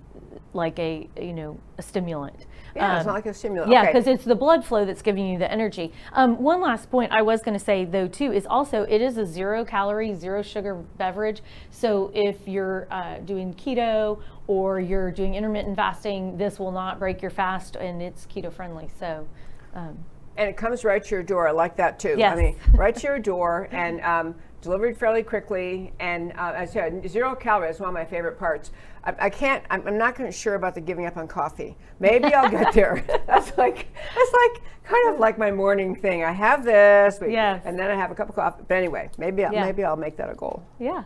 like 0.52 0.78
a 0.78 1.08
you 1.18 1.32
know 1.32 1.58
a 1.78 1.82
stimulant. 1.82 2.46
Yeah, 2.74 2.92
um, 2.92 2.96
it's 2.96 3.06
not 3.06 3.14
like 3.14 3.26
a 3.26 3.34
stimulant. 3.34 3.70
Yeah, 3.70 3.86
because 3.86 4.04
okay. 4.04 4.12
it's 4.12 4.24
the 4.24 4.34
blood 4.34 4.64
flow 4.64 4.84
that's 4.84 5.02
giving 5.02 5.26
you 5.26 5.38
the 5.38 5.50
energy. 5.50 5.92
Um, 6.12 6.42
one 6.42 6.60
last 6.60 6.90
point 6.90 7.12
I 7.12 7.22
was 7.22 7.42
going 7.42 7.56
to 7.56 7.64
say 7.64 7.84
though 7.84 8.08
too 8.08 8.32
is 8.32 8.46
also 8.46 8.82
it 8.82 9.00
is 9.00 9.16
a 9.16 9.26
zero 9.26 9.64
calorie, 9.64 10.14
zero 10.14 10.42
sugar 10.42 10.74
beverage. 10.74 11.42
So 11.70 12.10
if 12.14 12.46
you're 12.46 12.86
uh, 12.90 13.18
doing 13.18 13.54
keto 13.54 14.20
or 14.46 14.80
you're 14.80 15.10
doing 15.10 15.34
intermittent 15.34 15.76
fasting, 15.76 16.36
this 16.36 16.58
will 16.58 16.72
not 16.72 16.98
break 16.98 17.22
your 17.22 17.30
fast, 17.30 17.76
and 17.76 18.02
it's 18.02 18.26
keto 18.26 18.52
friendly. 18.52 18.88
So. 18.98 19.26
Um, 19.74 19.98
and 20.36 20.48
it 20.48 20.56
comes 20.56 20.84
right 20.84 21.02
to 21.04 21.14
your 21.14 21.22
door. 21.22 21.46
I 21.46 21.52
like 21.52 21.76
that 21.76 22.00
too. 22.00 22.16
Yes. 22.18 22.36
I 22.36 22.40
mean, 22.40 22.56
right 22.74 22.94
to 22.96 23.06
your 23.06 23.18
door, 23.20 23.68
and 23.70 24.00
um, 24.00 24.34
delivered 24.64 24.96
fairly 24.96 25.22
quickly, 25.22 25.92
and 26.00 26.32
uh, 26.32 26.54
I 26.56 26.64
said 26.64 27.08
zero 27.08 27.34
calories 27.34 27.76
is 27.76 27.80
one 27.80 27.90
of 27.90 27.94
my 27.94 28.04
favorite 28.04 28.38
parts. 28.38 28.72
I, 29.04 29.14
I 29.20 29.30
can't. 29.30 29.62
I'm, 29.70 29.86
I'm 29.86 29.98
not 29.98 30.34
sure 30.34 30.54
about 30.54 30.74
the 30.74 30.80
giving 30.80 31.06
up 31.06 31.16
on 31.16 31.28
coffee. 31.28 31.76
Maybe 32.00 32.34
I'll 32.34 32.50
get 32.50 32.72
there. 32.72 33.04
that's 33.26 33.56
like 33.56 33.86
that's 34.14 34.32
like 34.32 34.62
kind 34.82 35.14
of 35.14 35.20
like 35.20 35.38
my 35.38 35.50
morning 35.50 35.94
thing. 35.94 36.24
I 36.24 36.32
have 36.32 36.64
this, 36.64 37.18
yes. 37.26 37.62
and 37.64 37.78
then 37.78 37.90
I 37.90 37.94
have 37.94 38.10
a 38.10 38.14
cup 38.14 38.28
of 38.28 38.34
coffee. 38.34 38.64
But 38.66 38.76
anyway, 38.76 39.10
maybe 39.18 39.44
I'll, 39.44 39.52
yeah. 39.52 39.64
maybe 39.64 39.84
I'll 39.84 39.96
make 39.96 40.16
that 40.16 40.30
a 40.30 40.34
goal. 40.34 40.62
Yeah. 40.80 41.04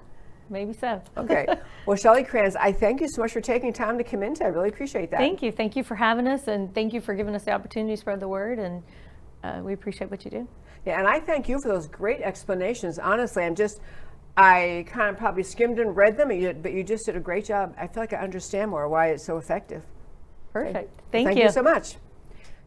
Maybe 0.51 0.73
so. 0.73 1.03
okay. 1.17 1.47
Well, 1.87 1.97
Shelli 1.97 2.27
Kranz, 2.27 2.55
I 2.55 2.71
thank 2.71 3.01
you 3.01 3.09
so 3.09 3.23
much 3.23 3.33
for 3.33 3.41
taking 3.41 3.73
time 3.73 3.97
to 3.97 4.05
come 4.05 4.23
in 4.23 4.35
today. 4.35 4.47
I 4.47 4.49
really 4.49 4.69
appreciate 4.69 5.11
that. 5.11 5.19
Thank 5.19 5.43
you. 5.43 5.51
Thank 5.51 5.75
you 5.75 5.83
for 5.83 5.95
having 5.95 6.27
us, 6.27 6.49
and 6.49 6.75
thank 6.75 6.93
you 6.93 7.01
for 7.01 7.15
giving 7.15 7.35
us 7.35 7.45
the 7.45 7.53
opportunity 7.53 7.95
to 7.95 7.97
spread 7.97 8.21
the 8.21 8.29
word. 8.29 8.59
And 8.59 8.83
uh, 9.43 9.61
we 9.63 9.73
appreciate 9.73 10.11
what 10.11 10.25
you 10.25 10.31
do. 10.31 10.49
Yeah, 10.87 10.99
and 10.99 11.07
I 11.07 11.21
thank 11.21 11.49
you 11.49 11.61
for 11.61 11.69
those 11.69 11.89
great 11.89 12.21
explanations. 12.21 12.99
Honestly, 12.99 13.45
I'm 13.45 13.55
just, 13.55 13.81
I 14.37 14.87
kind 14.89 15.11
of 15.11 15.19
probably 15.19 15.43
skimmed 15.43 15.79
and 15.79 15.97
read 15.97 16.17
them, 16.17 16.29
but 16.63 16.73
you 16.73 16.85
just 16.85 17.07
did 17.07 17.17
a 17.17 17.21
great 17.21 17.45
job. 17.45 17.75
I 17.79 17.87
feel 17.87 18.03
like 18.03 18.13
I 18.13 18.19
understand 18.19 18.71
more 18.71 18.89
why 18.89 19.09
it's 19.09 19.25
so 19.25 19.37
effective. 19.39 19.83
Perfect. 20.53 20.77
Okay. 20.77 20.89
Thank, 21.13 21.27
thank 21.27 21.39
you. 21.39 21.45
you 21.45 21.51
so 21.51 21.63
much. 21.63 21.97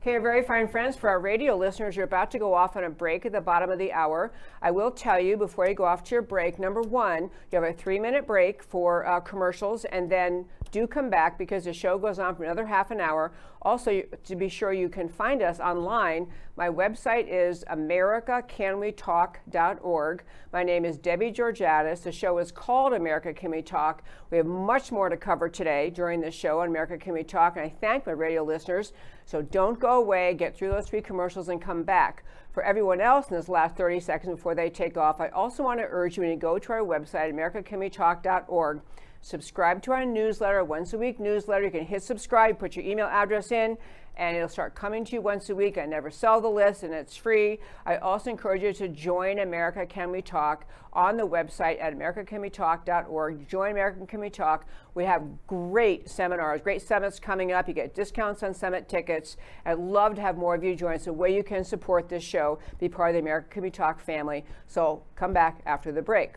Okay, 0.02 0.18
very 0.18 0.42
fine 0.42 0.68
friends, 0.68 0.96
for 0.98 1.10
our 1.10 1.20
radio 1.20 1.56
listeners, 1.56 1.96
you're 1.96 2.06
about 2.06 2.32
to 2.32 2.40
go 2.40 2.56
off 2.56 2.76
on 2.76 2.86
a 2.86 2.90
break 2.90 3.24
at 3.28 3.34
the 3.34 3.40
bottom 3.40 3.70
of 3.70 3.78
the 3.78 3.92
hour. 3.92 4.34
I 4.60 4.72
will 4.72 4.90
tell 4.90 5.20
you 5.20 5.38
before 5.38 5.68
you 5.68 5.76
go 5.76 5.86
off 5.86 6.04
to 6.06 6.16
your 6.16 6.24
break, 6.24 6.58
number 6.58 6.82
one, 6.82 7.30
you 7.52 7.62
have 7.62 7.64
a 7.64 7.72
three 7.72 8.00
minute 8.00 8.26
break 8.26 8.64
for 8.64 9.06
uh, 9.06 9.20
commercials, 9.20 9.86
and 9.86 10.10
then 10.10 10.46
do 10.72 10.88
come 10.88 11.10
back 11.10 11.38
because 11.38 11.66
the 11.66 11.74
show 11.74 11.98
goes 11.98 12.18
on 12.18 12.34
for 12.36 12.44
another 12.44 12.66
half 12.66 12.92
an 12.92 13.00
hour. 13.00 13.32
Also, 13.62 14.02
to 14.24 14.36
be 14.36 14.50
sure 14.50 14.74
you 14.74 14.90
can 14.90 15.08
find 15.08 15.44
us 15.44 15.60
online, 15.60 16.28
my 16.56 16.68
website 16.68 17.28
is 17.28 17.64
americacanwetalk.org. 17.70 20.24
My 20.52 20.64
name 20.64 20.86
is 20.86 20.98
Debbie 20.98 21.32
Georgatos. 21.32 22.02
The 22.04 22.12
show 22.12 22.40
is 22.40 22.52
called 22.52 22.94
America 22.94 23.32
Can 23.34 23.52
We 23.52 23.62
Talk. 23.62 24.02
We 24.32 24.38
have 24.38 24.48
much 24.48 24.92
more 24.92 25.10
to 25.10 25.18
cover 25.18 25.48
today 25.50 25.92
during 25.92 26.22
the 26.22 26.32
show 26.32 26.62
on 26.62 26.70
America 26.70 26.98
Can 26.98 27.14
We 27.14 27.24
Talk, 27.24 27.58
and 27.58 27.66
I 27.66 27.70
thank 27.70 28.08
my 28.08 28.14
radio 28.14 28.44
listeners. 28.44 28.94
So 29.26 29.44
don't 29.44 29.80
go 29.80 30.02
away, 30.02 30.34
get 30.34 30.56
through 30.56 30.72
those 30.72 30.88
three 30.88 31.02
commercials, 31.02 31.50
and 31.50 31.62
come 31.62 31.84
back. 31.84 32.24
For 32.52 32.64
everyone 32.64 33.00
else 33.00 33.30
in 33.30 33.38
this 33.38 33.48
last 33.48 33.78
30 33.78 34.00
seconds 34.02 34.36
before 34.36 34.56
they 34.56 34.70
take 34.70 34.98
off, 34.98 35.22
I 35.22 35.30
also 35.30 35.64
want 35.64 35.80
to 35.80 35.88
urge 35.90 36.18
you 36.18 36.26
to 36.26 36.36
go 36.36 36.60
to 36.60 36.74
our 36.74 36.80
website, 36.80 37.32
americacanwetalk.org, 37.32 38.82
subscribe 39.22 39.82
to 39.84 39.92
our 39.92 40.06
newsletter, 40.06 40.64
once 40.64 40.94
a 40.94 40.98
week 40.98 41.20
newsletter. 41.20 41.66
You 41.66 41.72
can 41.72 41.86
hit 41.86 42.04
subscribe, 42.04 42.60
put 42.60 42.76
your 42.76 42.86
email 42.86 43.08
address 43.08 43.52
in, 43.52 43.78
and 44.18 44.36
it'll 44.36 44.50
start 44.50 44.76
coming 44.76 45.06
to 45.06 45.14
you 45.14 45.22
once 45.22 45.50
a 45.50 45.56
week. 45.56 45.78
I 45.78 45.86
never 45.86 46.12
sell 46.12 46.42
the 46.42 46.50
list 46.50 46.84
and 46.84 46.94
it's 46.94 47.16
free. 47.16 47.60
I 47.86 47.98
also 47.98 48.30
encourage 48.30 48.62
you 48.62 48.74
to 48.74 48.88
join 48.88 49.40
America 49.40 49.86
Can 49.86 50.12
We 50.12 50.22
Talk 50.22 50.66
on 50.94 51.16
the 51.16 51.28
website 51.28 51.82
at 51.82 51.98
americacanwetalk.org. 51.98 53.48
Join 53.48 53.72
America 53.72 54.06
Can 54.06 54.20
We 54.20 54.30
Talk. 54.30 54.66
We 54.94 55.06
have 55.06 55.24
great 55.48 56.10
seminars, 56.10 56.62
great 56.62 56.82
summits 56.82 57.20
coming 57.20 57.52
up. 57.52 57.68
You 57.68 57.74
get 57.74 57.96
discounts 57.96 58.44
on 58.44 58.54
summit 58.54 58.90
tickets. 58.90 59.38
I'd 59.66 59.80
love 59.80 60.16
to 60.16 60.22
have 60.22 60.38
more 60.38 60.56
of 60.56 60.64
you 60.64 60.76
join. 60.76 60.96
It's 60.96 61.08
a 61.08 61.14
way 61.14 61.34
you 61.34 61.44
can 61.44 61.64
support 61.64 62.10
this 62.10 62.24
show, 62.24 62.60
be 62.80 62.90
part 62.90 63.12
of 63.12 63.14
the 63.14 63.22
America 63.22 63.48
Can 63.50 63.64
We 63.64 63.72
Talk 63.72 64.02
family. 64.02 64.44
So 64.68 65.04
come 65.16 65.32
back 65.32 65.62
after 65.66 65.92
the 65.92 66.02
break. 66.02 66.34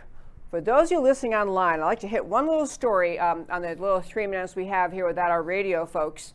For 0.55 0.61
those 0.61 0.85
of 0.85 0.91
you 0.93 1.01
listening 1.01 1.35
online, 1.35 1.81
I'd 1.81 1.85
like 1.85 1.99
to 1.99 2.07
hit 2.07 2.25
one 2.25 2.47
little 2.47 2.69
story 2.69 3.19
um, 3.19 3.45
on 3.51 3.61
the 3.61 3.71
little 3.71 4.01
three 4.01 4.29
minutes 4.29 4.55
we 4.55 4.67
have 4.67 4.93
here 4.93 5.05
without 5.05 5.33
our 5.33 5.43
radio 5.43 5.85
folks. 5.85 6.33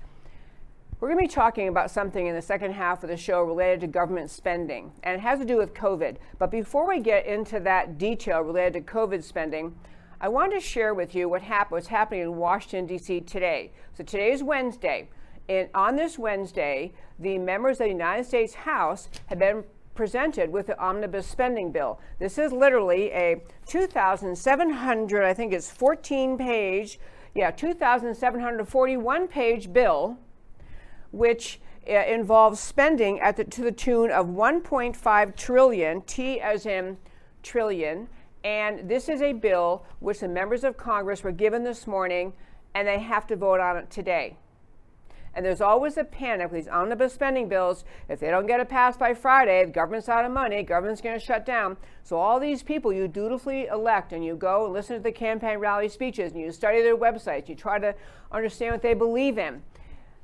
We're 1.00 1.08
going 1.08 1.20
to 1.20 1.24
be 1.30 1.34
talking 1.34 1.70
about 1.70 1.90
something 1.90 2.28
in 2.28 2.36
the 2.36 2.42
second 2.42 2.74
half 2.74 3.02
of 3.02 3.10
the 3.10 3.16
show 3.16 3.42
related 3.44 3.80
to 3.80 3.88
government 3.88 4.30
spending, 4.30 4.92
and 5.04 5.16
it 5.16 5.22
has 5.22 5.40
to 5.40 5.46
do 5.46 5.56
with 5.56 5.74
COVID. 5.74 6.18
But 6.38 6.52
before 6.52 6.86
we 6.86 7.00
get 7.00 7.28
into 7.28 7.62
that 7.62 7.98
detail 7.98 8.42
related 8.42 8.86
to 8.86 8.94
COVID 8.94 9.24
spending, 9.24 9.74
I 10.20 10.28
want 10.28 10.52
to 10.52 10.60
share 10.60 10.94
with 10.94 11.16
you 11.16 11.30
what 11.30 11.42
happened, 11.42 11.72
what's 11.78 11.88
happening 11.88 12.24
in 12.24 12.36
Washington, 12.36 12.88
D.C. 12.88 13.22
today. 13.22 13.72
So 13.94 14.04
today 14.04 14.34
is 14.34 14.44
Wednesday. 14.44 15.08
And 15.48 15.70
on 15.74 15.96
this 15.96 16.20
Wednesday, 16.20 16.92
the 17.20 17.38
members 17.38 17.80
of 17.80 17.86
the 17.86 17.94
United 17.94 18.26
States 18.26 18.54
House 18.54 19.08
have 19.28 19.40
been 19.40 19.64
presented 20.00 20.50
with 20.50 20.68
the 20.68 20.82
omnibus 20.82 21.28
spending 21.28 21.74
bill. 21.74 22.00
This 22.20 22.38
is 22.38 22.54
literally 22.54 23.12
a 23.12 23.42
2,700, 23.68 25.26
I 25.26 25.34
think 25.34 25.52
it's 25.52 25.70
14 25.70 26.38
page, 26.38 27.02
yeah, 27.36 27.52
2,741 27.52 29.28
page 29.28 29.74
bill, 29.74 30.18
which 31.12 31.60
uh, 31.86 31.92
involves 31.92 32.62
spending 32.62 33.20
at 33.20 33.36
the, 33.36 33.44
to 33.44 33.62
the 33.62 33.74
tune 33.74 34.10
of 34.10 34.28
1.5 34.28 35.36
trillion, 35.36 36.02
T 36.04 36.40
as 36.40 36.66
in 36.66 36.96
trillion. 37.44 38.08
And 38.46 38.90
this 38.90 39.10
is 39.10 39.22
a 39.22 39.34
bill 39.34 39.84
which 40.00 40.22
the 40.22 40.30
members 40.30 40.64
of 40.64 40.78
Congress 40.78 41.26
were 41.26 41.34
given 41.34 41.66
this 41.66 41.86
morning, 41.86 42.32
and 42.74 42.88
they 42.88 43.00
have 43.00 43.28
to 43.28 43.36
vote 43.36 43.60
on 43.60 43.76
it 43.76 43.90
today. 43.90 44.38
And 45.34 45.46
there's 45.46 45.62
always 45.62 45.98
a 45.98 46.04
panic 46.04 46.52
with 46.52 46.66
these 46.66 46.72
omnibus 46.72 47.14
spending 47.14 47.48
bills. 47.48 47.86
If 48.08 48.20
they 48.20 48.30
don't 48.30 48.48
get 48.48 48.60
it 48.60 48.70
passed 48.70 49.00
by 49.00 49.14
Friday, 49.14 49.66
the 49.66 49.72
government's 49.72 50.10
out 50.10 50.26
of 50.26 50.32
money, 50.32 50.64
government's 50.64 51.02
going 51.02 51.20
to 51.20 51.26
shut 51.26 51.46
down. 51.46 51.78
So 52.04 52.18
all 52.18 52.40
these 52.40 52.64
people 52.64 52.92
you 52.92 53.08
dutifully 53.08 53.68
elect 53.68 54.12
and 54.14 54.26
you 54.26 54.36
go 54.36 54.66
and 54.66 54.74
listen 54.74 54.98
to 54.98 55.02
the 55.04 55.12
campaign 55.12 55.60
rally 55.60 55.90
speeches 55.90 56.34
and 56.34 56.42
you 56.42 56.52
study 56.52 56.82
their 56.82 56.98
websites, 56.98 57.48
you 57.48 57.56
try 57.56 57.80
to 57.80 57.96
understand 58.32 58.74
what 58.74 58.82
they 58.82 58.94
believe 58.94 59.38
in. 59.38 59.62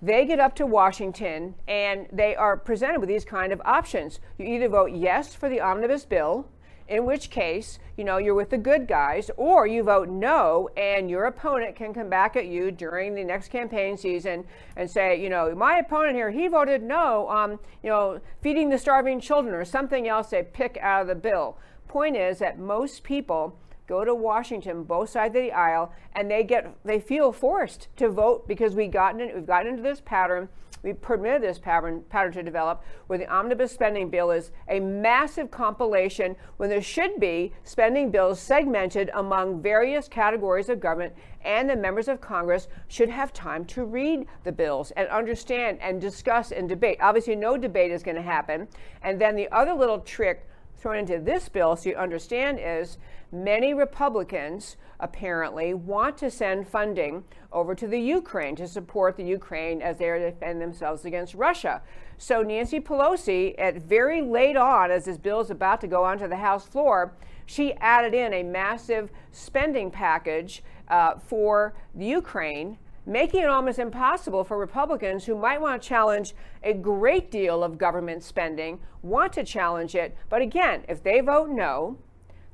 They 0.02 0.26
get 0.26 0.40
up 0.40 0.56
to 0.58 0.66
Washington 0.66 1.56
and 1.68 2.08
they 2.12 2.36
are 2.36 2.58
presented 2.58 3.00
with 3.00 3.10
these 3.10 3.26
kind 3.26 3.54
of 3.54 3.62
options. 3.66 4.20
You 4.38 4.46
either 4.46 4.70
vote 4.70 4.92
yes 4.92 5.34
for 5.34 5.50
the 5.50 5.62
omnibus 5.62 6.06
bill, 6.06 6.50
in 6.88 7.06
which 7.06 7.30
case, 7.30 7.80
you 7.98 8.04
know, 8.04 8.18
you're 8.18 8.36
with 8.36 8.50
the 8.50 8.58
good 8.58 8.88
guys, 8.88 9.32
or 9.38 9.66
you 9.66 9.84
vote 9.84 10.10
no, 10.10 10.70
and 10.78 11.10
your 11.10 11.26
opponent 11.26 11.76
can 11.76 11.94
come 11.94 12.10
back 12.10 12.36
at 12.36 12.46
you 12.46 12.72
during 12.72 13.16
the 13.16 13.24
next 13.24 13.50
campaign 13.50 13.98
season 13.98 14.46
and 14.76 14.90
say, 14.90 15.22
you 15.22 15.30
know, 15.30 15.54
my 15.56 15.78
opponent 15.78 16.16
here, 16.16 16.32
he 16.32 16.48
voted 16.48 16.84
no 16.84 17.28
on, 17.28 17.60
you 17.84 17.90
know, 17.90 18.20
feeding 18.42 18.70
the 18.70 18.78
starving 18.78 19.20
children 19.20 19.56
or 19.56 19.66
something 19.66 20.08
else 20.08 20.30
they 20.30 20.44
pick 20.44 20.78
out 20.82 21.02
of 21.02 21.08
the 21.08 21.16
bill. 21.16 21.58
Point 21.88 22.16
is 22.16 22.40
that 22.40 22.60
most 22.60 23.04
people 23.04 23.58
go 23.88 24.04
to 24.04 24.14
Washington, 24.14 24.84
both 24.84 25.10
sides 25.10 25.36
of 25.36 25.42
the 25.42 25.52
aisle, 25.52 25.94
and 26.14 26.30
they 26.30 26.44
get 26.44 26.76
they 26.84 27.00
feel 27.00 27.32
forced 27.32 27.88
to 27.98 28.10
vote 28.10 28.48
because 28.48 28.76
we 28.76 28.88
gotten 28.88 29.32
we've 29.34 29.46
gotten 29.46 29.72
into 29.72 29.84
this 29.84 30.02
pattern. 30.02 30.50
We 30.86 30.94
permitted 30.94 31.42
this 31.42 31.58
pattern 31.58 32.04
pattern 32.10 32.32
to 32.34 32.44
develop 32.44 32.84
where 33.08 33.18
the 33.18 33.28
omnibus 33.28 33.72
spending 33.72 34.12
bill 34.12 34.30
is 34.30 34.52
a 34.70 34.80
massive 34.80 35.50
compilation 35.50 36.36
when 36.58 36.70
there 36.70 36.80
should 36.80 37.20
be 37.20 37.54
spending 37.64 38.12
bills 38.12 38.40
segmented 38.40 39.10
among 39.16 39.64
various 39.64 40.08
categories 40.08 40.70
of 40.70 40.80
government 40.80 41.16
and 41.44 41.68
the 41.68 41.76
members 41.76 42.08
of 42.08 42.22
Congress 42.22 42.68
should 42.88 43.10
have 43.10 43.34
time 43.34 43.66
to 43.66 43.84
read 43.84 44.28
the 44.44 44.52
bills 44.52 44.92
and 44.92 45.08
understand 45.08 45.80
and 45.82 46.00
discuss 46.00 46.52
and 46.52 46.70
debate. 46.70 47.00
Obviously 47.02 47.36
no 47.36 47.58
debate 47.58 47.90
is 47.90 48.04
going 48.04 48.16
to 48.16 48.22
happen. 48.22 48.68
And 49.02 49.20
then 49.20 49.36
the 49.36 49.52
other 49.52 49.74
little 49.74 50.02
trick 50.02 50.48
thrown 50.78 50.98
into 50.98 51.18
this 51.18 51.50
bill 51.50 51.76
so 51.76 51.90
you 51.90 51.96
understand 51.96 52.60
is 52.62 53.00
many 53.32 53.74
Republicans 53.74 54.78
apparently 55.00 55.74
want 55.74 56.18
to 56.18 56.30
send 56.30 56.68
funding 56.68 57.24
over 57.52 57.76
to 57.76 57.88
the 57.88 58.00
Ukraine 58.00 58.56
to 58.56 58.68
support 58.68 59.16
the 59.18 59.24
Ukraine 59.24 59.82
as 59.82 59.98
they 59.98 60.08
defend 60.20 60.62
themselves 60.62 61.06
against 61.06 61.34
Russia. 61.34 61.82
So 62.18 62.42
Nancy 62.42 62.80
Pelosi, 62.80 63.56
at 63.58 63.78
very 63.78 64.22
late 64.22 64.58
on, 64.58 64.92
as 64.92 65.06
this 65.06 65.18
bill 65.18 65.40
is 65.42 65.50
about 65.50 65.82
to 65.82 65.88
go 65.88 66.04
onto 66.04 66.28
the 66.28 66.38
House 66.38 66.68
floor, 66.68 67.14
she 67.46 67.74
added 67.76 68.14
in 68.14 68.34
a 68.34 68.44
massive 68.44 69.12
spending 69.32 69.92
package 69.92 70.64
uh, 70.88 71.16
for 71.18 71.76
the 71.94 72.06
Ukraine 72.06 72.78
making 73.06 73.42
it 73.42 73.50
almost 73.50 73.80
impossible 73.80 74.44
for 74.44 74.58
Republicans 74.58 75.26
who 75.26 75.36
might 75.36 75.62
want 75.62 75.82
to 75.82 75.88
challenge 75.88 76.34
a 76.64 76.74
great 76.74 77.30
deal 77.30 77.64
of 77.64 77.78
government 77.78 78.24
spending, 78.24 78.80
want 79.04 79.32
to 79.34 79.44
challenge 79.44 79.96
it. 79.96 80.18
But 80.30 80.42
again, 80.42 80.84
if 80.90 81.04
they 81.04 81.20
vote 81.22 81.50
no, 81.50 81.98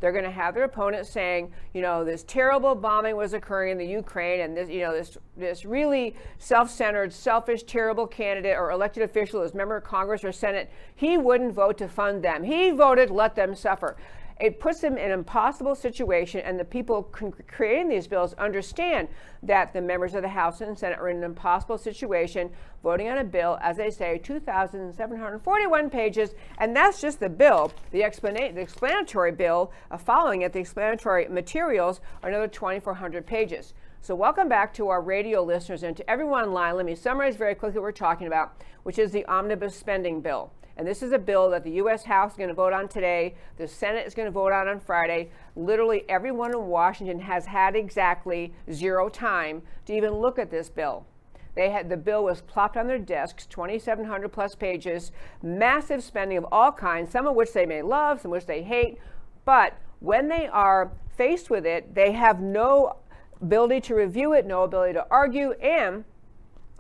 they're 0.02 0.12
going 0.12 0.26
to 0.26 0.32
have 0.32 0.54
their 0.54 0.66
opponent 0.66 1.08
saying, 1.08 1.54
you 1.74 1.82
know, 1.82 2.04
this 2.04 2.24
terrible 2.24 2.76
bombing 2.76 3.16
was 3.16 3.34
occurring 3.34 3.72
in 3.72 3.78
the 3.78 3.86
Ukraine, 3.86 4.42
and 4.42 4.58
this, 4.58 4.70
you 4.70 4.82
know, 4.82 4.92
this 4.92 5.18
this 5.38 5.64
really 5.64 6.16
self-centered, 6.40 7.14
selfish, 7.14 7.64
terrible 7.64 8.06
candidate 8.06 8.58
or 8.58 8.72
elected 8.72 9.04
official, 9.04 9.42
as 9.42 9.54
member 9.54 9.78
of 9.78 9.84
Congress 9.86 10.24
or 10.26 10.32
Senate, 10.32 10.70
he 10.96 11.18
wouldn't 11.18 11.54
vote 11.54 11.78
to 11.78 11.88
fund 11.88 12.24
them. 12.24 12.44
He 12.44 12.72
voted 12.72 13.10
let 13.10 13.36
them 13.36 13.56
suffer 13.56 13.96
it 14.42 14.60
puts 14.60 14.82
them 14.82 14.98
in 14.98 15.06
an 15.06 15.12
impossible 15.12 15.76
situation, 15.76 16.42
and 16.42 16.60
the 16.60 16.66
people 16.66 17.04
creating 17.48 17.90
these 17.90 18.08
bills 18.08 18.34
understand 18.34 19.08
that 19.44 19.72
the 19.72 19.82
members 19.82 20.16
of 20.16 20.24
the 20.24 20.30
House 20.30 20.62
and 20.62 20.78
Senate 20.78 20.98
are 20.98 21.10
in 21.10 21.18
an 21.18 21.24
impossible 21.24 21.78
situation 21.78 22.50
voting 22.82 23.08
on 23.08 23.20
a 23.20 23.24
bill, 23.24 23.60
as 23.62 23.78
they 23.78 23.92
say, 23.92 24.18
2,741 24.18 25.90
pages, 25.92 26.34
and 26.58 26.76
that's 26.76 27.00
just 27.00 27.20
the 27.20 27.30
bill. 27.30 27.72
The, 27.92 28.02
explana- 28.02 28.54
the 28.54 28.62
explanatory 28.62 29.32
bill 29.32 29.72
uh, 29.92 29.98
following 29.98 30.42
it, 30.42 30.54
the 30.54 30.60
explanatory 30.60 31.28
materials, 31.28 32.02
are 32.24 32.30
another 32.30 32.48
2,400 32.48 33.26
pages. 33.28 33.76
So, 34.02 34.16
welcome 34.16 34.50
back 34.50 34.74
to 34.74 34.88
our 34.88 35.02
radio 35.02 35.44
listeners 35.44 35.84
and 35.84 35.96
to 35.96 36.10
everyone 36.10 36.46
online. 36.46 36.78
Let 36.78 36.88
me 36.88 36.96
summarize 36.96 37.36
very 37.36 37.54
quickly 37.54 37.78
what 37.78 37.84
we're 37.84 37.92
talking 37.92 38.26
about, 38.26 38.60
which 38.82 38.98
is 38.98 39.12
the 39.12 39.24
omnibus 39.26 39.76
spending 39.76 40.22
bill. 40.22 40.52
And 40.78 40.88
this 40.88 41.04
is 41.04 41.12
a 41.12 41.20
bill 41.20 41.50
that 41.52 41.64
the 41.64 41.72
U.S. 41.72 42.06
House 42.06 42.32
is 42.32 42.38
going 42.38 42.50
to 42.50 42.56
vote 42.56 42.74
on 42.74 42.88
today. 42.88 43.36
The 43.58 43.68
Senate 43.68 44.08
is 44.08 44.14
going 44.14 44.28
to 44.28 44.32
vote 44.32 44.52
on 44.52 44.68
on 44.68 44.80
Friday. 44.80 45.30
Literally 45.56 46.04
everyone 46.10 46.52
in 46.52 46.68
Washington 46.68 47.20
has 47.20 47.46
had 47.46 47.76
exactly 47.76 48.54
zero 48.72 49.10
time 49.10 49.62
to 49.86 49.94
even 49.94 50.14
look 50.14 50.40
at 50.40 50.50
this 50.50 50.70
bill. 50.70 51.06
They 51.54 51.70
had 51.70 51.90
the 51.90 51.98
bill 51.98 52.24
was 52.24 52.42
plopped 52.42 52.78
on 52.78 52.88
their 52.88 52.98
desks, 52.98 53.46
2,700 53.46 54.30
plus 54.30 54.56
pages, 54.56 55.12
massive 55.44 56.04
spending 56.04 56.38
of 56.38 56.46
all 56.52 56.72
kinds, 56.72 57.12
some 57.12 57.28
of 57.28 57.36
which 57.36 57.52
they 57.52 57.66
may 57.66 57.82
love, 57.82 58.22
some 58.22 58.32
of 58.32 58.38
which 58.38 58.46
they 58.46 58.64
hate. 58.64 58.98
But 59.44 59.78
when 60.00 60.30
they 60.30 60.48
are 60.48 60.92
faced 61.18 61.50
with 61.50 61.66
it, 61.66 61.94
they 61.94 62.14
have 62.14 62.40
no 62.40 62.98
ability 63.42 63.82
to 63.82 63.96
review 63.96 64.34
it, 64.34 64.46
no 64.46 64.64
ability 64.64 64.94
to 64.94 65.06
argue, 65.12 65.52
and 65.54 66.06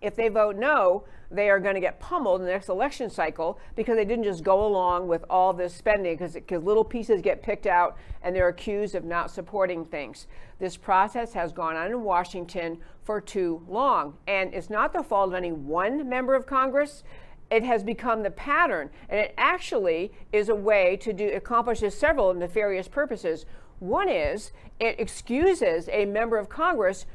if 0.01 0.15
they 0.15 0.29
vote 0.29 0.55
no, 0.55 1.03
they 1.31 1.49
are 1.49 1.59
going 1.59 1.75
to 1.75 1.81
get 1.81 1.99
pummeled 1.99 2.41
in 2.41 2.45
the 2.45 2.51
next 2.51 2.69
election 2.69 3.09
cycle 3.09 3.59
because 3.75 3.95
they 3.95 4.05
didn't 4.05 4.25
just 4.25 4.43
go 4.43 4.65
along 4.65 5.07
with 5.07 5.23
all 5.29 5.53
this 5.53 5.73
spending 5.73 6.17
because 6.17 6.35
little 6.63 6.83
pieces 6.83 7.21
get 7.21 7.41
picked 7.41 7.65
out 7.65 7.97
and 8.21 8.35
they're 8.35 8.49
accused 8.49 8.95
of 8.95 9.05
not 9.05 9.31
supporting 9.31 9.85
things. 9.85 10.27
This 10.59 10.77
process 10.77 11.33
has 11.33 11.51
gone 11.51 11.75
on 11.75 11.87
in 11.87 12.03
Washington 12.03 12.79
for 13.03 13.21
too 13.21 13.63
long. 13.67 14.17
And 14.27 14.53
it's 14.53 14.69
not 14.69 14.93
the 14.93 15.03
fault 15.03 15.29
of 15.29 15.35
any 15.35 15.51
one 15.51 16.07
member 16.07 16.35
of 16.35 16.45
Congress 16.45 17.03
it 17.49 17.63
has 17.63 17.83
become 17.83 18.23
the 18.23 18.31
pattern 18.31 18.89
and 19.09 19.19
it 19.19 19.33
actually 19.37 20.11
is 20.31 20.47
a 20.47 20.55
way 20.55 20.95
to 20.95 21.11
do 21.11 21.27
accomplishes 21.33 21.93
several 21.93 22.33
nefarious 22.33 22.87
purposes 22.87 23.45
one 23.79 24.07
is 24.07 24.53
it 24.79 24.97
excuses 24.99 25.89
a 25.91 26.05
member 26.05 26.37
of 26.37 26.47
congress 26.47 27.05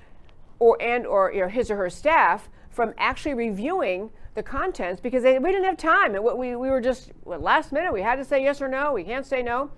or 0.59 0.81
and 0.81 1.07
or 1.07 1.33
you 1.33 1.41
know, 1.41 1.49
his 1.49 1.71
or 1.71 1.77
her 1.77 1.91
staff 1.91 2.49
from 2.77 2.93
actually 2.99 3.33
reviewing 3.33 4.11
the 4.35 4.43
contents 4.43 5.01
because 5.01 5.23
they, 5.23 5.39
we 5.39 5.51
didn't 5.51 5.65
have 5.65 5.79
time. 5.79 6.13
We, 6.13 6.55
we 6.57 6.69
were 6.69 6.83
just 6.83 7.11
last 7.25 7.73
minute. 7.73 7.91
We 7.91 8.03
had 8.03 8.17
to 8.17 8.25
say 8.25 8.43
yes 8.43 8.61
or 8.61 8.69
no. 8.69 8.93
We 8.93 9.03
can't 9.03 9.25
say 9.25 9.43
no. 9.43 9.71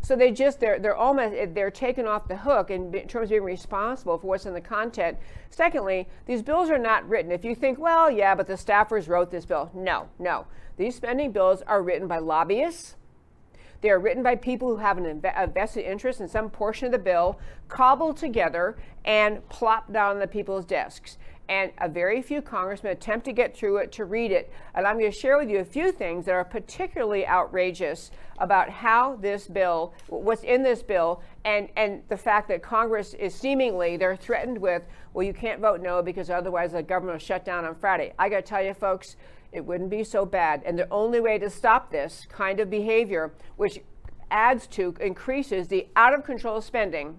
So 0.00 0.16
they 0.16 0.30
just 0.30 0.58
they're 0.58 0.78
they're 0.78 0.96
almost 0.96 1.34
eh, 1.34 1.46
they're 1.52 1.70
taken 1.70 2.06
off 2.06 2.28
the 2.28 2.36
hook 2.36 2.70
in, 2.70 2.94
in, 2.94 3.08
terms 3.08 3.24
of 3.24 3.30
being 3.30 3.42
responsible 3.42 4.16
for 4.16 4.26
what's 4.28 4.46
in 4.46 4.54
the 4.54 4.60
content. 4.60 5.18
Secondly, 5.50 6.08
these 6.24 6.42
bills 6.42 6.70
are 6.70 6.78
not 6.78 7.06
written. 7.06 7.30
If 7.30 7.44
you 7.44 7.54
think, 7.54 7.78
well, 7.78 8.10
yeah, 8.10 8.34
but 8.34 8.46
the 8.46 8.54
staffers 8.54 9.06
wrote 9.06 9.30
this 9.30 9.44
bill. 9.44 9.70
No, 9.74 10.08
no. 10.18 10.46
These 10.78 10.94
spending 10.94 11.32
bills 11.32 11.60
are 11.62 11.82
written 11.82 12.08
by 12.08 12.18
lobbyists. 12.18 12.96
They 13.82 13.90
are 13.90 13.98
written 13.98 14.22
by 14.22 14.36
people 14.36 14.68
who 14.68 14.76
have 14.76 14.96
an 14.96 15.20
vested 15.52 15.84
interest 15.84 16.20
in 16.20 16.28
some 16.28 16.48
portion 16.48 16.86
of 16.86 16.92
the 16.92 16.98
bill, 16.98 17.38
cobbled 17.68 18.16
together 18.16 18.78
and 19.04 19.46
plopped 19.50 19.92
down 19.92 20.12
on 20.12 20.20
the 20.20 20.26
people's 20.26 20.64
desks 20.64 21.18
and 21.48 21.70
a 21.78 21.88
very 21.88 22.22
few 22.22 22.42
congressmen 22.42 22.92
attempt 22.92 23.24
to 23.26 23.32
get 23.32 23.56
through 23.56 23.78
it 23.78 23.92
to 23.92 24.04
read 24.04 24.32
it. 24.32 24.52
And 24.74 24.86
I'm 24.86 24.98
going 24.98 25.10
to 25.10 25.16
share 25.16 25.38
with 25.38 25.48
you 25.48 25.58
a 25.60 25.64
few 25.64 25.92
things 25.92 26.24
that 26.26 26.32
are 26.32 26.44
particularly 26.44 27.26
outrageous 27.26 28.10
about 28.38 28.68
how 28.68 29.16
this 29.16 29.46
bill, 29.46 29.94
what's 30.08 30.42
in 30.42 30.62
this 30.62 30.82
bill, 30.82 31.22
and, 31.44 31.68
and 31.76 32.02
the 32.08 32.16
fact 32.16 32.48
that 32.48 32.62
Congress 32.62 33.14
is 33.14 33.34
seemingly, 33.34 33.96
they're 33.96 34.16
threatened 34.16 34.58
with, 34.58 34.82
well, 35.14 35.24
you 35.24 35.32
can't 35.32 35.60
vote 35.60 35.80
no 35.80 36.02
because 36.02 36.30
otherwise 36.30 36.72
the 36.72 36.82
government 36.82 37.14
will 37.14 37.26
shut 37.26 37.44
down 37.44 37.64
on 37.64 37.74
Friday. 37.74 38.12
I 38.18 38.28
got 38.28 38.36
to 38.36 38.42
tell 38.42 38.62
you, 38.62 38.74
folks, 38.74 39.16
it 39.52 39.64
wouldn't 39.64 39.90
be 39.90 40.04
so 40.04 40.26
bad. 40.26 40.62
And 40.66 40.78
the 40.78 40.88
only 40.90 41.20
way 41.20 41.38
to 41.38 41.48
stop 41.48 41.90
this 41.90 42.26
kind 42.30 42.60
of 42.60 42.68
behavior, 42.68 43.32
which 43.56 43.80
adds 44.30 44.66
to, 44.66 44.94
increases 45.00 45.68
the 45.68 45.86
out 45.94 46.12
of 46.12 46.24
control 46.24 46.60
spending, 46.60 47.18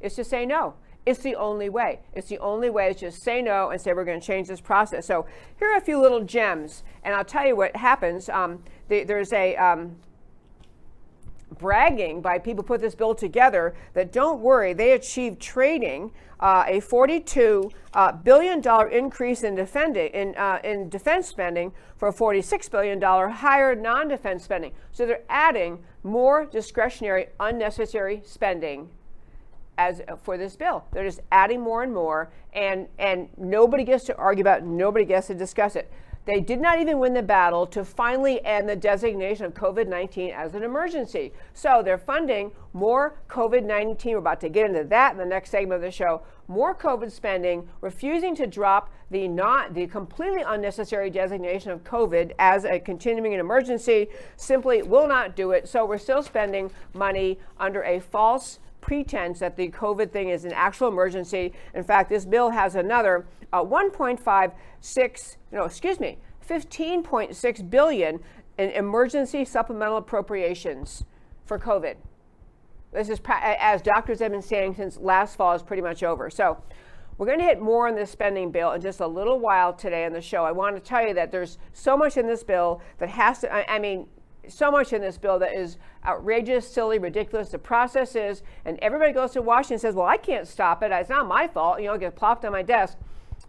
is 0.00 0.14
to 0.14 0.24
say 0.24 0.46
no. 0.46 0.74
It's 1.08 1.20
the 1.20 1.36
only 1.36 1.70
way. 1.70 2.00
It's 2.12 2.28
the 2.28 2.36
only 2.36 2.68
way 2.68 2.90
is 2.90 2.96
just 2.96 3.22
say 3.22 3.40
no 3.40 3.70
and 3.70 3.80
say 3.80 3.94
we're 3.94 4.04
going 4.04 4.20
to 4.20 4.26
change 4.26 4.46
this 4.46 4.60
process. 4.60 5.06
So 5.06 5.24
here 5.58 5.70
are 5.70 5.78
a 5.78 5.80
few 5.80 5.98
little 5.98 6.22
gems, 6.22 6.82
and 7.02 7.14
I'll 7.14 7.24
tell 7.24 7.46
you 7.46 7.56
what 7.56 7.74
happens. 7.74 8.28
Um, 8.28 8.62
the, 8.88 9.04
there's 9.04 9.32
a 9.32 9.56
um, 9.56 9.96
bragging 11.58 12.20
by 12.20 12.38
people 12.38 12.62
put 12.62 12.82
this 12.82 12.94
bill 12.94 13.14
together 13.14 13.74
that 13.94 14.12
don't 14.12 14.40
worry, 14.40 14.74
they 14.74 14.92
achieved 14.92 15.40
trading 15.40 16.12
uh, 16.40 16.64
a 16.66 16.80
42 16.80 17.70
uh, 17.94 18.12
billion 18.12 18.60
dollar 18.60 18.88
increase 18.88 19.44
in, 19.44 19.54
defending, 19.54 20.12
in, 20.12 20.34
uh, 20.36 20.60
in 20.62 20.90
defense 20.90 21.26
spending 21.26 21.72
for 21.96 22.08
a 22.08 22.12
46 22.12 22.68
billion 22.68 22.98
dollar 22.98 23.28
higher 23.28 23.74
non-defense 23.74 24.44
spending. 24.44 24.72
So 24.92 25.06
they're 25.06 25.22
adding 25.30 25.82
more 26.02 26.44
discretionary, 26.44 27.28
unnecessary 27.40 28.20
spending 28.26 28.90
as 29.78 30.02
uh, 30.06 30.16
for 30.16 30.36
this 30.36 30.56
bill. 30.56 30.84
They're 30.92 31.04
just 31.04 31.20
adding 31.32 31.60
more 31.60 31.82
and 31.82 31.94
more, 31.94 32.30
and 32.52 32.88
and 32.98 33.28
nobody 33.38 33.84
gets 33.84 34.04
to 34.04 34.16
argue 34.16 34.42
about. 34.42 34.58
It, 34.58 34.64
nobody 34.64 35.06
gets 35.06 35.28
to 35.28 35.34
discuss 35.34 35.76
it. 35.76 35.90
They 36.28 36.40
did 36.40 36.60
not 36.60 36.78
even 36.78 36.98
win 36.98 37.14
the 37.14 37.22
battle 37.22 37.66
to 37.68 37.82
finally 37.82 38.44
end 38.44 38.68
the 38.68 38.76
designation 38.76 39.46
of 39.46 39.54
COVID 39.54 39.88
19 39.88 40.30
as 40.32 40.54
an 40.54 40.62
emergency. 40.62 41.32
So 41.54 41.80
they're 41.82 41.96
funding 41.96 42.52
more 42.74 43.14
COVID 43.30 43.64
19. 43.64 44.12
We're 44.12 44.18
about 44.18 44.40
to 44.42 44.50
get 44.50 44.68
into 44.68 44.84
that 44.84 45.12
in 45.12 45.18
the 45.18 45.24
next 45.24 45.48
segment 45.48 45.76
of 45.76 45.80
the 45.80 45.90
show. 45.90 46.20
More 46.46 46.74
COVID 46.74 47.10
spending, 47.10 47.66
refusing 47.80 48.34
to 48.36 48.46
drop 48.46 48.92
the 49.10 49.26
not 49.26 49.72
the 49.72 49.86
completely 49.86 50.42
unnecessary 50.46 51.08
designation 51.08 51.70
of 51.70 51.82
COVID 51.82 52.32
as 52.38 52.66
a 52.66 52.78
continuing 52.78 53.32
an 53.32 53.40
emergency, 53.40 54.08
simply 54.36 54.82
will 54.82 55.08
not 55.08 55.34
do 55.34 55.52
it. 55.52 55.66
So 55.66 55.86
we're 55.86 55.96
still 55.96 56.22
spending 56.22 56.70
money 56.92 57.38
under 57.58 57.82
a 57.84 58.00
false 58.00 58.58
pretense 58.88 59.40
that 59.40 59.54
the 59.54 59.68
COVID 59.68 60.10
thing 60.12 60.30
is 60.30 60.46
an 60.46 60.52
actual 60.54 60.88
emergency. 60.88 61.52
In 61.74 61.84
fact, 61.84 62.08
this 62.08 62.24
bill 62.24 62.48
has 62.48 62.74
another 62.74 63.26
uh, 63.52 63.62
1.56, 63.62 65.36
no, 65.52 65.64
excuse 65.64 66.00
me, 66.00 66.16
15.6 66.48 67.68
billion 67.68 68.18
in 68.56 68.70
emergency 68.70 69.44
supplemental 69.44 69.98
appropriations 69.98 71.04
for 71.44 71.58
COVID. 71.58 71.96
This 72.90 73.10
is, 73.10 73.20
as 73.28 73.82
doctors 73.82 74.20
have 74.20 74.32
been 74.32 74.40
saying 74.40 74.76
since 74.76 74.96
last 74.96 75.36
fall, 75.36 75.52
is 75.52 75.62
pretty 75.62 75.82
much 75.82 76.02
over. 76.02 76.30
So 76.30 76.56
we're 77.18 77.26
going 77.26 77.40
to 77.40 77.44
hit 77.44 77.60
more 77.60 77.88
on 77.88 77.94
this 77.94 78.10
spending 78.10 78.50
bill 78.50 78.72
in 78.72 78.80
just 78.80 79.00
a 79.00 79.06
little 79.06 79.38
while 79.38 79.74
today 79.74 80.06
on 80.06 80.14
the 80.14 80.22
show. 80.22 80.44
I 80.44 80.52
want 80.52 80.76
to 80.76 80.80
tell 80.80 81.06
you 81.06 81.12
that 81.12 81.30
there's 81.30 81.58
so 81.74 81.94
much 81.94 82.16
in 82.16 82.26
this 82.26 82.42
bill 82.42 82.80
that 83.00 83.10
has 83.10 83.40
to, 83.40 83.52
I, 83.52 83.74
I 83.76 83.78
mean, 83.78 84.06
so 84.48 84.70
much 84.70 84.92
in 84.92 85.00
this 85.00 85.18
bill 85.18 85.38
that 85.38 85.52
is 85.52 85.78
outrageous, 86.06 86.68
silly, 86.68 86.98
ridiculous. 86.98 87.50
The 87.50 87.58
process 87.58 88.16
is, 88.16 88.42
and 88.64 88.78
everybody 88.80 89.12
goes 89.12 89.32
to 89.32 89.42
Washington 89.42 89.74
and 89.74 89.80
says, 89.80 89.94
well, 89.94 90.06
I 90.06 90.16
can't 90.16 90.46
stop 90.46 90.82
it. 90.82 90.92
It's 90.92 91.10
not 91.10 91.26
my 91.26 91.48
fault. 91.48 91.80
You 91.80 91.86
know, 91.86 91.94
it 91.94 92.00
gets 92.00 92.18
plopped 92.18 92.44
on 92.44 92.52
my 92.52 92.62
desk. 92.62 92.96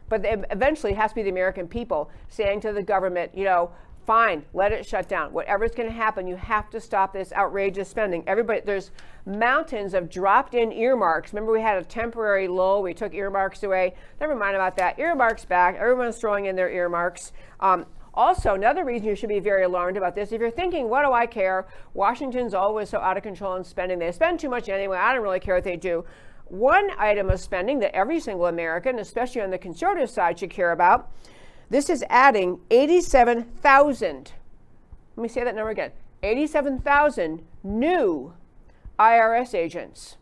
But 0.08 0.22
eventually, 0.26 0.94
it 0.94 0.98
has 0.98 1.12
to 1.12 1.16
be 1.16 1.24
the 1.24 1.30
American 1.30 1.68
people 1.68 2.10
saying 2.30 2.62
to 2.62 2.74
the 2.74 2.84
government, 2.84 3.32
you 3.36 3.44
know, 3.44 3.72
fine, 4.06 4.44
let 4.56 4.72
it 4.72 4.88
shut 4.88 5.08
down. 5.08 5.32
Whatever's 5.32 5.72
going 5.72 5.88
to 5.88 5.94
happen, 5.94 6.26
you 6.26 6.36
have 6.36 6.70
to 6.72 6.82
stop 6.82 7.14
this 7.14 7.32
outrageous 7.32 7.90
spending. 7.90 8.24
Everybody, 8.26 8.62
there's 8.62 8.90
mountains 9.24 9.94
of 9.94 10.10
dropped 10.10 10.56
in 10.56 10.72
earmarks. 10.72 11.32
Remember, 11.32 11.52
we 11.52 11.62
had 11.62 11.78
a 11.78 11.86
temporary 11.86 12.48
lull. 12.48 12.82
We 12.82 12.96
took 12.96 13.14
earmarks 13.14 13.62
away. 13.62 13.94
Never 14.20 14.36
mind 14.36 14.56
about 14.56 14.78
that. 14.78 14.98
Earmarks 14.98 15.46
back. 15.46 15.76
Everyone's 15.76 16.18
throwing 16.18 16.46
in 16.46 16.56
their 16.56 16.72
earmarks. 16.72 17.34
Um, 17.60 17.86
also, 18.20 18.54
another 18.54 18.84
reason 18.84 19.08
you 19.08 19.16
should 19.16 19.30
be 19.30 19.40
very 19.40 19.64
alarmed 19.64 19.96
about 19.96 20.14
this, 20.14 20.34
if 20.34 20.42
you're 20.42 20.52
thinking, 20.52 20.90
what 20.90 21.06
do 21.06 21.14
I 21.14 21.26
care? 21.26 21.66
Washington's 21.94 22.54
always 22.54 22.90
so 22.90 23.00
out 23.00 23.16
of 23.16 23.24
control 23.24 23.56
in 23.56 23.64
spending. 23.64 23.98
They 23.98 24.12
spend 24.12 24.42
too 24.42 24.50
much 24.50 24.68
anyway. 24.68 24.98
I 24.98 25.14
don't 25.14 25.24
really 25.24 25.40
care 25.40 25.56
what 25.56 25.64
they 25.64 25.78
do. 25.78 26.04
One 26.44 26.90
item 26.98 27.30
of 27.30 27.40
spending 27.40 27.80
that 27.80 27.96
every 27.96 28.20
single 28.20 28.48
American, 28.48 29.00
especially 29.00 29.40
on 29.40 29.52
the 29.52 29.58
conservative 29.58 30.10
side, 30.10 30.38
should 30.38 30.50
care 30.50 30.74
about 30.74 31.10
this 31.70 31.90
is 31.90 32.04
adding 32.10 32.60
87,000. 32.70 34.34
Let 35.16 35.22
me 35.22 35.30
say 35.30 35.46
that 35.46 35.56
number 35.56 35.70
again 35.70 35.92
87,000 36.22 37.42
new 37.64 38.34
IRS 39.00 39.56
agents. 39.56 40.18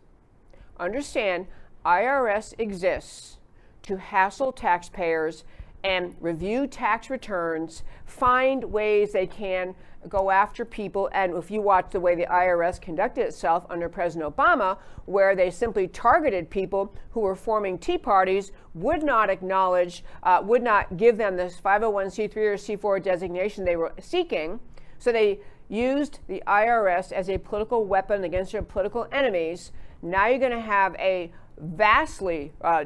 Understand, 0.80 1.48
IRS 1.84 2.54
exists 2.60 3.40
to 3.82 3.98
hassle 3.98 4.52
taxpayers 4.52 5.44
and 5.84 6.16
review 6.20 6.68
tax 6.68 7.10
returns, 7.10 7.84
find 8.06 8.64
ways 8.66 9.12
they 9.12 9.28
can 9.28 9.76
go 10.08 10.30
after 10.30 10.66
people. 10.66 11.10
And 11.14 11.34
if 11.36 11.52
you 11.52 11.62
watch 11.62 11.92
the 11.92 12.00
way 12.00 12.16
the 12.16 12.26
IRS 12.26 12.82
conducted 12.82 13.22
itself 13.26 13.66
under 13.70 13.90
President 13.90 14.36
Obama, 14.36 14.78
where 15.06 15.36
they 15.36 15.50
simply 15.50 15.88
targeted 15.88 16.50
people 16.50 16.96
who 17.12 17.22
were 17.22 17.36
forming 17.36 17.78
Tea 17.78 17.98
Parties, 17.98 18.52
would 18.74 19.04
not 19.04 19.30
acknowledge, 19.30 20.04
uh, 20.24 20.42
would 20.44 20.64
not 20.64 20.98
give 20.98 21.18
them 21.18 21.36
this 21.36 21.60
501c3 21.64 22.36
or 22.38 22.56
c4 22.56 23.04
designation 23.04 23.66
they 23.66 23.76
were 23.76 23.94
seeking. 24.00 24.60
So 25.00 25.12
they 25.12 25.40
used 25.70 26.20
the 26.28 26.42
IRS 26.48 27.12
as 27.12 27.30
a 27.30 27.38
political 27.38 27.86
weapon 27.86 28.24
against 28.24 28.52
their 28.52 28.62
political 28.62 29.08
enemies. 29.12 29.72
Now 30.02 30.28
you're 30.28 30.40
going 30.40 30.52
to 30.52 30.62
have 30.62 30.96
a 30.96 31.32
vastly 31.60 32.54
uh, 32.62 32.86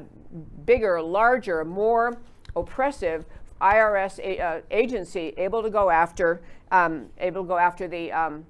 bigger, 0.66 1.02
larger, 1.02 1.64
more 1.66 2.18
oppressive 2.56 3.26
IRS 3.62 4.20
a, 4.20 4.39
uh, 4.39 4.62
agency 4.72 5.34
able 5.38 5.62
to 5.62 5.70
go 5.70 5.89
after 5.89 6.41
um, 6.72 7.08
able 7.20 7.43
to 7.43 7.47
go 7.47 7.58
after 7.58 7.88
the 7.88 8.12
um, 8.12 8.45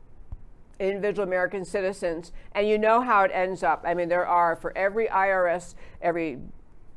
individual 0.79 1.27
American 1.27 1.63
citizens, 1.63 2.31
and 2.53 2.67
you 2.67 2.77
know 2.77 3.01
how 3.01 3.23
it 3.23 3.31
ends 3.33 3.63
up. 3.63 3.83
I 3.85 3.93
mean, 3.93 4.09
there 4.09 4.25
are 4.25 4.55
for 4.55 4.75
every 4.77 5.07
IRS, 5.07 5.75
every 6.01 6.39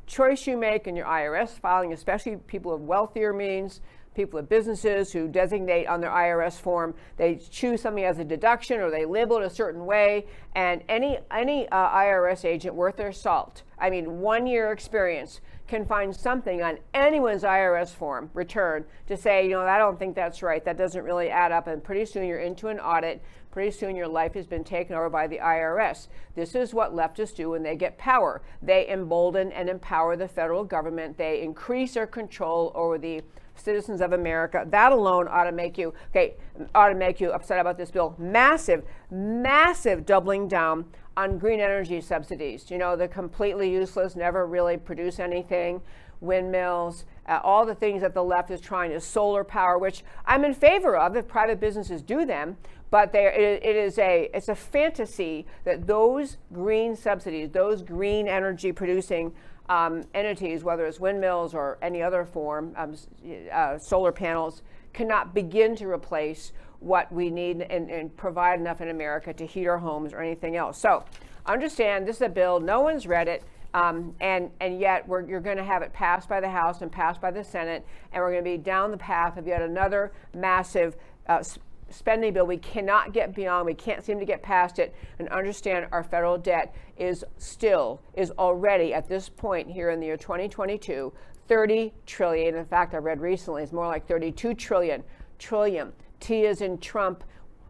choice 0.07 0.47
you 0.47 0.57
make 0.57 0.87
in 0.87 0.97
your 0.97 1.07
IRS 1.07 1.51
filing, 1.51 1.93
especially 1.93 2.37
people 2.37 2.73
of 2.73 2.83
wealthier 2.83 3.33
means, 3.33 3.81
people 4.15 4.39
with 4.39 4.49
businesses 4.49 5.13
who 5.13 5.29
designate 5.29 5.87
on 5.87 6.01
their 6.01 6.11
IRS 6.11 6.61
form, 6.61 6.95
they 7.17 7.37
choose 7.37 7.83
something 7.83 8.05
as 8.05 8.19
a 8.19 8.25
deduction 8.25 8.81
or 8.81 8.91
they 8.91 9.05
label 9.05 9.39
it 9.39 9.45
a 9.45 9.51
certain 9.51 9.87
way. 9.87 10.27
And 10.55 10.83
any 10.89 11.19
any 11.31 11.69
uh, 11.69 11.91
IRS 11.91 12.45
agent 12.45 12.75
worth 12.75 12.97
their 12.97 13.13
salt, 13.13 13.63
I 13.79 13.91
mean, 13.91 14.21
one 14.21 14.47
year 14.47 14.73
experience 14.73 15.41
can 15.67 15.87
find 15.87 16.15
something 16.15 16.63
on 16.63 16.79
anyone's 16.93 17.43
IRS 17.43 17.89
form 17.89 18.31
return 18.35 18.85
to 19.07 19.17
say, 19.17 19.45
you 19.45 19.51
know, 19.51 19.63
I 19.63 19.79
don't 19.79 19.99
think 19.99 20.15
that's 20.15 20.43
right. 20.43 20.65
That 20.65 20.77
doesn't 20.77 21.05
really 21.05 21.31
add 21.31 21.53
up. 21.53 21.67
And 21.67 21.83
pretty 21.83 22.05
soon 22.05 22.27
you're 22.27 22.39
into 22.39 22.69
an 22.69 22.79
audit. 22.79 23.23
Pretty 23.51 23.71
soon 23.71 23.97
your 23.97 24.09
life 24.09 24.35
has 24.35 24.47
been 24.47 24.65
taken 24.65 24.95
over 24.97 25.09
by 25.09 25.27
the 25.27 25.39
IRS. 25.39 26.09
This 26.35 26.55
is 26.55 26.75
what 26.75 26.95
leftists 26.95 27.37
do 27.37 27.51
when 27.51 27.63
they 27.63 27.77
get 27.77 27.97
power. 27.97 28.43
They 28.61 28.89
embolden 28.89 29.53
and 29.53 29.71
empower 29.71 30.17
the 30.17 30.29
federal 30.29 30.65
government. 30.65 31.17
They 31.17 31.41
increase 31.41 31.95
their 31.95 32.07
control 32.07 32.73
over 32.75 32.99
the 32.99 33.23
citizens 33.55 34.01
of 34.01 34.13
America. 34.13 34.67
That 34.69 34.93
alone 34.93 35.29
ought 35.31 35.45
to 35.45 35.53
make 35.53 35.79
you 35.79 35.95
okay, 36.11 36.35
ought 36.75 36.89
to 36.89 36.95
make 36.95 37.21
you 37.21 37.31
upset 37.31 37.61
about 37.61 37.79
this 37.79 37.91
bill. 37.91 38.15
Massive, 38.19 38.85
massive 39.11 40.05
doubling 40.05 40.49
down 40.49 40.87
on 41.17 41.39
green 41.39 41.61
energy 41.61 42.01
subsidies. 42.01 42.71
You 42.71 42.79
know, 42.79 42.97
they're 42.97 43.09
completely 43.09 43.71
useless, 43.71 44.17
never 44.17 44.47
really 44.47 44.77
produce 44.77 45.19
anything. 45.19 45.81
Windmills, 46.21 47.05
uh, 47.29 47.41
all 47.43 47.67
the 47.67 47.75
things 47.75 48.01
that 48.01 48.15
the 48.15 48.25
left 48.25 48.51
is 48.51 48.61
trying 48.61 48.91
to 48.91 49.01
solar 49.01 49.45
power, 49.45 49.79
which 49.79 50.03
I'm 50.27 50.45
in 50.45 50.55
favor 50.55 50.97
of 50.97 51.17
if 51.17 51.29
private 51.29 51.61
businesses 51.61 52.03
do 52.03 52.25
them. 52.25 52.57
But 52.91 53.13
there, 53.13 53.31
it, 53.31 53.65
it 53.65 53.77
is 53.77 53.99
a 53.99 54.31
it's 54.33 54.49
a 54.49 54.55
fantasy 54.55 55.47
that 55.65 55.87
those 55.87 56.37
green 56.53 56.95
subsidies, 56.97 57.51
those 57.51 57.83
green 57.83 58.29
energy 58.29 58.73
producing 58.73 59.33
um, 59.69 60.05
entities, 60.15 60.63
whether 60.63 60.87
it's 60.87 61.01
windmills 61.01 61.55
or 61.55 61.79
any 61.83 62.03
other 62.03 62.25
form, 62.25 62.73
um, 62.77 62.95
uh, 63.53 63.79
solar 63.79 64.13
panels, 64.13 64.63
cannot 64.93 65.35
begin 65.35 65.75
to 65.77 65.89
replace 65.89 66.53
what 66.85 67.11
we 67.11 67.31
need 67.31 67.63
and, 67.63 67.91
and, 67.91 68.15
provide 68.17 68.61
enough 68.61 68.81
in 68.81 68.91
America 68.91 69.33
to 69.33 69.47
heat 69.47 69.67
our 69.67 69.79
homes 69.79 70.13
or 70.13 70.21
anything 70.21 70.55
else. 70.55 70.79
So 70.79 71.05
understand 71.47 72.07
this 72.07 72.17
is 72.17 72.23
a 72.23 72.29
bill, 72.29 72.61
no 72.61 72.83
one's 72.83 73.07
read 73.07 73.27
it. 73.27 73.43
Um, 73.73 74.15
and, 74.21 74.51
and 74.61 74.79
yet 74.79 75.07
you're 75.09 75.41
going 75.41 75.57
to 75.57 75.65
have 75.65 75.83
it 75.83 75.93
passed 75.93 76.29
by 76.29 76.41
the 76.41 76.49
House 76.49 76.81
and 76.83 76.93
passed 76.93 77.21
by 77.21 77.33
the 77.33 77.43
Senate, 77.43 77.85
and 78.13 78.23
we're 78.23 78.31
going 78.31 78.45
to 78.45 78.51
be 78.51 78.57
down 78.57 78.93
the 78.93 78.97
path 78.97 79.37
of 79.37 79.49
yet 79.49 79.63
another 79.63 80.13
massive 80.33 80.97
uh, 81.27 81.43
spending 81.91 82.33
bill 82.33 82.47
we 82.47 82.57
cannot 82.57 83.13
get 83.13 83.35
beyond. 83.35 83.67
We 83.67 83.75
can't 83.75 84.05
seem 84.05 84.19
to 84.19 84.25
get 84.25 84.43
past 84.43 84.79
it 84.79 84.95
and 85.19 85.29
understand 85.31 85.89
our 85.91 86.05
federal 86.05 86.39
debt 86.39 86.75
is 86.97 87.25
still, 87.37 88.01
is 88.15 88.31
already 88.33 88.95
at 88.95 89.09
this 89.09 89.29
point 89.29 89.69
here 89.69 89.91
in 89.91 90.01
the 90.01 90.07
year 90.07 90.17
2022, 90.17 91.13
30 91.49 91.93
trillion. 92.07 92.55
In 92.55 92.65
fact, 92.67 92.95
I 92.95 92.99
read 92.99 93.21
recently 93.21 93.63
it's 93.63 93.73
more 93.73 93.87
like 93.87 94.07
32 94.07 94.55
trillion. 94.55 95.03
Trillion. 95.39 95.93
T 96.25 96.47
is 96.47 96.63
in 96.63 96.79
Trump 96.79 97.23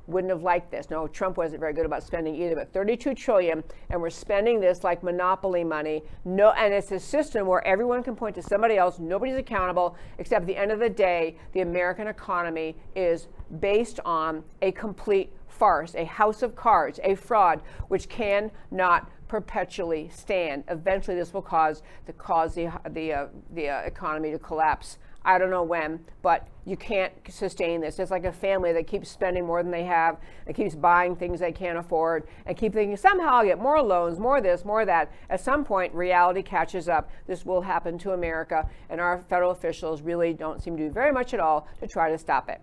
wouldn't 0.06 0.30
have 0.30 0.42
liked 0.42 0.70
this. 0.70 0.88
No, 0.88 1.08
Trump 1.08 1.36
wasn't 1.36 1.58
very 1.58 1.72
good 1.72 1.86
about 1.86 2.04
spending 2.04 2.36
either, 2.36 2.54
but 2.54 2.72
32 2.72 3.14
trillion, 3.14 3.64
and 3.90 4.00
we're 4.00 4.10
spending 4.10 4.60
this 4.60 4.84
like 4.84 5.02
monopoly 5.02 5.64
money. 5.64 6.04
No, 6.24 6.50
and 6.52 6.72
it's 6.72 6.92
a 6.92 7.00
system 7.00 7.48
where 7.48 7.66
everyone 7.66 8.04
can 8.04 8.14
point 8.14 8.36
to 8.36 8.42
somebody 8.42 8.76
else. 8.76 9.00
Nobody's 9.00 9.36
accountable, 9.36 9.96
except 10.18 10.42
at 10.42 10.46
the 10.46 10.56
end 10.56 10.70
of 10.70 10.78
the 10.78 10.90
day, 10.90 11.36
the 11.52 11.62
American 11.62 12.06
economy 12.06 12.76
is 12.94 13.26
based 13.58 13.98
on 14.04 14.44
a 14.62 14.70
complete 14.70 15.32
farce, 15.48 15.96
a 15.96 16.04
house 16.04 16.42
of 16.42 16.54
cards, 16.54 17.00
a 17.02 17.16
fraud, 17.16 17.60
which 17.88 18.08
cannot 18.08 19.10
perpetually 19.26 20.08
stand. 20.14 20.62
Eventually, 20.68 21.16
this 21.16 21.34
will 21.34 21.42
cause 21.42 21.82
the 22.06 22.12
cause 22.12 22.54
the 22.54 22.70
the 22.90 23.12
uh, 23.12 23.26
the 23.52 23.68
uh, 23.68 23.80
economy 23.80 24.30
to 24.30 24.38
collapse. 24.38 24.98
I 25.24 25.38
don't 25.38 25.50
know 25.50 25.62
when, 25.62 26.00
but 26.22 26.48
you 26.66 26.76
can't 26.76 27.12
sustain 27.28 27.80
this. 27.80 27.98
It's 27.98 28.10
like 28.10 28.24
a 28.24 28.32
family 28.32 28.72
that 28.72 28.86
keeps 28.86 29.10
spending 29.10 29.46
more 29.46 29.62
than 29.62 29.72
they 29.72 29.84
have, 29.84 30.18
and 30.46 30.54
keeps 30.54 30.74
buying 30.74 31.16
things 31.16 31.40
they 31.40 31.52
can't 31.52 31.78
afford, 31.78 32.26
and 32.46 32.56
keep 32.56 32.74
thinking 32.74 32.96
somehow 32.96 33.36
I'll 33.36 33.44
get 33.44 33.58
more 33.58 33.82
loans, 33.82 34.18
more 34.18 34.40
this, 34.40 34.64
more 34.64 34.84
that. 34.84 35.10
At 35.30 35.40
some 35.40 35.64
point, 35.64 35.94
reality 35.94 36.42
catches 36.42 36.88
up. 36.88 37.10
This 37.26 37.44
will 37.44 37.62
happen 37.62 37.98
to 37.98 38.12
America, 38.12 38.68
and 38.90 39.00
our 39.00 39.22
federal 39.28 39.50
officials 39.50 40.02
really 40.02 40.34
don't 40.34 40.62
seem 40.62 40.76
to 40.76 40.88
do 40.88 40.90
very 40.90 41.12
much 41.12 41.32
at 41.32 41.40
all 41.40 41.68
to 41.80 41.86
try 41.86 42.10
to 42.10 42.18
stop 42.18 42.48
it. 42.48 42.60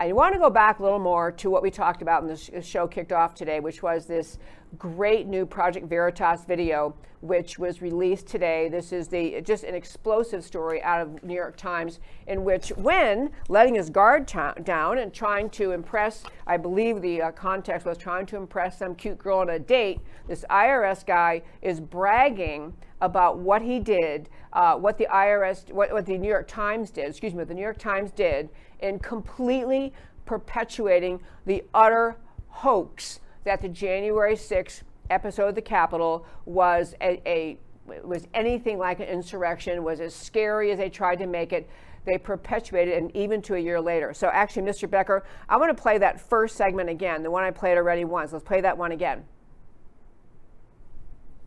I 0.00 0.12
want 0.12 0.32
to 0.34 0.38
go 0.38 0.48
back 0.48 0.78
a 0.78 0.82
little 0.82 1.00
more 1.00 1.32
to 1.32 1.50
what 1.50 1.60
we 1.60 1.72
talked 1.72 2.02
about 2.02 2.22
in 2.22 2.28
the 2.28 2.62
show 2.62 2.86
kicked 2.86 3.10
off 3.10 3.34
today, 3.34 3.58
which 3.58 3.82
was 3.82 4.06
this 4.06 4.38
great 4.76 5.26
new 5.26 5.46
Project 5.46 5.86
Veritas 5.86 6.44
video, 6.44 6.94
which 7.20 7.58
was 7.58 7.80
released 7.80 8.26
today. 8.26 8.68
This 8.68 8.92
is 8.92 9.08
the 9.08 9.40
just 9.40 9.64
an 9.64 9.74
explosive 9.74 10.44
story 10.44 10.82
out 10.82 11.00
of 11.00 11.22
New 11.22 11.34
York 11.34 11.56
Times, 11.56 12.00
in 12.26 12.44
which 12.44 12.68
when 12.70 13.30
letting 13.48 13.74
his 13.74 13.90
guard 13.90 14.28
t- 14.28 14.38
down 14.64 14.98
and 14.98 15.12
trying 15.12 15.50
to 15.50 15.72
impress, 15.72 16.22
I 16.46 16.56
believe 16.56 17.00
the 17.00 17.22
uh, 17.22 17.30
context 17.32 17.86
was 17.86 17.98
trying 17.98 18.26
to 18.26 18.36
impress 18.36 18.78
some 18.78 18.94
cute 18.94 19.18
girl 19.18 19.38
on 19.38 19.50
a 19.50 19.58
date, 19.58 20.00
this 20.26 20.44
IRS 20.50 21.04
guy 21.06 21.42
is 21.62 21.80
bragging 21.80 22.74
about 23.00 23.38
what 23.38 23.62
he 23.62 23.78
did, 23.78 24.28
uh, 24.52 24.76
what 24.76 24.98
the 24.98 25.06
IRS, 25.06 25.72
what, 25.72 25.92
what 25.92 26.06
the 26.06 26.18
New 26.18 26.28
York 26.28 26.48
Times 26.48 26.90
did, 26.90 27.08
excuse 27.08 27.32
me, 27.32 27.38
what 27.38 27.48
the 27.48 27.54
New 27.54 27.62
York 27.62 27.78
Times 27.78 28.10
did 28.10 28.48
in 28.80 28.98
completely 28.98 29.92
perpetuating 30.24 31.20
the 31.46 31.64
utter 31.72 32.16
hoax 32.48 33.20
that 33.44 33.60
the 33.60 33.68
January 33.68 34.34
6th 34.34 34.82
episode 35.10 35.48
of 35.48 35.54
the 35.54 35.62
Capitol 35.62 36.26
was 36.44 36.94
a, 37.00 37.22
a 37.26 37.58
was 38.04 38.26
anything 38.34 38.78
like 38.78 39.00
an 39.00 39.06
insurrection, 39.06 39.82
was 39.82 40.00
as 40.00 40.14
scary 40.14 40.70
as 40.70 40.78
they 40.78 40.90
tried 40.90 41.16
to 41.16 41.26
make 41.26 41.52
it. 41.52 41.68
They 42.04 42.18
perpetuated 42.18 42.94
it, 42.94 43.02
and 43.02 43.14
even 43.16 43.42
to 43.42 43.54
a 43.54 43.58
year 43.58 43.80
later. 43.80 44.14
So, 44.14 44.28
actually, 44.28 44.62
Mr. 44.62 44.88
Becker, 44.88 45.24
I 45.48 45.56
want 45.56 45.76
to 45.76 45.82
play 45.82 45.98
that 45.98 46.20
first 46.20 46.56
segment 46.56 46.88
again, 46.88 47.22
the 47.22 47.30
one 47.30 47.44
I 47.44 47.50
played 47.50 47.76
already 47.76 48.04
once. 48.04 48.32
Let's 48.32 48.44
play 48.44 48.60
that 48.60 48.76
one 48.76 48.92
again. 48.92 49.24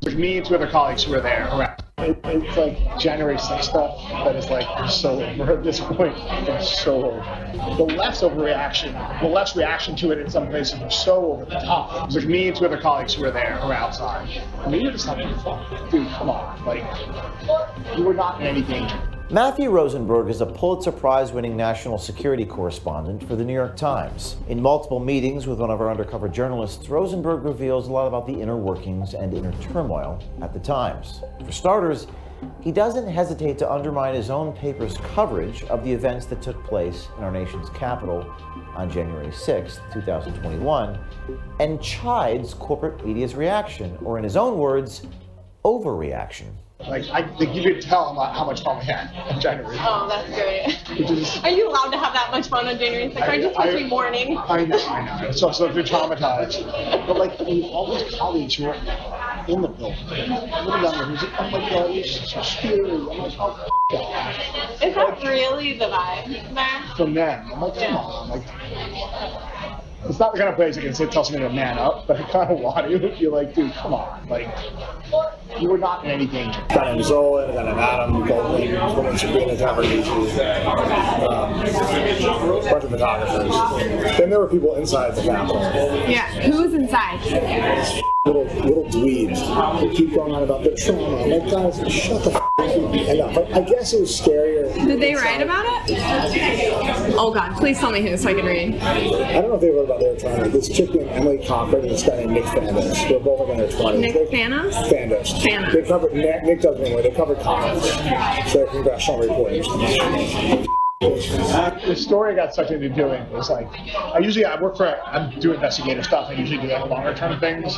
There's 0.02 0.16
me 0.16 0.38
and 0.38 0.46
two 0.46 0.56
other 0.56 0.68
colleagues 0.68 1.04
who 1.04 1.12
were 1.12 1.22
there. 1.22 1.48
It, 2.00 2.18
it's 2.24 2.58
like 2.58 3.00
January 3.00 3.36
6th 3.36 3.66
stuff 3.66 4.02
that 4.26 4.36
is 4.36 4.50
like 4.50 4.90
so 4.90 5.24
over 5.24 5.60
at 5.60 5.64
this 5.64 5.80
point. 5.80 6.16
It's 6.18 6.82
so 6.82 7.12
over. 7.12 7.76
The 7.78 7.84
left's 7.84 8.24
overreaction, 8.24 9.22
the 9.22 9.28
left's 9.28 9.56
reaction 9.56 9.96
to 9.98 10.10
it 10.10 10.18
in 10.18 10.28
some 10.28 10.50
places 10.50 10.80
was 10.80 10.96
so 10.96 11.34
over 11.34 11.46
the 11.46 11.60
top. 11.60 12.12
Like 12.12 12.26
me 12.26 12.48
and 12.48 12.58
two 12.58 12.66
other 12.66 12.82
colleagues 12.82 13.14
who 13.14 13.22
were 13.22 13.30
there, 13.30 13.58
who 13.58 13.68
were 13.68 13.76
outside. 13.76 14.28
And 14.66 14.72
were 14.72 14.92
just 14.92 15.06
fun. 15.06 15.20
Dude, 15.92 16.08
come 16.08 16.32
on. 16.32 16.66
Like, 16.66 16.84
you 17.96 18.04
were 18.04 18.16
not 18.16 18.42
in 18.42 18.48
any 18.48 18.64
danger. 18.64 19.11
Matthew 19.32 19.70
Rosenberg 19.70 20.30
is 20.30 20.42
a 20.42 20.46
Pulitzer 20.46 20.92
Prize 20.92 21.32
winning 21.32 21.56
national 21.56 21.98
security 21.98 22.44
correspondent 22.44 23.26
for 23.26 23.38
the 23.38 23.46
New 23.46 23.54
York 23.54 23.78
Times. 23.78 24.36
In 24.50 24.62
multiple 24.62 25.00
meetings 25.00 25.48
with 25.48 25.60
one 25.60 25.72
of 25.72 25.80
our 25.80 25.90
undercover 25.90 26.28
journalists, 26.28 26.90
Rosenberg 26.90 27.46
reveals 27.46 27.88
a 27.88 27.94
lot 27.94 28.08
about 28.08 28.28
the 28.28 28.34
inner 28.34 28.58
workings 28.58 29.14
and 29.14 29.34
inner 29.34 29.54
turmoil 29.62 30.22
at 30.42 30.52
the 30.52 30.60
Times. 30.60 31.22
For 31.46 31.52
starters, 31.54 32.08
he 32.60 32.74
doesn't 32.74 33.08
hesitate 33.08 33.58
to 33.60 33.72
undermine 33.72 34.16
his 34.16 34.30
own 34.30 34.52
paper's 34.52 34.98
coverage 35.16 35.64
of 35.64 35.86
the 35.86 35.94
events 35.94 36.26
that 36.26 36.42
took 36.42 36.62
place 36.66 37.08
in 37.18 37.24
our 37.24 37.32
nation's 37.32 37.70
capital 37.70 38.30
on 38.76 38.92
January 38.92 39.32
6, 39.32 39.80
2021, 39.94 41.00
and 41.62 41.82
chides 41.82 42.54
corporate 42.56 43.06
media's 43.06 43.34
reaction, 43.34 43.98
or 44.04 44.18
in 44.18 44.26
his 44.26 44.36
own 44.36 44.58
words, 44.58 45.04
overreaction. 45.64 46.52
Like, 46.88 47.08
I 47.10 47.28
think 47.38 47.56
you 47.56 47.64
could 47.64 47.82
tell 47.82 48.14
how 48.16 48.32
how 48.34 48.46
much 48.46 48.64
fun 48.64 48.80
we 48.80 48.86
had 48.86 49.14
on 49.30 49.40
January. 49.40 49.78
Oh, 49.80 50.08
that's 50.08 50.28
great. 50.30 51.00
Which 51.00 51.12
is, 51.12 51.38
Are 51.44 51.50
you 51.50 51.70
allowed 51.70 51.92
to 51.92 51.98
have 51.98 52.14
that 52.14 52.30
much 52.32 52.48
fun 52.48 52.68
on 52.68 52.78
January 52.78 53.10
6th? 53.12 53.28
Are 53.28 53.36
you 53.36 53.44
supposed 53.44 53.72
to 53.72 53.78
be 53.78 53.88
mourning? 53.88 54.38
I 54.38 54.66
know, 54.66 54.78
I 54.78 55.22
know. 55.22 55.32
So, 55.32 55.52
so 55.52 55.68
they're 55.72 55.84
traumatized. 55.84 56.66
But 57.08 57.18
like, 57.18 57.40
all 57.40 57.98
these 57.98 58.16
colleagues 58.18 58.56
who 58.56 58.66
were 58.66 58.74
in 59.48 59.62
the 59.62 59.68
building, 59.68 60.08
little 60.10 60.82
younger, 60.82 61.06
who's 61.06 61.24
like, 61.24 61.34
oh 61.40 61.50
my 61.50 61.70
god, 61.70 61.92
is 61.92 62.30
so 62.30 62.42
scary. 62.42 62.92
I'm 62.92 63.06
like, 63.08 63.34
oh. 63.40 63.68
Is 64.84 64.96
that 64.96 65.22
really 65.24 65.78
the 65.78 65.86
vibe 65.86 66.54
there? 66.56 66.96
From 66.96 67.14
them, 67.14 67.52
I'm 67.54 67.62
like, 67.62 67.76
come 67.76 67.96
on, 67.96 68.30
like. 68.30 69.61
It's 70.06 70.18
not 70.20 70.34
the 70.34 70.40
kind 70.40 70.50
of 70.50 70.56
place 70.56 70.76
you 70.76 70.82
can 70.82 70.94
sit 70.94 71.12
tell 71.12 71.24
somebody 71.24 71.48
to 71.48 71.54
man 71.54 71.78
up, 71.78 72.08
but 72.08 72.18
I 72.20 72.24
kind 72.32 72.52
of 72.52 72.60
want 72.60 72.88
to. 72.88 73.16
You're 73.18 73.32
like, 73.32 73.54
dude, 73.54 73.72
come 73.74 73.94
on, 73.94 74.28
like, 74.28 74.50
you 75.60 75.70
were 75.70 75.78
not 75.78 76.04
in 76.04 76.12
any 76.12 76.26
danger. 76.26 76.60
Got 76.70 76.96
him 76.96 77.04
Zolan, 77.04 77.54
got 77.54 77.68
him 77.68 77.78
Adam 77.78 78.26
Goldman, 78.26 78.96
women 78.96 79.18
Sabrina 79.18 79.54
Tavernise, 79.54 80.08
um, 81.28 81.54
a 81.54 82.70
bunch 82.72 82.84
of 82.84 82.90
photographers. 82.90 84.18
Then 84.18 84.30
there 84.30 84.40
were 84.40 84.48
people 84.48 84.76
inside 84.76 85.16
the 85.16 85.22
Capitol. 85.22 85.62
Yeah. 86.10 86.28
Who's 86.50 86.74
inside? 86.74 88.08
Little 88.24 88.44
little 88.44 88.84
dweebs 88.84 89.80
who 89.80 89.90
keep 89.96 90.14
going 90.14 90.32
on 90.32 90.44
about 90.44 90.64
their 90.64 90.76
trauma. 90.76 91.24
I'm 91.24 91.30
like, 91.32 91.50
guys, 91.50 91.92
shut 91.92 92.24
the 92.24 92.30
f- 92.32 93.10
enough. 93.10 93.36
Like, 93.36 93.52
I 93.52 93.62
guess 93.62 93.94
it 93.94 94.02
was 94.02 94.12
scarier. 94.22 94.72
Did 94.76 95.02
they 95.02 95.16
write 95.16 95.42
about 95.42 95.66
it? 95.90 97.14
Oh 97.18 97.34
God! 97.34 97.58
Please 97.58 97.80
tell 97.80 97.90
me 97.92 98.00
who 98.08 98.16
so 98.18 98.30
I 98.30 98.36
can 98.36 98.46
read. 98.46 98.76
I 98.80 99.42
don't 99.42 99.50
know 99.50 99.56
if 99.56 99.62
they 99.62 99.72
wrote 99.72 99.86
about 99.86 100.02
their 100.02 100.16
trauma. 100.20 100.50
This 100.50 100.70
chick 100.70 100.94
named 100.94 101.10
Emily 101.10 101.44
Cochrane 101.44 101.82
and 101.82 101.90
this 101.90 102.04
guy 102.04 102.18
named 102.18 102.34
Nick 102.34 102.44
Fandos. 102.44 103.10
They're 103.10 103.20
both 103.20 103.40
like 103.40 103.50
in 103.50 103.58
their 103.58 103.68
20s. 103.70 104.00
Nick 104.00 104.14
They- 104.14 104.38
Thanos? 104.38 104.74
Fandos. 104.92 105.42
Fandos. 105.42 105.72
They 105.74 105.82
covered 105.82 106.14
Nick, 106.14 106.44
Nick 106.44 106.62
doesn't 106.62 106.86
anyway. 106.86 107.02
They 107.02 107.10
covered 107.16 107.40
college. 107.40 107.82
So 108.52 108.68
congressional 108.68 109.20
reporters. 109.22 109.68
The 111.02 111.96
story 111.96 112.34
I 112.34 112.36
got 112.36 112.54
sucked 112.54 112.70
into 112.70 112.90
doing 112.90 113.28
was 113.32 113.50
like, 113.50 113.68
I 113.96 114.20
usually 114.20 114.46
I 114.46 114.62
work 114.62 114.78
for 114.78 114.86
I 114.88 115.34
do 115.40 115.52
investigative 115.54 116.06
stuff. 116.06 116.30
I 116.30 116.34
usually 116.34 116.62
do 116.62 116.68
like 116.68 116.86
longer 116.90 117.16
term 117.16 117.40
things, 117.40 117.76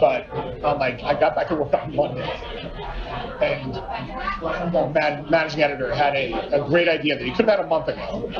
but 0.00 0.26
I'm 0.64 0.78
like 0.78 1.02
I 1.02 1.18
got 1.18 1.34
back 1.34 1.48
to 1.48 1.56
work 1.56 1.74
on 1.74 1.94
Monday, 1.94 2.22
and 3.42 4.94
man, 4.94 5.26
managing 5.30 5.62
editor 5.62 5.94
had 5.94 6.14
a, 6.14 6.62
a 6.62 6.68
great 6.68 6.88
idea 6.88 7.16
that 7.16 7.24
he 7.24 7.30
could 7.30 7.46
have 7.48 7.58
had 7.58 7.64
a 7.64 7.68
month 7.68 7.88
ago, 7.88 8.30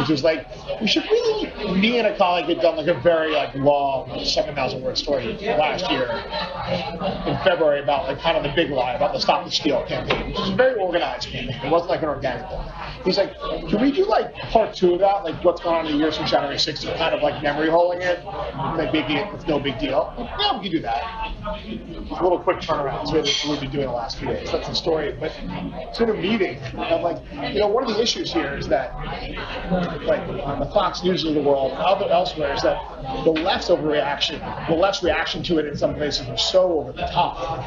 which 0.00 0.08
was 0.08 0.22
like 0.24 0.46
we 0.80 0.86
should 0.86 1.04
really. 1.04 1.80
Me 1.80 1.98
and 1.98 2.06
a 2.06 2.16
colleague 2.16 2.46
had 2.46 2.60
done 2.60 2.76
like 2.76 2.86
a 2.86 2.98
very 3.00 3.32
like 3.32 3.54
long 3.54 4.24
seven 4.24 4.54
thousand 4.54 4.82
word 4.82 4.96
story 4.96 5.34
last 5.58 5.90
year 5.90 6.08
in 7.26 7.36
February 7.44 7.82
about 7.82 8.06
like 8.08 8.18
kind 8.20 8.36
of 8.36 8.42
the 8.42 8.52
big 8.54 8.70
lie 8.70 8.94
about 8.94 9.12
the 9.12 9.20
Stop 9.20 9.44
the 9.44 9.50
Steal 9.50 9.84
campaign, 9.86 10.28
which 10.28 10.38
was 10.38 10.50
a 10.50 10.56
very 10.56 10.78
organized 10.80 11.28
campaign. 11.28 11.60
It 11.64 11.70
wasn't 11.70 11.90
like 11.90 12.02
an 12.02 12.08
organic 12.08 12.48
thing. 12.48 12.60
He's 13.04 13.18
like, 13.18 13.34
can 13.68 13.80
we 13.80 13.92
do 13.92 14.04
like 14.04 14.34
part 14.34 14.74
two 14.74 14.94
of 14.94 15.00
that, 15.00 15.24
like 15.24 15.42
what's 15.44 15.60
going 15.60 15.76
on 15.76 15.86
in 15.86 15.92
the 15.92 15.98
years 15.98 16.16
from 16.16 16.26
January 16.26 16.56
6th, 16.56 16.96
kind 16.96 17.14
of 17.14 17.22
like 17.22 17.42
memory 17.42 17.68
holing 17.70 18.02
it, 18.02 18.24
like 18.24 18.92
making 18.92 19.16
it 19.16 19.32
it's 19.34 19.46
no 19.46 19.58
big 19.60 19.78
deal? 19.78 20.12
Yeah, 20.18 20.56
we 20.56 20.64
can 20.64 20.72
do 20.72 20.80
that. 20.80 21.32
It's 21.64 22.10
a 22.18 22.22
little 22.22 22.40
quick 22.40 22.58
turnaround. 22.58 23.06
So 23.06 23.50
we've 23.50 23.60
been 23.60 23.70
doing 23.70 23.86
the 23.86 23.92
last 23.92 24.18
few 24.18 24.28
days. 24.28 24.45
That's 24.50 24.68
the 24.68 24.74
story. 24.74 25.16
But 25.18 25.32
it's 25.40 26.00
in 26.00 26.10
a 26.10 26.14
meeting. 26.14 26.58
I'm 26.78 27.02
like, 27.02 27.22
you 27.52 27.60
know, 27.60 27.68
one 27.68 27.84
of 27.84 27.94
the 27.94 28.00
issues 28.02 28.32
here 28.32 28.56
is 28.56 28.68
that, 28.68 28.94
like 30.04 30.20
on 30.20 30.60
the 30.60 30.66
Fox 30.66 31.02
News 31.02 31.24
of 31.24 31.34
the 31.34 31.42
world, 31.42 31.72
other 31.72 32.08
elsewhere, 32.10 32.54
is 32.54 32.62
that 32.62 32.78
the 33.24 33.30
left's 33.30 33.68
overreaction, 33.68 34.38
the 34.68 34.74
left's 34.74 35.02
reaction 35.02 35.42
to 35.44 35.58
it 35.58 35.66
in 35.66 35.76
some 35.76 35.94
places 35.94 36.26
was 36.26 36.42
so 36.42 36.80
over 36.80 36.92
the 36.92 37.06
top 37.06 37.58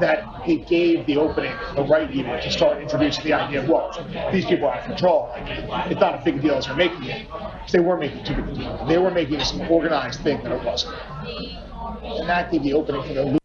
that 0.00 0.24
it 0.48 0.66
gave 0.66 1.06
the 1.06 1.16
opening, 1.16 1.54
the 1.74 1.82
right 1.84 2.10
even, 2.10 2.40
to 2.40 2.50
start 2.50 2.80
introducing 2.80 3.24
the 3.24 3.32
idea 3.32 3.62
of, 3.62 3.68
well, 3.68 3.90
these 4.32 4.46
people 4.46 4.66
are 4.66 4.74
out 4.74 4.80
of 4.80 4.86
control. 4.86 5.28
Like, 5.30 5.90
it's 5.90 6.00
not 6.00 6.20
a 6.20 6.24
big 6.24 6.40
deal 6.42 6.54
as 6.54 6.66
they're 6.66 6.76
making 6.76 7.04
it. 7.04 7.26
they 7.70 7.80
were 7.80 7.96
making 7.96 8.24
too 8.24 8.34
big 8.34 8.48
a 8.48 8.54
deal. 8.54 8.86
They 8.86 8.98
were 8.98 9.10
making 9.10 9.38
this 9.38 9.52
an 9.52 9.66
organized 9.68 10.20
thing 10.20 10.42
that 10.42 10.52
it 10.52 10.64
wasn't. 10.64 10.94
And 12.02 12.28
that 12.28 12.50
gave 12.50 12.62
the 12.62 12.72
opening 12.74 13.02
for 13.02 13.14
the 13.14 13.41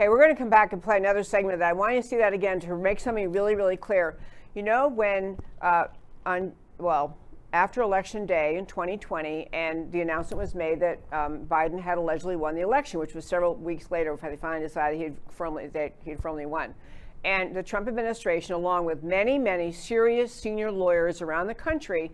Okay, 0.00 0.08
we're 0.08 0.16
going 0.16 0.34
to 0.34 0.38
come 0.38 0.48
back 0.48 0.72
and 0.72 0.82
play 0.82 0.96
another 0.96 1.22
segment 1.22 1.52
of 1.52 1.58
that. 1.58 1.68
I 1.68 1.72
want 1.74 1.94
you 1.94 2.00
to 2.00 2.08
see 2.08 2.16
that 2.16 2.32
again 2.32 2.58
to 2.60 2.74
make 2.74 2.98
something 2.98 3.30
really, 3.30 3.54
really 3.54 3.76
clear. 3.76 4.16
You 4.54 4.62
know, 4.62 4.88
when 4.88 5.36
uh, 5.60 5.88
on 6.24 6.52
well 6.78 7.18
after 7.52 7.82
election 7.82 8.24
day 8.24 8.56
in 8.56 8.64
2020, 8.64 9.50
and 9.52 9.92
the 9.92 10.00
announcement 10.00 10.40
was 10.40 10.54
made 10.54 10.80
that 10.80 11.00
um, 11.12 11.44
Biden 11.44 11.78
had 11.78 11.98
allegedly 11.98 12.34
won 12.34 12.54
the 12.54 12.62
election, 12.62 12.98
which 12.98 13.12
was 13.12 13.26
several 13.26 13.56
weeks 13.56 13.90
later 13.90 14.14
before 14.14 14.30
they 14.30 14.36
finally 14.36 14.66
decided 14.66 14.96
he 14.96 15.04
had 15.04 15.16
firmly 15.28 15.66
that 15.66 15.92
he 16.02 16.08
had 16.08 16.22
firmly 16.22 16.46
won. 16.46 16.74
And 17.22 17.54
the 17.54 17.62
Trump 17.62 17.86
administration, 17.86 18.54
along 18.54 18.86
with 18.86 19.02
many, 19.02 19.36
many 19.38 19.70
serious 19.70 20.32
senior 20.32 20.72
lawyers 20.72 21.20
around 21.20 21.48
the 21.48 21.54
country, 21.54 22.10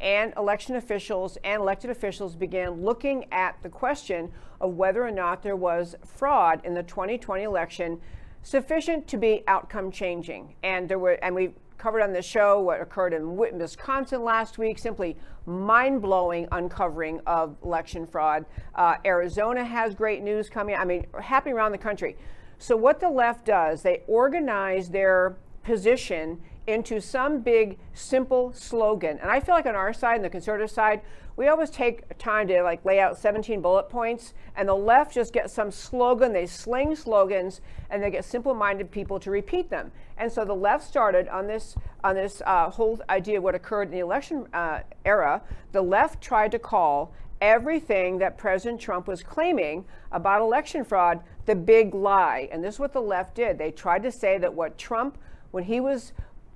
and 0.00 0.32
election 0.36 0.76
officials 0.76 1.38
and 1.44 1.60
elected 1.60 1.90
officials 1.90 2.36
began 2.36 2.82
looking 2.82 3.26
at 3.32 3.60
the 3.62 3.68
question 3.68 4.30
of 4.60 4.74
whether 4.74 5.04
or 5.04 5.10
not 5.10 5.42
there 5.42 5.56
was 5.56 5.96
fraud 6.04 6.60
in 6.64 6.74
the 6.74 6.82
2020 6.82 7.42
election 7.42 8.00
sufficient 8.42 9.06
to 9.08 9.16
be 9.16 9.42
outcome 9.48 9.90
changing. 9.90 10.54
And 10.62 10.88
there 10.88 10.98
were, 10.98 11.12
and 11.22 11.34
we 11.34 11.50
covered 11.76 12.02
on 12.02 12.12
the 12.12 12.22
show 12.22 12.60
what 12.60 12.80
occurred 12.80 13.14
in 13.14 13.36
Wisconsin 13.36 14.22
last 14.24 14.58
week, 14.58 14.78
simply 14.78 15.16
mind 15.46 16.02
blowing 16.02 16.46
uncovering 16.52 17.20
of 17.26 17.56
election 17.64 18.06
fraud. 18.06 18.44
Uh, 18.74 18.96
Arizona 19.04 19.64
has 19.64 19.94
great 19.94 20.22
news 20.22 20.50
coming. 20.50 20.74
I 20.74 20.84
mean, 20.84 21.06
happening 21.20 21.54
around 21.54 21.72
the 21.72 21.78
country. 21.78 22.16
So, 22.58 22.76
what 22.76 22.98
the 22.98 23.08
left 23.08 23.46
does, 23.46 23.82
they 23.82 24.02
organize 24.08 24.90
their 24.90 25.36
position 25.62 26.40
into 26.68 27.00
some 27.00 27.40
big 27.40 27.78
simple 27.94 28.52
slogan. 28.52 29.18
And 29.20 29.30
I 29.30 29.40
feel 29.40 29.54
like 29.54 29.66
on 29.66 29.74
our 29.74 29.92
side, 29.92 30.16
and 30.16 30.24
the 30.24 30.30
conservative 30.30 30.70
side, 30.70 31.00
we 31.36 31.48
always 31.48 31.70
take 31.70 32.18
time 32.18 32.46
to 32.48 32.62
like 32.62 32.84
lay 32.84 33.00
out 33.00 33.16
17 33.16 33.62
bullet 33.62 33.88
points, 33.88 34.34
and 34.54 34.68
the 34.68 34.74
left 34.74 35.14
just 35.14 35.32
gets 35.32 35.52
some 35.52 35.70
slogan. 35.70 36.32
They 36.32 36.46
sling 36.46 36.94
slogans, 36.94 37.60
and 37.90 38.02
they 38.02 38.10
get 38.10 38.24
simple-minded 38.24 38.90
people 38.90 39.18
to 39.20 39.30
repeat 39.30 39.70
them. 39.70 39.90
And 40.18 40.30
so 40.30 40.44
the 40.44 40.54
left 40.54 40.86
started 40.86 41.26
on 41.28 41.46
this 41.46 41.76
on 42.04 42.16
this 42.16 42.42
uh, 42.44 42.68
whole 42.70 43.00
idea 43.08 43.38
of 43.38 43.44
what 43.44 43.54
occurred 43.54 43.88
in 43.88 43.92
the 43.92 44.00
election 44.00 44.46
uh, 44.52 44.80
era. 45.04 45.42
The 45.72 45.82
left 45.82 46.20
tried 46.20 46.50
to 46.52 46.58
call 46.58 47.14
everything 47.40 48.18
that 48.18 48.36
President 48.36 48.80
Trump 48.80 49.06
was 49.06 49.22
claiming 49.22 49.84
about 50.12 50.42
election 50.42 50.84
fraud 50.84 51.22
the 51.46 51.54
big 51.54 51.94
lie. 51.94 52.48
And 52.52 52.62
this 52.62 52.74
is 52.74 52.80
what 52.80 52.92
the 52.92 53.00
left 53.00 53.34
did. 53.34 53.58
They 53.58 53.70
tried 53.70 54.02
to 54.02 54.12
say 54.12 54.38
that 54.38 54.52
what 54.52 54.76
Trump, 54.76 55.16
when 55.50 55.64
he 55.64 55.80
was 55.80 56.12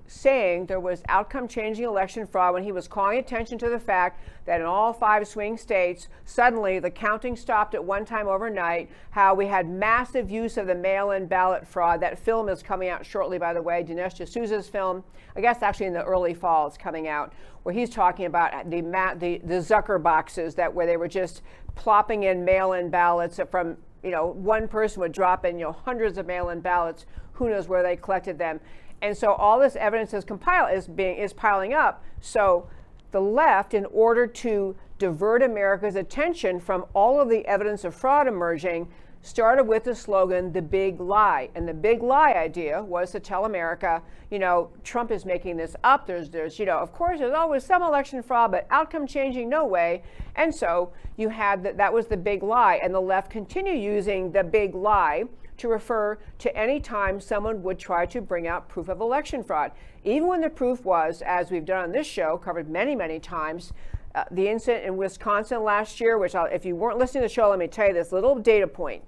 saying 0.06 0.66
there 0.66 0.80
was 0.80 1.02
outcome 1.08 1.48
changing 1.48 1.84
election 1.84 2.26
fraud 2.26 2.54
when 2.54 2.62
he 2.62 2.72
was 2.72 2.88
calling 2.88 3.18
attention 3.18 3.58
to 3.58 3.68
the 3.68 3.78
fact 3.78 4.20
that 4.44 4.60
in 4.60 4.66
all 4.66 4.92
five 4.92 5.26
swing 5.26 5.56
states, 5.56 6.08
suddenly 6.24 6.78
the 6.78 6.90
counting 6.90 7.36
stopped 7.36 7.74
at 7.74 7.84
one 7.84 8.04
time 8.04 8.28
overnight, 8.28 8.90
how 9.10 9.34
we 9.34 9.46
had 9.46 9.68
massive 9.68 10.30
use 10.30 10.56
of 10.56 10.66
the 10.66 10.74
mail 10.74 11.12
in 11.12 11.26
ballot 11.26 11.66
fraud. 11.66 12.00
That 12.00 12.18
film 12.18 12.48
is 12.48 12.62
coming 12.62 12.88
out 12.88 13.06
shortly, 13.06 13.38
by 13.38 13.54
the 13.54 13.62
way, 13.62 13.82
Dinesh 13.82 14.14
D'Souza's 14.14 14.68
film. 14.68 15.04
I 15.34 15.40
guess 15.40 15.62
actually 15.62 15.86
in 15.86 15.94
the 15.94 16.04
early 16.04 16.34
fall 16.34 16.66
it's 16.66 16.76
coming 16.76 17.08
out, 17.08 17.32
where 17.62 17.74
he's 17.74 17.90
talking 17.90 18.26
about 18.26 18.70
the, 18.70 18.80
the, 19.18 19.40
the 19.44 19.54
Zucker 19.60 20.02
boxes 20.02 20.54
that 20.56 20.74
where 20.74 20.86
they 20.86 20.96
were 20.96 21.08
just 21.08 21.42
plopping 21.74 22.24
in 22.24 22.44
mail 22.44 22.72
in 22.74 22.90
ballots 22.90 23.40
from 23.50 23.76
you 24.02 24.10
know, 24.10 24.26
one 24.26 24.68
person 24.68 25.00
would 25.00 25.12
drop 25.12 25.44
in, 25.44 25.58
you 25.58 25.64
know, 25.64 25.72
hundreds 25.72 26.18
of 26.18 26.26
mail-in 26.26 26.60
ballots. 26.60 27.06
Who 27.34 27.48
knows 27.48 27.68
where 27.68 27.82
they 27.82 27.96
collected 27.96 28.38
them? 28.38 28.60
And 29.02 29.16
so 29.16 29.32
all 29.32 29.58
this 29.58 29.76
evidence 29.76 30.14
is 30.14 30.24
compiled 30.24 30.72
is 30.72 30.86
being 30.86 31.18
is 31.18 31.32
piling 31.32 31.74
up. 31.74 32.04
So 32.20 32.68
the 33.10 33.20
left, 33.20 33.74
in 33.74 33.84
order 33.86 34.26
to 34.26 34.74
divert 34.98 35.42
America's 35.42 35.96
attention 35.96 36.60
from 36.60 36.86
all 36.94 37.20
of 37.20 37.28
the 37.28 37.44
evidence 37.46 37.84
of 37.84 37.94
fraud 37.94 38.26
emerging 38.26 38.88
started 39.22 39.64
with 39.64 39.84
the 39.84 39.94
slogan, 39.94 40.52
the 40.52 40.62
big 40.62 41.00
lie. 41.00 41.48
And 41.54 41.68
the 41.68 41.74
big 41.74 42.02
lie 42.02 42.32
idea 42.32 42.82
was 42.82 43.12
to 43.12 43.20
tell 43.20 43.44
America, 43.44 44.02
you 44.30 44.38
know, 44.38 44.70
Trump 44.82 45.12
is 45.12 45.24
making 45.24 45.56
this 45.56 45.76
up. 45.84 46.06
There's, 46.06 46.28
there's, 46.28 46.58
you 46.58 46.66
know, 46.66 46.78
of 46.78 46.92
course, 46.92 47.20
there's 47.20 47.34
always 47.34 47.64
some 47.64 47.82
election 47.82 48.22
fraud, 48.22 48.50
but 48.50 48.66
outcome 48.70 49.06
changing, 49.06 49.48
no 49.48 49.64
way. 49.64 50.02
And 50.34 50.52
so 50.52 50.92
you 51.16 51.28
had 51.28 51.62
that, 51.62 51.76
that 51.76 51.92
was 51.92 52.06
the 52.06 52.16
big 52.16 52.42
lie. 52.42 52.80
And 52.82 52.92
the 52.92 53.00
left 53.00 53.30
continue 53.30 53.74
using 53.74 54.32
the 54.32 54.42
big 54.42 54.74
lie 54.74 55.24
to 55.62 55.68
refer 55.68 56.18
to 56.38 56.56
any 56.56 56.78
time 56.78 57.20
someone 57.20 57.62
would 57.62 57.78
try 57.78 58.04
to 58.04 58.20
bring 58.20 58.46
out 58.46 58.68
proof 58.68 58.88
of 58.88 59.00
election 59.00 59.42
fraud. 59.42 59.72
Even 60.04 60.28
when 60.28 60.40
the 60.40 60.50
proof 60.50 60.84
was, 60.84 61.22
as 61.24 61.50
we've 61.50 61.64
done 61.64 61.84
on 61.84 61.92
this 61.92 62.06
show, 62.06 62.36
covered 62.36 62.68
many, 62.68 62.94
many 62.94 63.18
times, 63.18 63.72
uh, 64.14 64.24
the 64.30 64.48
incident 64.48 64.84
in 64.84 64.96
Wisconsin 64.96 65.64
last 65.64 66.00
year, 66.00 66.18
which 66.18 66.34
I'll, 66.34 66.46
if 66.46 66.66
you 66.66 66.76
weren't 66.76 66.98
listening 66.98 67.22
to 67.22 67.28
the 67.28 67.34
show, 67.34 67.48
let 67.48 67.58
me 67.58 67.68
tell 67.68 67.88
you 67.88 67.94
this 67.94 68.12
little 68.12 68.34
data 68.38 68.66
point 68.66 69.02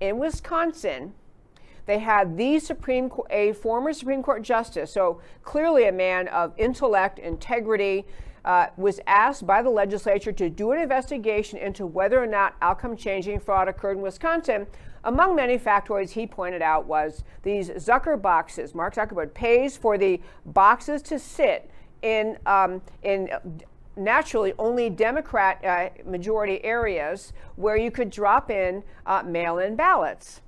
in 0.00 0.18
Wisconsin, 0.18 1.12
they 1.86 1.98
had 1.98 2.36
the 2.36 2.58
Supreme 2.58 3.10
a 3.30 3.52
former 3.52 3.92
Supreme 3.92 4.22
Court 4.22 4.42
justice, 4.42 4.90
so 4.90 5.20
clearly 5.42 5.86
a 5.86 5.92
man 5.92 6.28
of 6.28 6.52
intellect, 6.58 7.18
integrity, 7.18 8.04
uh, 8.44 8.68
was 8.76 9.00
asked 9.06 9.46
by 9.46 9.62
the 9.62 9.70
legislature 9.70 10.32
to 10.32 10.48
do 10.48 10.72
an 10.72 10.80
investigation 10.80 11.58
into 11.58 11.86
whether 11.86 12.22
or 12.22 12.26
not 12.26 12.56
outcome 12.62 12.96
changing 12.96 13.40
fraud 13.40 13.68
occurred 13.68 13.96
in 13.96 14.02
Wisconsin. 14.02 14.66
Among 15.08 15.34
many 15.34 15.58
factoids 15.58 16.10
he 16.10 16.26
pointed 16.26 16.60
out 16.60 16.84
was 16.84 17.24
these 17.42 17.70
Zucker 17.70 18.20
boxes. 18.20 18.74
Mark 18.74 18.94
Zuckerberg 18.94 19.32
pays 19.32 19.74
for 19.74 19.96
the 19.96 20.20
boxes 20.44 21.00
to 21.04 21.18
sit 21.18 21.70
in 22.02 22.36
um, 22.44 22.82
in 23.02 23.30
naturally 23.96 24.52
only 24.58 24.90
Democrat 24.90 25.64
uh, 25.64 25.88
majority 26.04 26.62
areas 26.62 27.32
where 27.56 27.78
you 27.78 27.90
could 27.90 28.10
drop 28.10 28.50
in 28.50 28.82
uh, 29.06 29.22
mail 29.22 29.58
in 29.58 29.76
ballots. 29.76 30.42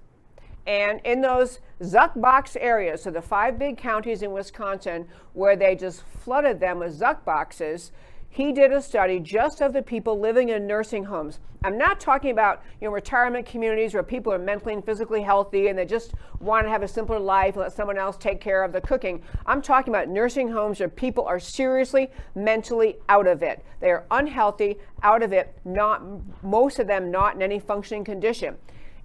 And 0.67 1.01
in 1.05 1.23
those 1.23 1.61
Zuck 1.81 2.21
box 2.21 2.55
areas, 2.55 3.03
so 3.03 3.11
the 3.11 3.23
five 3.23 3.59
big 3.59 3.79
counties 3.79 4.21
in 4.21 4.31
Wisconsin 4.31 5.09
where 5.33 5.57
they 5.57 5.75
just 5.75 6.03
flooded 6.03 6.61
them 6.61 6.81
with 6.81 7.01
Zuck 7.01 7.25
boxes, 7.25 7.93
he 8.33 8.53
did 8.53 8.73
a 8.73 8.81
study 8.81 9.19
just 9.19 9.61
of 9.61 9.73
the 9.73 9.83
people 9.83 10.19
living 10.19 10.51
in 10.51 10.65
nursing 10.65 11.05
homes. 11.05 11.41
I'm 11.65 11.77
not 11.77 11.99
talking 11.99 12.31
about 12.31 12.63
you 12.81 12.87
know 12.87 12.95
retirement 12.95 13.45
communities 13.45 13.93
where 13.93 14.05
people 14.05 14.33
are 14.33 14.39
mentally 14.39 14.73
and 14.73 14.85
physically 14.85 15.21
healthy 15.21 15.67
and 15.67 15.77
they 15.77 15.85
just 15.85 16.15
want 16.39 16.65
to 16.65 16.71
have 16.71 16.85
a 16.85 16.89
simpler 16.89 17.19
life 17.19 17.55
and 17.55 17.63
let 17.63 17.73
someone 17.73 17.99
else 17.99 18.17
take 18.17 18.41
care 18.41 18.63
of 18.63 18.73
the 18.73 18.81
cooking. 18.81 19.23
I'm 19.47 19.61
talking 19.61 19.93
about 19.93 20.09
nursing 20.09 20.49
homes 20.49 20.79
where 20.79 20.89
people 20.89 21.27
are 21.27 21.41
seriously 21.41 22.09
mentally 22.37 22.97
out 23.09 23.27
of 23.27 23.43
it. 23.43 23.65
They 23.81 23.91
are 23.91 24.07
unhealthy, 24.13 24.79
out 25.03 25.25
of 25.25 25.33
it, 25.33 25.53
not 25.65 26.03
most 26.43 26.79
of 26.79 26.87
them 26.87 27.11
not 27.11 27.35
in 27.35 27.43
any 27.43 27.59
functioning 27.59 28.05
condition. 28.05 28.57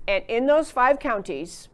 And 0.08 0.24
in 0.28 0.46
those 0.46 0.70
five 0.70 1.00
counties 1.00 1.68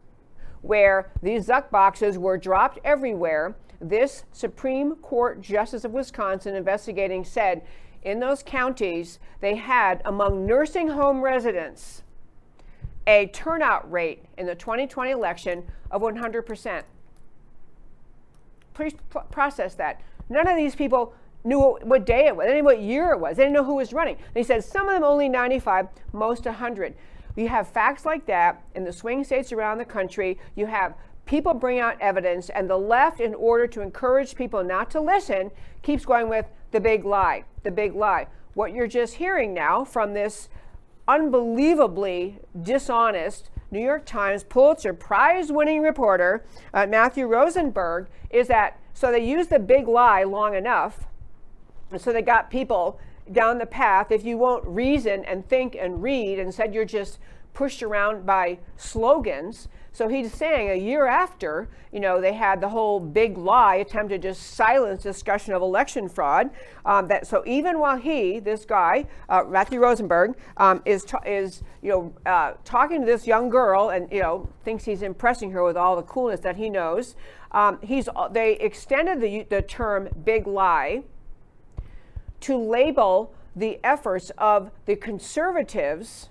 where 0.62 1.12
these 1.22 1.48
Zuck 1.48 1.70
boxes 1.70 2.16
were 2.16 2.38
dropped 2.38 2.78
everywhere, 2.82 3.54
this 3.82 4.24
Supreme 4.32 4.96
Court 4.96 5.40
Justice 5.40 5.84
of 5.84 5.92
Wisconsin 5.92 6.54
investigating 6.54 7.24
said 7.24 7.62
in 8.02 8.20
those 8.20 8.42
counties 8.42 9.18
they 9.40 9.56
had 9.56 10.00
among 10.04 10.46
nursing 10.46 10.88
home 10.88 11.20
residents 11.20 12.02
a 13.06 13.26
turnout 13.26 13.90
rate 13.90 14.24
in 14.38 14.46
the 14.46 14.54
2020 14.54 15.10
election 15.10 15.64
of 15.90 16.02
100%. 16.02 16.82
Please 18.74 18.94
process 19.30 19.74
that. 19.74 20.00
None 20.28 20.46
of 20.46 20.56
these 20.56 20.74
people 20.74 21.14
knew 21.44 21.58
what, 21.58 21.84
what, 21.84 22.06
day 22.06 22.26
it 22.26 22.36
was, 22.36 22.46
they 22.46 22.52
didn't 22.52 22.64
know 22.64 22.70
what 22.70 22.80
year 22.80 23.10
it 23.10 23.18
was, 23.18 23.36
they 23.36 23.42
didn't 23.42 23.54
know 23.54 23.64
who 23.64 23.74
was 23.74 23.92
running. 23.92 24.16
He 24.34 24.44
said 24.44 24.64
some 24.64 24.88
of 24.88 24.94
them 24.94 25.02
only 25.02 25.28
95, 25.28 25.88
most 26.12 26.44
100. 26.44 26.94
You 27.34 27.48
have 27.48 27.68
facts 27.68 28.04
like 28.04 28.26
that 28.26 28.62
in 28.74 28.84
the 28.84 28.92
swing 28.92 29.24
states 29.24 29.52
around 29.52 29.78
the 29.78 29.84
country. 29.84 30.38
You 30.54 30.66
have 30.66 30.94
people 31.32 31.54
bring 31.54 31.80
out 31.80 31.96
evidence, 31.98 32.50
and 32.50 32.68
the 32.68 32.76
left, 32.76 33.18
in 33.18 33.34
order 33.34 33.66
to 33.66 33.80
encourage 33.80 34.34
people 34.34 34.62
not 34.62 34.90
to 34.90 35.00
listen, 35.00 35.50
keeps 35.80 36.04
going 36.04 36.28
with 36.28 36.44
the 36.72 36.78
big 36.78 37.06
lie, 37.06 37.42
the 37.62 37.70
big 37.70 37.94
lie. 37.94 38.26
What 38.52 38.74
you're 38.74 38.86
just 38.86 39.14
hearing 39.14 39.54
now 39.54 39.82
from 39.82 40.12
this 40.12 40.50
unbelievably 41.08 42.38
dishonest 42.60 43.48
New 43.70 43.80
York 43.80 44.04
Times 44.04 44.44
Pulitzer 44.44 44.92
Prize 44.92 45.50
winning 45.50 45.80
reporter, 45.80 46.44
uh, 46.74 46.86
Matthew 46.86 47.26
Rosenberg, 47.26 48.08
is 48.28 48.48
that 48.48 48.78
so 48.92 49.10
they 49.10 49.24
used 49.24 49.48
the 49.48 49.58
big 49.58 49.88
lie 49.88 50.24
long 50.24 50.54
enough, 50.54 51.06
and 51.90 51.98
so 51.98 52.12
they 52.12 52.20
got 52.20 52.50
people 52.50 53.00
down 53.32 53.56
the 53.56 53.64
path. 53.64 54.12
If 54.12 54.22
you 54.22 54.36
won't 54.36 54.66
reason 54.66 55.24
and 55.24 55.48
think 55.48 55.78
and 55.80 56.02
read, 56.02 56.38
and 56.38 56.52
said 56.52 56.74
you're 56.74 56.84
just 56.84 57.18
pushed 57.54 57.82
around 57.82 58.26
by 58.26 58.58
slogans, 58.76 59.68
so 59.94 60.08
he's 60.08 60.32
saying 60.32 60.70
a 60.70 60.74
year 60.74 61.06
after, 61.06 61.68
you 61.92 62.00
know, 62.00 62.18
they 62.18 62.32
had 62.32 62.62
the 62.62 62.70
whole 62.70 62.98
big 62.98 63.36
lie 63.36 63.76
attempt 63.76 64.10
to 64.10 64.18
just 64.18 64.54
silence 64.54 65.02
discussion 65.02 65.52
of 65.52 65.60
election 65.60 66.08
fraud. 66.08 66.48
Um, 66.86 67.08
that 67.08 67.26
so 67.26 67.42
even 67.46 67.78
while 67.78 67.98
he, 67.98 68.38
this 68.38 68.64
guy, 68.64 69.06
uh, 69.28 69.44
Matthew 69.46 69.80
Rosenberg, 69.80 70.34
um, 70.56 70.82
is 70.86 71.04
is 71.26 71.62
you 71.82 71.90
know 71.90 72.14
uh, 72.24 72.54
talking 72.64 73.00
to 73.00 73.06
this 73.06 73.26
young 73.26 73.50
girl 73.50 73.90
and 73.90 74.10
you 74.10 74.22
know 74.22 74.48
thinks 74.64 74.84
he's 74.84 75.02
impressing 75.02 75.50
her 75.50 75.62
with 75.62 75.76
all 75.76 75.94
the 75.94 76.02
coolness 76.02 76.40
that 76.40 76.56
he 76.56 76.70
knows, 76.70 77.14
um, 77.52 77.78
he's 77.82 78.08
they 78.30 78.54
extended 78.54 79.20
the 79.20 79.42
the 79.50 79.60
term 79.60 80.08
big 80.24 80.46
lie 80.46 81.02
to 82.40 82.56
label 82.56 83.34
the 83.54 83.78
efforts 83.84 84.30
of 84.38 84.70
the 84.86 84.96
conservatives 84.96 86.30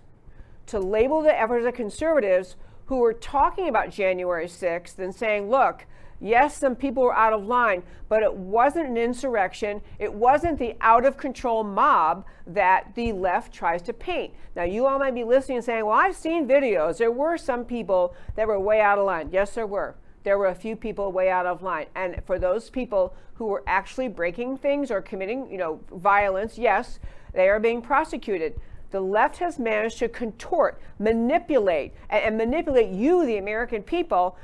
to 0.66 0.80
label 0.80 1.22
the 1.22 1.40
efforts 1.40 1.66
of 1.66 1.74
conservatives 1.76 2.56
who 2.86 2.98
were 2.98 3.14
talking 3.14 3.68
about 3.68 3.90
January 3.90 4.48
6th 4.48 5.00
and 5.00 5.14
saying, 5.14 5.50
look, 5.50 5.86
yes, 6.20 6.58
some 6.58 6.76
people 6.76 7.04
were 7.04 7.16
out 7.16 7.34
of 7.34 7.46
line, 7.46 7.84
but 8.08 8.24
it 8.24 8.34
wasn't 8.34 8.88
an 8.88 8.98
insurrection. 8.98 9.82
It 10.00 10.14
wasn't 10.14 10.60
the 10.60 10.76
out 10.82 11.06
of 11.06 11.18
control 11.18 11.64
mob 11.64 12.26
that 12.46 12.94
the 12.96 13.14
left 13.14 13.54
tries 13.54 13.82
to 13.84 13.94
paint. 13.94 14.34
Now, 14.56 14.64
you 14.64 14.86
all 14.86 15.00
might 15.00 15.16
be 15.16 15.24
listening 15.24 15.58
and 15.58 15.66
saying, 15.66 15.86
well, 15.86 15.98
I've 15.98 16.16
seen 16.16 16.48
videos. 16.48 16.98
There 16.98 17.12
were 17.12 17.38
some 17.38 17.66
people 17.66 18.14
that 18.36 18.48
were 18.48 18.60
way 18.60 18.82
out 18.82 19.00
of 19.00 19.06
line. 19.06 19.30
Yes, 19.32 19.56
there 19.56 19.68
were. 19.68 19.96
There 20.24 20.38
were 20.38 20.48
a 20.48 20.56
few 20.56 20.76
people 20.76 21.12
way 21.12 21.30
out 21.30 21.48
of 21.48 21.64
line. 21.64 21.88
And 21.96 22.22
for 22.26 22.38
those 22.38 22.70
people 22.70 23.16
who 23.36 23.48
were 23.48 23.64
actually 23.66 24.08
breaking 24.08 24.58
things 24.58 24.92
or 24.92 25.02
committing, 25.02 25.50
you 25.50 25.58
know, 25.58 25.80
violence, 25.92 26.58
yes, 26.58 27.00
they 27.34 27.50
are 27.50 27.60
being 27.60 27.82
prosecuted 27.82 28.60
the 28.92 29.02
left 29.02 29.38
has 29.38 29.58
managed 29.58 30.00
to 30.00 30.10
contort, 30.10 30.80
manipulate, 31.00 31.94
and, 32.10 32.24
and 32.24 32.38
manipulate 32.38 32.90
you, 32.90 33.26
the 33.26 33.38
American 33.38 33.82
people, 33.82 34.38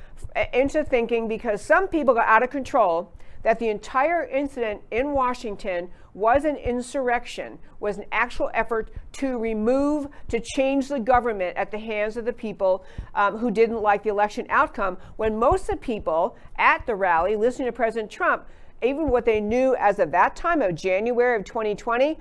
into 0.53 0.83
thinking 0.83 1.27
because 1.27 1.61
some 1.61 1.87
people 1.87 2.13
got 2.13 2.27
out 2.27 2.43
of 2.43 2.49
control 2.49 3.11
that 3.43 3.59
the 3.59 3.69
entire 3.69 4.25
incident 4.25 4.81
in 4.91 5.11
Washington 5.11 5.89
was 6.13 6.45
an 6.45 6.55
insurrection, 6.55 7.59
was 7.79 7.97
an 7.97 8.05
actual 8.11 8.49
effort 8.53 8.89
to 9.13 9.37
remove, 9.37 10.07
to 10.27 10.39
change 10.39 10.87
the 10.87 10.99
government 10.99 11.55
at 11.55 11.69
the 11.69 11.77
hands 11.77 12.17
of 12.17 12.25
the 12.25 12.33
people 12.33 12.83
um, 13.13 13.37
who 13.37 13.51
didn't 13.51 13.81
like 13.81 14.01
the 14.03 14.09
election 14.09 14.45
outcome, 14.49 14.97
when 15.17 15.37
most 15.37 15.69
of 15.69 15.75
the 15.75 15.77
people 15.77 16.35
at 16.57 16.85
the 16.87 16.95
rally 16.95 17.35
listening 17.35 17.67
to 17.67 17.71
President 17.71 18.09
Trump, 18.09 18.47
even 18.81 19.09
what 19.09 19.25
they 19.25 19.39
knew 19.39 19.75
as 19.75 19.99
of 19.99 20.11
that 20.11 20.35
time 20.35 20.61
of 20.61 20.75
January 20.75 21.37
of 21.37 21.45
2020, 21.45 22.17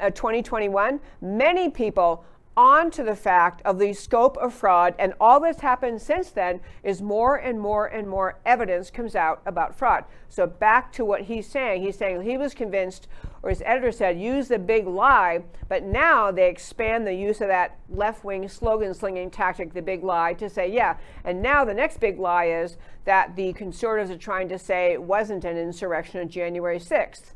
uh, 0.00 0.10
2021, 0.10 1.00
many 1.20 1.70
people 1.70 2.24
onto 2.56 3.02
the 3.02 3.16
fact 3.16 3.62
of 3.64 3.78
the 3.78 3.92
scope 3.94 4.36
of 4.36 4.52
fraud 4.52 4.94
and 4.98 5.14
all 5.18 5.40
that's 5.40 5.62
happened 5.62 6.00
since 6.00 6.30
then 6.30 6.60
is 6.82 7.00
more 7.00 7.36
and 7.36 7.58
more 7.58 7.86
and 7.86 8.06
more 8.06 8.38
evidence 8.44 8.90
comes 8.90 9.16
out 9.16 9.40
about 9.46 9.74
fraud. 9.74 10.04
So 10.28 10.46
back 10.46 10.92
to 10.92 11.04
what 11.04 11.22
he's 11.22 11.46
saying. 11.46 11.82
He's 11.82 11.96
saying 11.96 12.22
he 12.22 12.36
was 12.36 12.52
convinced 12.52 13.08
or 13.42 13.48
his 13.48 13.62
editor 13.64 13.90
said 13.90 14.20
use 14.20 14.48
the 14.48 14.58
big 14.58 14.86
lie 14.86 15.42
but 15.68 15.82
now 15.82 16.30
they 16.30 16.48
expand 16.48 17.06
the 17.06 17.14
use 17.14 17.40
of 17.40 17.48
that 17.48 17.78
left-wing 17.88 18.46
slogan 18.48 18.92
slinging 18.92 19.30
tactic 19.30 19.72
the 19.72 19.82
big 19.82 20.04
lie 20.04 20.34
to 20.34 20.50
say 20.50 20.70
yeah. 20.70 20.96
And 21.24 21.40
now 21.40 21.64
the 21.64 21.74
next 21.74 22.00
big 22.00 22.18
lie 22.18 22.46
is 22.46 22.76
that 23.06 23.34
the 23.34 23.54
conservatives 23.54 24.10
are 24.10 24.18
trying 24.18 24.48
to 24.50 24.58
say 24.58 24.92
it 24.92 25.02
wasn't 25.02 25.44
an 25.44 25.56
insurrection 25.56 26.20
on 26.20 26.28
january 26.28 26.78
6th 26.78 27.32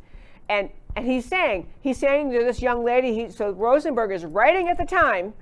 and 0.48 0.70
and 0.96 1.06
he's 1.06 1.26
saying, 1.26 1.68
he's 1.80 1.98
saying 1.98 2.32
to 2.32 2.38
this 2.38 2.62
young 2.62 2.82
lady, 2.82 3.14
he, 3.14 3.30
so 3.30 3.50
Rosenberg 3.50 4.10
is 4.10 4.24
writing 4.24 4.68
at 4.68 4.78
the 4.78 4.86
time, 4.86 5.34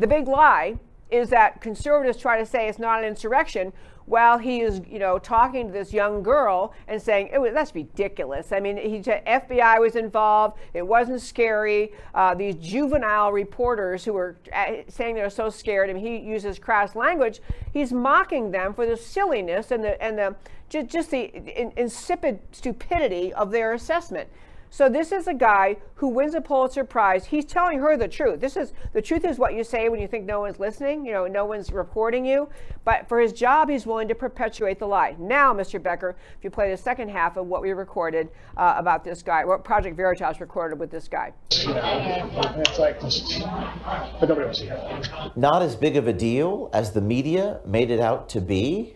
the 0.00 0.06
big 0.06 0.26
lie 0.26 0.78
is 1.10 1.30
that 1.30 1.60
conservatives 1.60 2.18
try 2.18 2.38
to 2.38 2.44
say 2.46 2.68
it's 2.68 2.78
not 2.78 2.98
an 2.98 3.04
insurrection 3.04 3.72
while 4.06 4.38
he 4.38 4.60
is, 4.60 4.80
you 4.90 4.98
know, 4.98 5.20
talking 5.20 5.68
to 5.68 5.72
this 5.72 5.92
young 5.92 6.24
girl 6.24 6.74
and 6.88 7.00
saying, 7.00 7.28
it 7.32 7.40
was, 7.40 7.52
that's 7.54 7.72
ridiculous. 7.76 8.50
I 8.50 8.58
mean, 8.58 8.76
he 8.76 9.00
said 9.00 9.24
FBI 9.24 9.78
was 9.78 9.94
involved. 9.94 10.58
It 10.74 10.84
wasn't 10.84 11.20
scary. 11.20 11.92
Uh, 12.12 12.34
these 12.34 12.56
juvenile 12.56 13.30
reporters 13.30 14.04
who 14.04 14.14
were 14.14 14.36
uh, 14.52 14.82
saying 14.88 15.14
they're 15.14 15.30
so 15.30 15.48
scared, 15.48 15.90
I 15.90 15.92
mean, 15.92 16.04
he 16.04 16.16
uses 16.28 16.58
crass 16.58 16.96
language. 16.96 17.40
He's 17.72 17.92
mocking 17.92 18.50
them 18.50 18.74
for 18.74 18.84
the 18.84 18.96
silliness 18.96 19.70
and 19.70 19.84
the, 19.84 20.02
and 20.02 20.18
the 20.18 20.34
just, 20.68 20.88
just 20.88 21.10
the 21.12 21.80
insipid 21.80 22.40
stupidity 22.50 23.32
of 23.32 23.52
their 23.52 23.74
assessment. 23.74 24.28
So 24.72 24.88
this 24.88 25.10
is 25.10 25.26
a 25.26 25.34
guy 25.34 25.76
who 25.96 26.08
wins 26.08 26.34
a 26.34 26.40
Pulitzer 26.40 26.84
Prize. 26.84 27.26
He's 27.26 27.44
telling 27.44 27.80
her 27.80 27.96
the 27.96 28.06
truth. 28.06 28.40
This 28.40 28.56
is 28.56 28.72
the 28.92 29.02
truth 29.02 29.24
is 29.24 29.36
what 29.36 29.54
you 29.54 29.64
say 29.64 29.88
when 29.88 30.00
you 30.00 30.06
think 30.06 30.24
no 30.24 30.40
one's 30.40 30.60
listening. 30.60 31.04
You 31.04 31.12
know, 31.12 31.26
no 31.26 31.44
one's 31.44 31.72
reporting 31.72 32.24
you. 32.24 32.48
But 32.84 33.08
for 33.08 33.20
his 33.20 33.32
job, 33.32 33.68
he's 33.68 33.84
willing 33.84 34.06
to 34.08 34.14
perpetuate 34.14 34.78
the 34.78 34.86
lie. 34.86 35.16
Now, 35.18 35.52
Mr. 35.52 35.82
Becker, 35.82 36.16
if 36.38 36.44
you 36.44 36.50
play 36.50 36.70
the 36.70 36.76
second 36.76 37.10
half 37.10 37.36
of 37.36 37.46
what 37.46 37.62
we 37.62 37.72
recorded 37.72 38.30
uh, 38.56 38.74
about 38.76 39.04
this 39.04 39.22
guy, 39.22 39.44
what 39.44 39.64
Project 39.64 39.96
Veritas 39.96 40.40
recorded 40.40 40.78
with 40.78 40.90
this 40.90 41.08
guy. 41.08 41.32
Not 45.34 45.62
as 45.62 45.74
big 45.74 45.96
of 45.96 46.06
a 46.06 46.12
deal 46.12 46.70
as 46.72 46.92
the 46.92 47.00
media 47.00 47.60
made 47.66 47.90
it 47.90 48.00
out 48.00 48.28
to 48.30 48.40
be? 48.40 48.94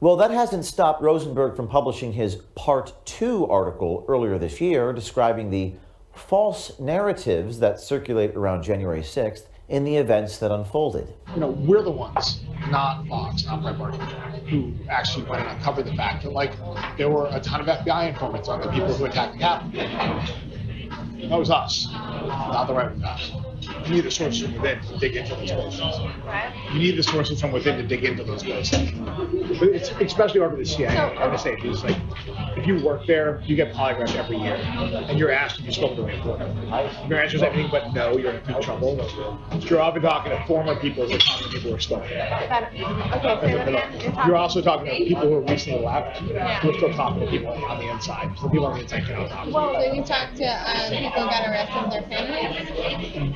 Well, 0.00 0.14
that 0.18 0.30
hasn't 0.30 0.64
stopped 0.64 1.02
Rosenberg 1.02 1.56
from 1.56 1.66
publishing 1.66 2.12
his 2.12 2.36
Part 2.54 2.94
2 3.04 3.48
article 3.48 4.04
earlier 4.06 4.38
this 4.38 4.60
year 4.60 4.92
describing 4.92 5.50
the 5.50 5.72
false 6.12 6.78
narratives 6.78 7.58
that 7.58 7.80
circulate 7.80 8.36
around 8.36 8.62
January 8.62 9.00
6th 9.00 9.46
in 9.68 9.82
the 9.82 9.96
events 9.96 10.38
that 10.38 10.52
unfolded. 10.52 11.12
You 11.34 11.40
know, 11.40 11.48
we're 11.48 11.82
the 11.82 11.90
ones, 11.90 12.42
not 12.70 13.08
Fox, 13.08 13.44
not 13.44 13.60
Breitbart, 13.60 14.48
who 14.48 14.72
actually 14.88 15.24
went 15.24 15.42
and 15.42 15.58
uncovered 15.58 15.86
the 15.86 15.94
fact 15.94 16.22
that, 16.22 16.30
like, 16.30 16.52
there 16.96 17.10
were 17.10 17.26
a 17.32 17.40
ton 17.40 17.60
of 17.60 17.66
FBI 17.66 18.10
informants 18.10 18.48
on 18.48 18.60
the 18.60 18.70
people 18.70 18.94
who 18.94 19.04
attacked 19.04 19.32
the 19.32 19.40
Capitol. 19.40 19.80
That 21.28 21.38
was 21.38 21.50
us, 21.50 21.88
not 21.92 22.68
the 22.68 22.72
right 22.72 22.88
wing 22.88 23.00
guys. 23.00 23.32
You 23.86 23.94
need 23.94 24.04
the 24.04 24.10
sources 24.10 24.42
from 24.42 24.54
within 24.54 24.80
to 24.80 24.98
dig 24.98 25.16
into 25.16 25.34
those 25.34 25.50
places. 25.50 25.98
You 26.72 26.78
need 26.78 26.96
the 26.96 27.02
sources 27.02 27.40
from 27.40 27.52
within 27.52 27.76
to 27.78 27.86
dig 27.86 28.04
into 28.04 28.24
those 28.24 28.42
places. 28.42 28.90
But 29.58 29.68
it's 29.68 29.90
especially 30.00 30.40
over 30.40 30.56
the 30.56 30.64
CIA. 30.64 30.96
I 30.96 31.26
would 31.26 31.40
say 31.40 31.56
it's 31.58 31.84
like 31.84 31.96
if 32.56 32.66
you 32.66 32.82
work 32.84 33.06
there, 33.06 33.42
you 33.46 33.56
get 33.56 33.72
polygraphs 33.72 34.14
every 34.16 34.38
year, 34.38 34.54
and 34.54 35.18
you're 35.18 35.30
asked 35.32 35.60
if 35.60 35.66
you 35.66 35.72
spoke 35.72 35.96
to 35.96 36.02
a 36.02 36.06
reporter. 36.06 36.46
Your 37.08 37.20
answer 37.20 37.36
is 37.36 37.42
anything 37.42 37.68
but 37.70 37.92
no, 37.94 38.16
you're 38.16 38.32
in 38.32 38.44
deep 38.44 38.60
trouble. 38.60 38.96
You're 39.60 39.80
often 39.80 40.02
talking 40.02 40.32
to 40.32 40.44
former 40.46 40.76
people 40.76 41.04
as 41.04 41.10
opposed 41.10 41.44
to 41.44 41.48
people 41.50 41.70
who 41.70 41.76
are 41.76 41.80
still 41.80 42.00
there. 42.00 42.68
Okay, 43.24 43.58
again. 43.58 44.14
You're 44.26 44.36
also 44.36 44.60
talking 44.60 44.86
to 44.86 45.04
people 45.04 45.28
who 45.28 45.34
are 45.34 45.40
recently 45.42 45.84
left, 45.84 46.18
who 46.18 46.70
are 46.70 46.74
still 46.74 46.92
talking 46.94 47.20
to 47.20 47.30
people 47.30 47.48
on 47.52 47.78
the 47.78 47.90
inside. 47.90 48.36
So 48.38 48.48
people 48.48 48.66
on 48.66 48.76
the 48.76 48.82
inside 48.82 49.04
cannot 49.06 49.28
talk. 49.30 49.46
Well, 49.52 49.80
did 49.80 49.96
you 49.96 50.04
talk 50.04 50.34
to 50.34 50.44
um, 50.44 50.90
people 50.90 51.22
who 51.22 51.30
got 51.30 51.46
arrested, 51.48 51.92
their 51.92 52.02
families, 52.08 53.34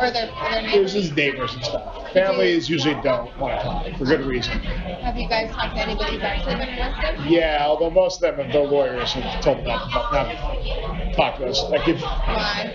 or 0.00 0.10
their 0.10 0.30
or 0.30 0.50
their 0.50 0.62
neighbors? 0.62 0.92
just 0.92 1.14
neighbors 1.14 1.54
and 1.54 1.64
stuff. 1.64 2.12
Families 2.12 2.68
usually 2.68 2.94
don't 3.02 3.36
want 3.38 3.58
to 3.58 3.64
talk 3.64 3.98
for 3.98 4.04
good 4.04 4.20
reason. 4.20 4.58
Have 4.60 5.16
you 5.16 5.28
guys 5.28 5.50
talked 5.54 5.74
to 5.76 5.82
anybody 5.82 6.14
who's 6.14 6.22
actually 6.22 6.56
been 6.56 6.68
arrested? 6.78 7.24
Yeah, 7.30 7.64
although 7.66 7.90
most 7.90 8.22
of 8.22 8.36
them, 8.36 8.50
the 8.50 8.60
lawyers 8.60 9.12
have 9.12 9.42
told 9.42 9.58
them 9.58 9.66
not, 9.66 9.90
not, 9.90 10.12
not 10.12 11.14
talk 11.14 11.38
to 11.38 11.46
us. 11.46 11.62
Like 11.70 11.88
if 11.88 12.00
Why? 12.00 12.72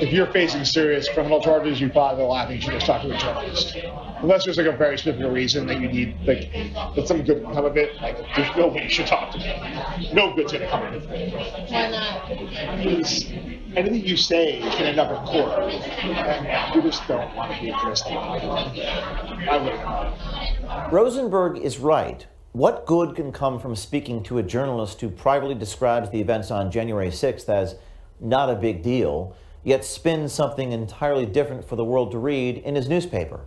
if 0.00 0.12
you're 0.12 0.26
facing 0.26 0.64
serious 0.64 1.08
criminal 1.08 1.40
charges, 1.40 1.80
you 1.80 1.88
probably 1.90 2.24
thing 2.46 2.56
you 2.56 2.62
should 2.62 2.72
just 2.72 2.86
talk 2.86 3.02
to 3.02 3.14
a 3.14 3.18
journalist. 3.18 3.76
Unless 4.18 4.44
there's 4.44 4.56
like 4.56 4.66
a 4.66 4.76
very 4.76 4.96
specific 4.98 5.30
reason 5.30 5.66
that 5.66 5.80
you 5.80 5.88
need 5.88 6.16
like 6.26 6.50
that 6.94 7.06
some 7.06 7.22
good 7.22 7.42
can 7.42 7.52
come 7.54 7.64
of 7.64 7.76
it. 7.76 7.94
Like 8.00 8.18
there's 8.34 8.56
no 8.56 8.68
way 8.68 8.84
you 8.84 8.88
should 8.88 9.06
talk 9.06 9.30
to 9.32 9.38
me. 9.38 10.12
No 10.12 10.34
good's 10.34 10.52
gonna 10.52 10.68
come 10.68 10.82
of 10.86 10.94
it. 10.94 11.70
Why 11.70 11.90
not? 11.90 12.28
Because 12.28 13.30
anything 13.76 14.06
you 14.06 14.16
say 14.16 14.60
can 14.60 14.86
end 14.86 14.98
up 14.98 15.10
in 15.10 15.26
court, 15.26 15.72
and 15.72 16.74
we 16.74 16.88
just 16.88 17.06
don't 17.06 17.34
want 17.36 17.52
to 17.52 17.60
be 17.60 17.68
interested. 17.68 18.12
I 18.12 19.56
wouldn't. 19.58 20.92
Rosenberg 20.92 21.58
is 21.58 21.78
right. 21.78 22.26
What 22.52 22.86
good 22.86 23.14
can 23.14 23.32
come 23.32 23.60
from 23.60 23.76
speaking 23.76 24.22
to 24.24 24.38
a 24.38 24.42
journalist 24.42 25.02
who 25.02 25.10
privately 25.10 25.54
describes 25.54 26.08
the 26.08 26.20
events 26.20 26.50
on 26.50 26.70
January 26.70 27.10
6th 27.10 27.50
as 27.50 27.74
not 28.18 28.48
a 28.48 28.54
big 28.54 28.82
deal, 28.82 29.36
yet 29.62 29.84
spins 29.84 30.32
something 30.32 30.72
entirely 30.72 31.26
different 31.26 31.68
for 31.68 31.76
the 31.76 31.84
world 31.84 32.12
to 32.12 32.18
read 32.18 32.56
in 32.56 32.74
his 32.74 32.88
newspaper? 32.88 33.40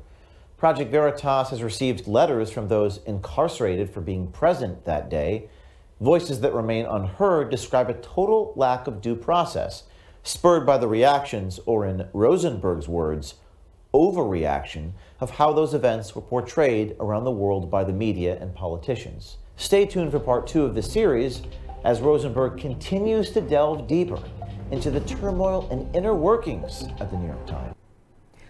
Project 0.59 0.91
Veritas 0.91 1.51
has 1.51 1.63
received 1.63 2.05
letters 2.05 2.51
from 2.51 2.67
those 2.67 2.99
incarcerated 3.05 3.89
for 3.89 4.01
being 4.01 4.27
present 4.27 4.83
that 4.83 5.09
day. 5.09 5.47
Voices 6.01 6.41
that 6.41 6.53
remain 6.53 6.85
unheard 6.85 7.49
describe 7.49 7.89
a 7.89 7.93
total 7.93 8.51
lack 8.57 8.85
of 8.85 8.99
due 8.99 9.15
process, 9.15 9.83
spurred 10.21 10.65
by 10.65 10.77
the 10.77 10.87
reactions, 10.89 11.61
or 11.65 11.85
in 11.85 12.09
Rosenberg's 12.11 12.89
words, 12.89 13.35
overreaction 13.93 14.91
of 15.21 15.29
how 15.29 15.53
those 15.53 15.73
events 15.73 16.13
were 16.13 16.21
portrayed 16.21 16.93
around 16.99 17.23
the 17.23 17.31
world 17.31 17.71
by 17.71 17.85
the 17.85 17.93
media 17.93 18.37
and 18.41 18.53
politicians. 18.53 19.37
Stay 19.55 19.85
tuned 19.85 20.11
for 20.11 20.19
part 20.19 20.45
two 20.45 20.65
of 20.65 20.75
the 20.75 20.83
series 20.83 21.41
as 21.85 22.01
Rosenberg 22.01 22.59
continues 22.59 23.31
to 23.31 23.39
delve 23.39 23.87
deeper 23.87 24.21
into 24.71 24.91
the 24.91 24.99
turmoil 24.99 25.69
and 25.71 25.95
inner 25.95 26.13
workings 26.13 26.83
at 26.99 27.09
the 27.09 27.15
New 27.15 27.27
York 27.27 27.47
Times. 27.47 27.78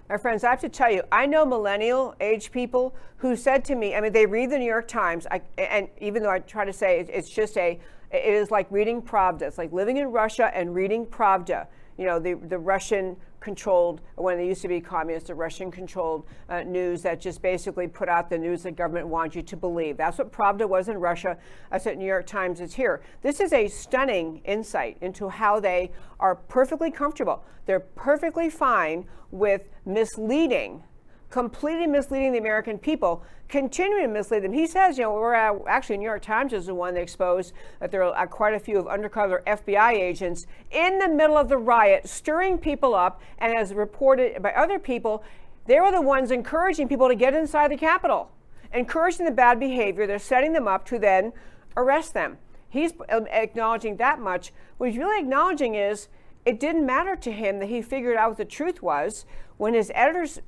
My 0.09 0.17
friends, 0.17 0.43
I 0.43 0.49
have 0.49 0.61
to 0.61 0.69
tell 0.69 0.91
you, 0.91 1.03
I 1.11 1.27
know 1.27 1.45
millennial 1.45 2.15
age 2.19 2.51
people 2.51 2.95
who 3.17 3.35
said 3.35 3.63
to 3.65 3.75
me, 3.75 3.93
I 3.93 4.01
mean, 4.01 4.11
they 4.11 4.25
read 4.25 4.49
the 4.49 4.57
New 4.57 4.65
York 4.65 4.87
Times, 4.87 5.27
I, 5.29 5.41
and 5.59 5.87
even 6.01 6.23
though 6.23 6.31
I 6.31 6.39
try 6.39 6.65
to 6.65 6.73
say 6.73 6.99
it, 6.99 7.11
it's 7.13 7.29
just 7.29 7.55
a, 7.57 7.79
it 8.11 8.33
is 8.33 8.49
like 8.49 8.65
reading 8.71 9.03
Pravda. 9.03 9.43
It's 9.43 9.59
like 9.59 9.71
living 9.71 9.97
in 9.97 10.07
Russia 10.07 10.49
and 10.55 10.73
reading 10.73 11.05
Pravda. 11.05 11.67
You 11.99 12.05
know, 12.05 12.17
the, 12.17 12.35
the 12.35 12.57
Russian 12.57 13.17
controlled, 13.41 13.99
when 14.15 14.37
they 14.37 14.47
used 14.47 14.61
to 14.61 14.69
be 14.69 14.79
communist, 14.79 15.27
the 15.27 15.35
Russian 15.35 15.69
controlled 15.69 16.25
uh, 16.47 16.61
news 16.61 17.01
that 17.01 17.19
just 17.19 17.41
basically 17.41 17.89
put 17.89 18.07
out 18.07 18.29
the 18.29 18.37
news 18.37 18.63
the 18.63 18.71
government 18.71 19.09
wants 19.09 19.35
you 19.35 19.41
to 19.41 19.57
believe. 19.57 19.97
That's 19.97 20.17
what 20.17 20.31
Pravda 20.31 20.67
was 20.67 20.87
in 20.87 20.97
Russia. 20.97 21.37
That's 21.69 21.85
what 21.85 21.97
New 21.97 22.05
York 22.05 22.25
Times 22.25 22.61
is 22.61 22.73
here. 22.73 23.01
This 23.21 23.41
is 23.41 23.51
a 23.51 23.67
stunning 23.67 24.41
insight 24.45 24.95
into 25.01 25.27
how 25.27 25.59
they 25.59 25.91
are 26.21 26.35
perfectly 26.35 26.89
comfortable. 26.89 27.43
They're 27.65 27.81
perfectly 27.81 28.49
fine 28.49 29.05
with 29.29 29.67
misleading 29.85 30.83
completely 31.29 31.85
misleading 31.85 32.31
the 32.31 32.39
American 32.39 32.77
people, 32.77 33.23
continuing 33.47 34.03
to 34.03 34.07
mislead 34.07 34.43
them. 34.43 34.53
He 34.53 34.65
says, 34.65 34.97
you 34.97 35.03
know, 35.03 35.13
we're 35.13 35.35
uh, 35.35 35.59
actually 35.67 35.97
New 35.97 36.05
York 36.05 36.21
Times 36.21 36.53
is 36.53 36.65
the 36.65 36.73
one 36.73 36.93
that 36.95 37.01
exposed 37.01 37.53
that 37.79 37.91
there 37.91 38.03
are 38.03 38.27
quite 38.27 38.53
a 38.53 38.59
few 38.59 38.79
of 38.79 38.87
undercover 38.87 39.43
FBI 39.45 39.93
agents 39.93 40.47
in 40.71 40.99
the 40.99 41.07
middle 41.07 41.37
of 41.37 41.49
the 41.49 41.57
riot, 41.57 42.07
stirring 42.07 42.57
people 42.57 42.95
up, 42.95 43.21
and 43.37 43.55
as 43.55 43.73
reported 43.73 44.41
by 44.41 44.51
other 44.51 44.79
people, 44.79 45.23
they 45.65 45.79
were 45.79 45.91
the 45.91 46.01
ones 46.01 46.31
encouraging 46.31 46.87
people 46.87 47.07
to 47.07 47.15
get 47.15 47.35
inside 47.35 47.71
the 47.71 47.77
Capitol, 47.77 48.31
encouraging 48.73 49.25
the 49.25 49.31
bad 49.31 49.59
behavior. 49.59 50.07
They're 50.07 50.19
setting 50.19 50.53
them 50.53 50.67
up 50.67 50.85
to 50.87 50.97
then 50.97 51.31
arrest 51.77 52.13
them. 52.13 52.37
He's 52.67 52.93
um, 53.09 53.27
acknowledging 53.27 53.97
that 53.97 54.19
much. 54.19 54.51
What 54.77 54.89
he's 54.89 54.99
really 54.99 55.19
acknowledging 55.19 55.75
is 55.75 56.07
it 56.45 56.59
didn't 56.59 56.85
matter 56.85 57.15
to 57.15 57.31
him 57.31 57.59
that 57.59 57.69
he 57.69 57.81
figured 57.81 58.17
out 58.17 58.29
what 58.29 58.37
the 58.37 58.45
truth 58.45 58.81
was 58.81 59.25
when 59.57 59.73
his 59.73 59.91
editors 59.93 60.39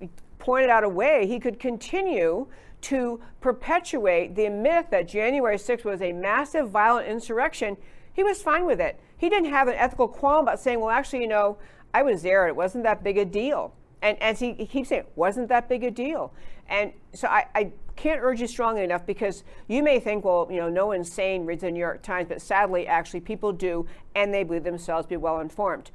pointed 0.41 0.69
out 0.69 0.83
a 0.83 0.89
way 0.89 1.25
he 1.27 1.39
could 1.39 1.59
continue 1.59 2.47
to 2.81 3.21
perpetuate 3.39 4.35
the 4.35 4.49
myth 4.49 4.87
that 4.89 5.07
January 5.07 5.57
6th 5.57 5.85
was 5.85 6.01
a 6.01 6.11
massive 6.11 6.69
violent 6.69 7.07
insurrection. 7.07 7.77
He 8.11 8.23
was 8.23 8.41
fine 8.41 8.65
with 8.65 8.81
it. 8.81 8.99
He 9.15 9.29
didn't 9.29 9.51
have 9.51 9.67
an 9.67 9.75
ethical 9.75 10.07
qualm 10.07 10.41
about 10.41 10.59
saying, 10.59 10.79
well, 10.79 10.89
actually, 10.89 11.21
you 11.21 11.27
know, 11.27 11.57
I 11.93 12.01
was 12.01 12.23
there. 12.23 12.47
It 12.47 12.55
wasn't 12.55 12.83
that 12.85 13.03
big 13.03 13.17
a 13.17 13.25
deal. 13.25 13.73
And 14.01 14.19
as 14.21 14.39
he, 14.39 14.53
he 14.53 14.65
keeps 14.65 14.89
saying, 14.89 15.05
wasn't 15.15 15.47
that 15.49 15.69
big 15.69 15.83
a 15.83 15.91
deal. 15.91 16.33
And 16.67 16.91
so 17.13 17.27
I, 17.27 17.45
I 17.53 17.71
can't 17.95 18.19
urge 18.23 18.41
you 18.41 18.47
strongly 18.47 18.83
enough 18.83 19.05
because 19.05 19.43
you 19.67 19.83
may 19.83 19.99
think, 19.99 20.25
well, 20.25 20.47
you 20.49 20.57
know, 20.57 20.69
no 20.69 20.87
one's 20.87 21.11
sane 21.11 21.45
reads 21.45 21.61
the 21.61 21.69
New 21.69 21.79
York 21.79 22.01
Times, 22.01 22.29
but 22.29 22.41
sadly, 22.41 22.87
actually, 22.87 23.19
people 23.19 23.51
do, 23.51 23.85
and 24.15 24.33
they 24.33 24.43
believe 24.43 24.63
themselves 24.63 25.05
to 25.05 25.09
be 25.09 25.17
well 25.17 25.39
informed. 25.39 25.91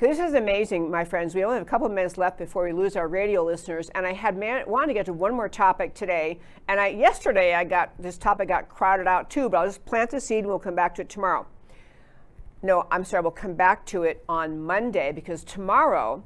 This 0.00 0.20
is 0.20 0.34
amazing, 0.34 0.92
my 0.92 1.04
friends. 1.04 1.34
We 1.34 1.42
only 1.42 1.58
have 1.58 1.66
a 1.66 1.68
couple 1.68 1.88
of 1.88 1.92
minutes 1.92 2.16
left 2.16 2.38
before 2.38 2.62
we 2.62 2.72
lose 2.72 2.94
our 2.94 3.08
radio 3.08 3.42
listeners, 3.42 3.90
and 3.96 4.06
I 4.06 4.12
had 4.12 4.36
man- 4.36 4.62
wanted 4.68 4.86
to 4.86 4.94
get 4.94 5.06
to 5.06 5.12
one 5.12 5.34
more 5.34 5.48
topic 5.48 5.92
today. 5.92 6.38
And 6.68 6.78
I 6.78 6.88
yesterday 6.88 7.52
I 7.54 7.64
got 7.64 8.00
this 8.00 8.16
topic 8.16 8.46
got 8.46 8.68
crowded 8.68 9.08
out 9.08 9.28
too, 9.28 9.48
but 9.48 9.56
I'll 9.56 9.66
just 9.66 9.84
plant 9.86 10.12
the 10.12 10.20
seed 10.20 10.40
and 10.40 10.46
we'll 10.46 10.60
come 10.60 10.76
back 10.76 10.94
to 10.96 11.02
it 11.02 11.08
tomorrow. 11.08 11.48
No, 12.62 12.86
I'm 12.92 13.04
sorry, 13.04 13.22
we'll 13.22 13.32
come 13.32 13.54
back 13.54 13.86
to 13.86 14.04
it 14.04 14.22
on 14.28 14.60
Monday 14.60 15.10
because 15.10 15.42
tomorrow, 15.42 16.22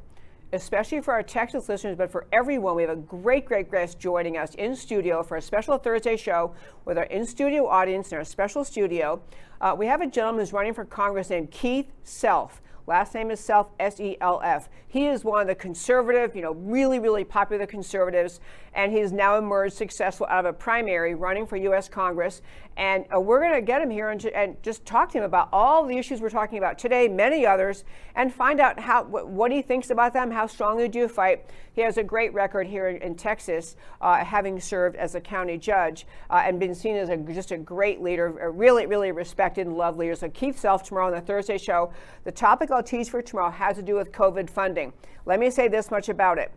especially 0.52 1.00
for 1.00 1.14
our 1.14 1.22
Texas 1.22 1.66
listeners, 1.66 1.96
but 1.96 2.12
for 2.12 2.26
everyone, 2.30 2.76
we 2.76 2.82
have 2.82 2.90
a 2.90 2.96
great, 2.96 3.46
great 3.46 3.70
guest 3.70 3.98
joining 3.98 4.36
us 4.36 4.54
in 4.56 4.76
studio 4.76 5.22
for 5.22 5.38
a 5.38 5.42
special 5.42 5.78
Thursday 5.78 6.18
show 6.18 6.54
with 6.84 6.98
our 6.98 7.04
in 7.04 7.24
studio 7.24 7.66
audience 7.66 8.12
in 8.12 8.18
our 8.18 8.24
special 8.24 8.64
studio. 8.64 9.22
Uh, 9.62 9.74
we 9.78 9.86
have 9.86 10.02
a 10.02 10.06
gentleman 10.06 10.40
who's 10.40 10.52
running 10.52 10.74
for 10.74 10.84
Congress 10.84 11.30
named 11.30 11.50
Keith 11.50 11.90
Self. 12.02 12.60
Last 12.86 13.14
name 13.14 13.30
is 13.30 13.38
Self, 13.38 13.68
S 13.78 14.00
E 14.00 14.16
L 14.20 14.40
F. 14.42 14.68
He 14.88 15.06
is 15.06 15.24
one 15.24 15.40
of 15.40 15.46
the 15.46 15.54
conservative, 15.54 16.34
you 16.34 16.42
know, 16.42 16.52
really, 16.52 16.98
really 16.98 17.22
popular 17.22 17.64
conservatives, 17.64 18.40
and 18.74 18.90
he's 18.90 19.12
now 19.12 19.38
emerged 19.38 19.74
successful 19.74 20.26
out 20.28 20.44
of 20.44 20.46
a 20.46 20.52
primary 20.52 21.14
running 21.14 21.46
for 21.46 21.56
U.S. 21.56 21.88
Congress. 21.88 22.42
And 22.76 23.04
uh, 23.14 23.20
we're 23.20 23.40
going 23.40 23.54
to 23.54 23.62
get 23.62 23.82
him 23.82 23.90
here 23.90 24.10
and, 24.10 24.24
and, 24.26 24.60
just 24.62 24.84
talk 24.84 25.12
to 25.12 25.18
him 25.18 25.24
about 25.24 25.48
all 25.52 25.86
the 25.86 25.96
issues 25.96 26.20
we're 26.20 26.30
talking 26.30 26.58
about 26.58 26.78
today, 26.78 27.06
many 27.06 27.46
others, 27.46 27.84
and 28.14 28.32
find 28.32 28.60
out 28.60 28.80
how 28.80 29.04
wh- 29.04 29.28
what 29.28 29.52
he 29.52 29.62
thinks 29.62 29.90
about 29.90 30.12
them, 30.12 30.30
how 30.30 30.46
strongly 30.46 30.88
do 30.88 30.98
you 30.98 31.08
fight. 31.08 31.44
He 31.74 31.80
has 31.80 31.96
a 31.96 32.02
great 32.02 32.34
record 32.34 32.66
here 32.66 32.88
in, 32.88 33.00
in 33.00 33.14
Texas, 33.14 33.76
uh, 34.00 34.24
having 34.24 34.60
served 34.60 34.96
as 34.96 35.14
a 35.14 35.20
county 35.20 35.56
judge 35.56 36.06
uh, 36.28 36.42
and 36.44 36.60
been 36.60 36.74
seen 36.74 36.96
as 36.96 37.08
a, 37.08 37.16
just 37.16 37.50
a 37.50 37.56
great 37.56 38.02
leader, 38.02 38.38
a 38.38 38.50
really, 38.50 38.86
really 38.86 39.10
respected 39.10 39.66
and 39.66 39.76
loved 39.76 39.98
leader. 39.98 40.14
So 40.14 40.28
Keith 40.28 40.58
Self 40.58 40.82
tomorrow 40.82 41.06
on 41.06 41.12
the 41.12 41.20
Thursday 41.20 41.58
show. 41.58 41.92
The 42.24 42.32
topic 42.32 42.70
I'll 42.70 42.82
tease 42.82 43.08
for 43.08 43.22
tomorrow 43.22 43.50
has 43.50 43.76
to 43.76 43.82
do 43.82 43.94
with 43.94 44.12
COVID 44.12 44.50
funding. 44.50 44.92
Let 45.24 45.40
me 45.40 45.50
say 45.50 45.68
this 45.68 45.90
much 45.90 46.08
about 46.08 46.38
it. 46.38 46.52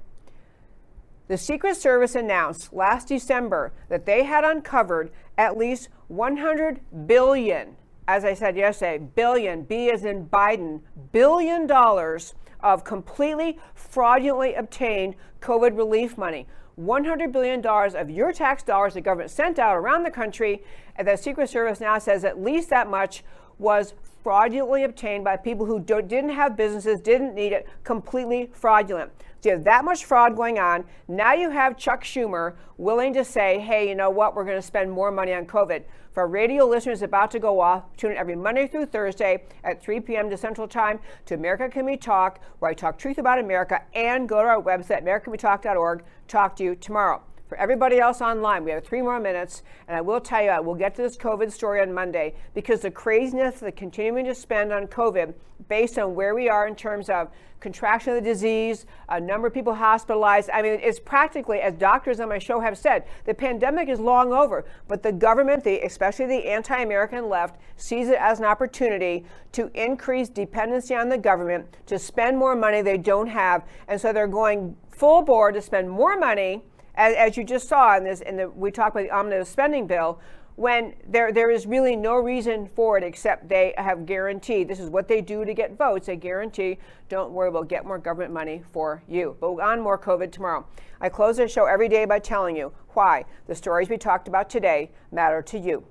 The 1.27 1.37
Secret 1.37 1.75
Service 1.75 2.13
announced 2.13 2.71
last 2.71 3.07
December 3.07 3.73
that 3.89 4.05
they 4.05 4.23
had 4.23 4.43
uncovered 4.43 5.11
at 5.37 5.57
least 5.57 5.89
100 6.07 6.81
billion, 7.07 7.75
as 8.07 8.23
I 8.23 8.35
said 8.35 8.55
yesterday, 8.55 8.99
billion, 8.99 9.63
B 9.63 9.89
as 9.89 10.05
in 10.05 10.27
Biden, 10.27 10.81
billion 11.11 11.65
dollars 11.65 12.35
of 12.65 12.83
completely 12.83 13.59
fraudulently 13.75 14.55
obtained 14.55 15.15
COVID 15.39 15.77
relief 15.77 16.17
money. 16.17 16.47
$100 16.79 17.31
billion 17.31 17.63
of 17.65 18.09
your 18.09 18.33
tax 18.33 18.63
dollars 18.63 18.95
the 18.95 19.01
government 19.01 19.29
sent 19.29 19.59
out 19.59 19.77
around 19.77 20.01
the 20.01 20.11
country, 20.11 20.63
and 20.95 21.07
the 21.07 21.15
Secret 21.15 21.47
Service 21.47 21.79
now 21.79 21.99
says 21.99 22.25
at 22.25 22.41
least 22.41 22.71
that 22.71 22.89
much 22.89 23.23
was 23.59 23.93
fraudulently 24.23 24.83
obtained 24.83 25.23
by 25.23 25.37
people 25.37 25.67
who 25.67 25.79
didn't 25.79 26.31
have 26.31 26.57
businesses, 26.57 26.99
didn't 26.99 27.35
need 27.35 27.53
it, 27.53 27.67
completely 27.83 28.49
fraudulent. 28.51 29.11
So 29.41 29.49
you 29.49 29.55
have 29.57 29.63
that 29.65 29.85
much 29.85 30.03
fraud 30.03 30.35
going 30.35 30.57
on. 30.57 30.85
Now 31.07 31.35
you 31.35 31.51
have 31.51 31.77
Chuck 31.77 32.03
Schumer 32.03 32.55
willing 32.77 33.13
to 33.13 33.23
say, 33.23 33.59
hey, 33.59 33.87
you 33.87 33.93
know 33.93 34.09
what, 34.09 34.35
we're 34.35 34.43
going 34.43 34.57
to 34.57 34.61
spend 34.61 34.91
more 34.91 35.11
money 35.11 35.35
on 35.35 35.45
COVID. 35.45 35.83
For 36.15 36.25
radio 36.27 36.63
listeners 36.63 37.01
about 37.01 37.29
to 37.31 37.39
go 37.39 37.59
off, 37.59 37.93
tune 37.97 38.11
in 38.11 38.17
every 38.17 38.37
Monday 38.37 38.67
through 38.67 38.85
Thursday 38.85 39.43
at 39.65 39.83
3 39.83 39.99
p.m. 39.99 40.29
to 40.29 40.37
Central 40.37 40.65
Time 40.65 41.01
to 41.25 41.35
America 41.35 41.67
Can 41.67 41.83
We 41.83 41.97
Talk, 41.97 42.39
where 42.59 42.71
I 42.71 42.73
talk 42.73 42.97
truth 42.97 43.17
about 43.17 43.37
America, 43.37 43.81
and 43.93 44.29
go 44.29 44.41
to 44.41 44.47
our 44.47 44.61
website, 44.61 45.03
americacanwetalk.org. 45.03 46.05
Talk 46.29 46.55
to 46.55 46.63
you 46.63 46.75
tomorrow. 46.75 47.21
For 47.47 47.57
everybody 47.59 47.99
else 47.99 48.21
online, 48.21 48.63
we 48.63 48.71
have 48.71 48.83
three 48.83 49.03
more 49.03 49.19
minutes, 49.19 49.61
and 49.87 49.95
I 49.95 50.01
will 50.01 50.19
tell 50.19 50.41
you, 50.41 50.49
I 50.49 50.59
will 50.59 50.73
get 50.73 50.95
to 50.95 51.03
this 51.03 51.15
COVID 51.15 51.51
story 51.51 51.79
on 51.79 51.93
Monday 51.93 52.33
because 52.55 52.81
the 52.81 52.89
craziness, 52.89 53.59
the 53.59 53.71
continuing 53.71 54.25
to 54.25 54.33
spend 54.33 54.73
on 54.73 54.87
COVID, 54.87 55.33
based 55.69 55.99
on 55.99 56.15
where 56.15 56.33
we 56.33 56.49
are 56.49 56.67
in 56.67 56.75
terms 56.75 57.07
of 57.07 57.29
contraction 57.59 58.15
of 58.15 58.23
the 58.23 58.29
disease, 58.29 58.85
a 59.09 59.19
number 59.19 59.47
of 59.47 59.53
people 59.53 59.73
hospitalized. 59.73 60.49
I 60.51 60.61
mean, 60.61 60.79
it's 60.81 60.99
practically, 60.99 61.61
as 61.61 61.75
doctors 61.75 62.19
on 62.19 62.29
my 62.29 62.39
show 62.39 62.59
have 62.59 62.77
said, 62.77 63.05
the 63.25 63.33
pandemic 63.33 63.89
is 63.89 63.99
long 63.99 64.33
over, 64.33 64.65
but 64.87 65.03
the 65.03 65.11
government, 65.11 65.63
the, 65.63 65.79
especially 65.81 66.25
the 66.25 66.47
anti 66.47 66.79
American 66.79 67.29
left, 67.29 67.59
sees 67.77 68.09
it 68.09 68.17
as 68.19 68.39
an 68.39 68.45
opportunity 68.45 69.25
to 69.51 69.69
increase 69.73 70.29
dependency 70.29 70.95
on 70.95 71.09
the 71.09 71.17
government, 71.17 71.65
to 71.85 71.97
spend 71.97 72.37
more 72.37 72.55
money 72.55 72.81
they 72.81 72.97
don't 72.97 73.27
have. 73.27 73.63
And 73.87 73.99
so 73.99 74.11
they're 74.11 74.27
going 74.27 74.75
full 74.89 75.21
bore 75.21 75.51
to 75.51 75.61
spend 75.61 75.89
more 75.89 76.17
money 76.19 76.63
as, 76.95 77.15
as 77.15 77.37
you 77.37 77.43
just 77.43 77.67
saw 77.67 77.97
in 77.97 78.03
this, 78.03 78.19
the, 78.19 78.49
we 78.55 78.71
talked 78.71 78.95
about 78.95 79.03
the 79.03 79.15
omnibus 79.15 79.49
spending 79.49 79.87
bill, 79.87 80.19
when 80.55 80.93
there, 81.05 81.33
there 81.33 81.51
is 81.51 81.65
really 81.65 81.97
no 81.97 82.15
reason 82.15 82.69
for 82.75 82.97
it 82.97 83.03
except 83.03 83.49
they 83.49 83.73
have 83.77 84.05
guaranteed 84.05 84.69
this 84.69 84.79
is 84.79 84.89
what 84.89 85.07
they 85.07 85.19
do 85.19 85.43
to 85.43 85.53
get 85.53 85.77
votes. 85.77 86.07
They 86.07 86.15
guarantee, 86.15 86.77
don't 87.09 87.31
worry, 87.33 87.49
we'll 87.49 87.63
get 87.63 87.85
more 87.85 87.97
government 87.97 88.33
money 88.33 88.63
for 88.71 89.03
you. 89.07 89.35
But 89.41 89.55
on 89.55 89.81
more 89.81 89.97
COVID 89.97 90.31
tomorrow. 90.31 90.65
I 91.01 91.09
close 91.09 91.37
the 91.37 91.47
show 91.49 91.65
every 91.65 91.89
day 91.89 92.05
by 92.05 92.19
telling 92.19 92.55
you 92.55 92.71
why 92.89 93.25
the 93.47 93.55
stories 93.55 93.89
we 93.89 93.97
talked 93.97 94.29
about 94.29 94.49
today 94.49 94.91
matter 95.11 95.41
to 95.41 95.59
you. 95.59 95.83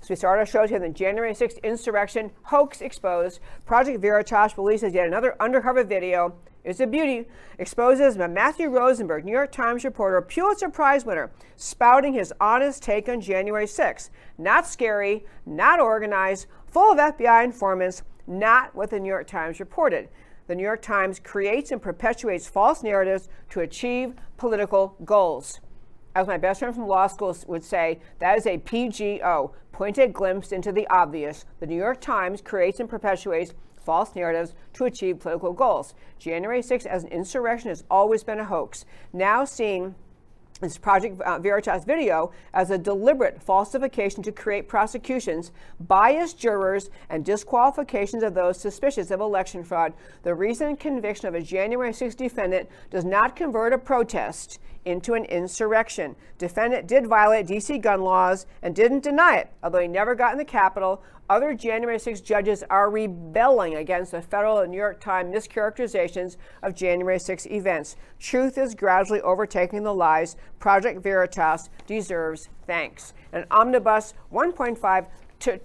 So 0.00 0.06
we 0.10 0.16
start 0.16 0.38
our 0.38 0.46
show 0.46 0.66
here. 0.66 0.78
The 0.78 0.88
January 0.88 1.32
6th 1.32 1.62
insurrection 1.62 2.30
hoax 2.44 2.80
exposed. 2.80 3.40
Project 3.66 4.00
Veritas 4.00 4.56
releases 4.56 4.94
yet 4.94 5.06
another 5.06 5.36
undercover 5.40 5.84
video 5.84 6.34
is 6.64 6.80
a 6.80 6.86
beauty, 6.86 7.26
exposes 7.58 8.16
Matthew 8.16 8.68
Rosenberg, 8.68 9.24
New 9.24 9.32
York 9.32 9.52
Times 9.52 9.84
reporter, 9.84 10.20
Pulitzer 10.20 10.68
Prize 10.68 11.04
winner, 11.04 11.30
spouting 11.56 12.12
his 12.12 12.32
honest 12.40 12.82
take 12.82 13.08
on 13.08 13.20
January 13.20 13.66
6. 13.66 14.10
Not 14.36 14.66
scary, 14.66 15.24
not 15.46 15.80
organized, 15.80 16.46
full 16.66 16.92
of 16.92 16.98
FBI 16.98 17.44
informants, 17.44 18.02
not 18.26 18.74
what 18.74 18.90
the 18.90 19.00
New 19.00 19.08
York 19.08 19.26
Times 19.26 19.60
reported. 19.60 20.08
The 20.46 20.54
New 20.54 20.62
York 20.62 20.82
Times 20.82 21.20
creates 21.20 21.70
and 21.70 21.80
perpetuates 21.80 22.48
false 22.48 22.82
narratives 22.82 23.28
to 23.50 23.60
achieve 23.60 24.14
political 24.36 24.96
goals. 25.04 25.60
As 26.14 26.26
my 26.26 26.38
best 26.38 26.60
friend 26.60 26.74
from 26.74 26.86
law 26.86 27.06
school 27.06 27.36
would 27.46 27.62
say, 27.62 28.00
that 28.18 28.36
is 28.36 28.46
a 28.46 28.58
PGO, 28.58 29.52
pointed 29.72 30.12
glimpse 30.12 30.50
into 30.50 30.72
the 30.72 30.86
obvious. 30.88 31.44
The 31.60 31.66
New 31.66 31.76
York 31.76 32.00
Times 32.00 32.40
creates 32.40 32.80
and 32.80 32.88
perpetuates 32.88 33.54
false 33.88 34.14
narratives 34.14 34.52
to 34.74 34.84
achieve 34.84 35.18
political 35.18 35.54
goals. 35.54 35.94
January 36.18 36.60
6th 36.60 36.84
as 36.84 37.04
an 37.04 37.08
insurrection 37.08 37.70
has 37.70 37.84
always 37.90 38.22
been 38.22 38.38
a 38.38 38.44
hoax. 38.44 38.84
Now 39.14 39.46
seeing 39.46 39.94
this 40.60 40.76
Project 40.76 41.18
uh, 41.22 41.38
Veritas 41.38 41.84
video 41.84 42.30
as 42.52 42.70
a 42.70 42.76
deliberate 42.76 43.42
falsification 43.42 44.22
to 44.24 44.32
create 44.32 44.68
prosecutions, 44.68 45.52
biased 45.80 46.38
jurors, 46.38 46.90
and 47.08 47.24
disqualifications 47.24 48.22
of 48.22 48.34
those 48.34 48.60
suspicious 48.60 49.10
of 49.10 49.20
election 49.20 49.64
fraud. 49.64 49.94
The 50.22 50.34
recent 50.34 50.80
conviction 50.80 51.26
of 51.26 51.34
a 51.34 51.40
January 51.40 51.94
6 51.94 52.14
defendant 52.14 52.68
does 52.90 53.06
not 53.06 53.36
convert 53.36 53.72
a 53.72 53.78
protest 53.78 54.58
into 54.84 55.14
an 55.14 55.24
insurrection. 55.26 56.14
Defendant 56.36 56.86
did 56.86 57.06
violate 57.06 57.46
D.C. 57.46 57.78
gun 57.78 58.02
laws 58.02 58.44
and 58.60 58.74
didn't 58.74 59.02
deny 59.02 59.36
it, 59.36 59.50
although 59.62 59.80
he 59.80 59.88
never 59.88 60.14
got 60.14 60.32
in 60.32 60.38
the 60.38 60.44
Capitol. 60.44 61.02
Other 61.30 61.52
January 61.52 61.98
6 61.98 62.22
judges 62.22 62.64
are 62.70 62.88
rebelling 62.88 63.74
against 63.74 64.12
the 64.12 64.22
federal 64.22 64.60
and 64.60 64.70
New 64.70 64.78
York 64.78 64.98
Times 64.98 65.34
mischaracterizations 65.34 66.38
of 66.62 66.74
January 66.74 67.18
6 67.18 67.46
events. 67.46 67.96
Truth 68.18 68.56
is 68.56 68.74
gradually 68.74 69.20
overtaking 69.20 69.82
the 69.82 69.92
lies. 69.92 70.36
Project 70.58 71.02
Veritas 71.02 71.68
deserves 71.86 72.48
thanks. 72.66 73.12
An 73.34 73.44
omnibus 73.50 74.14
1.5 74.32 75.06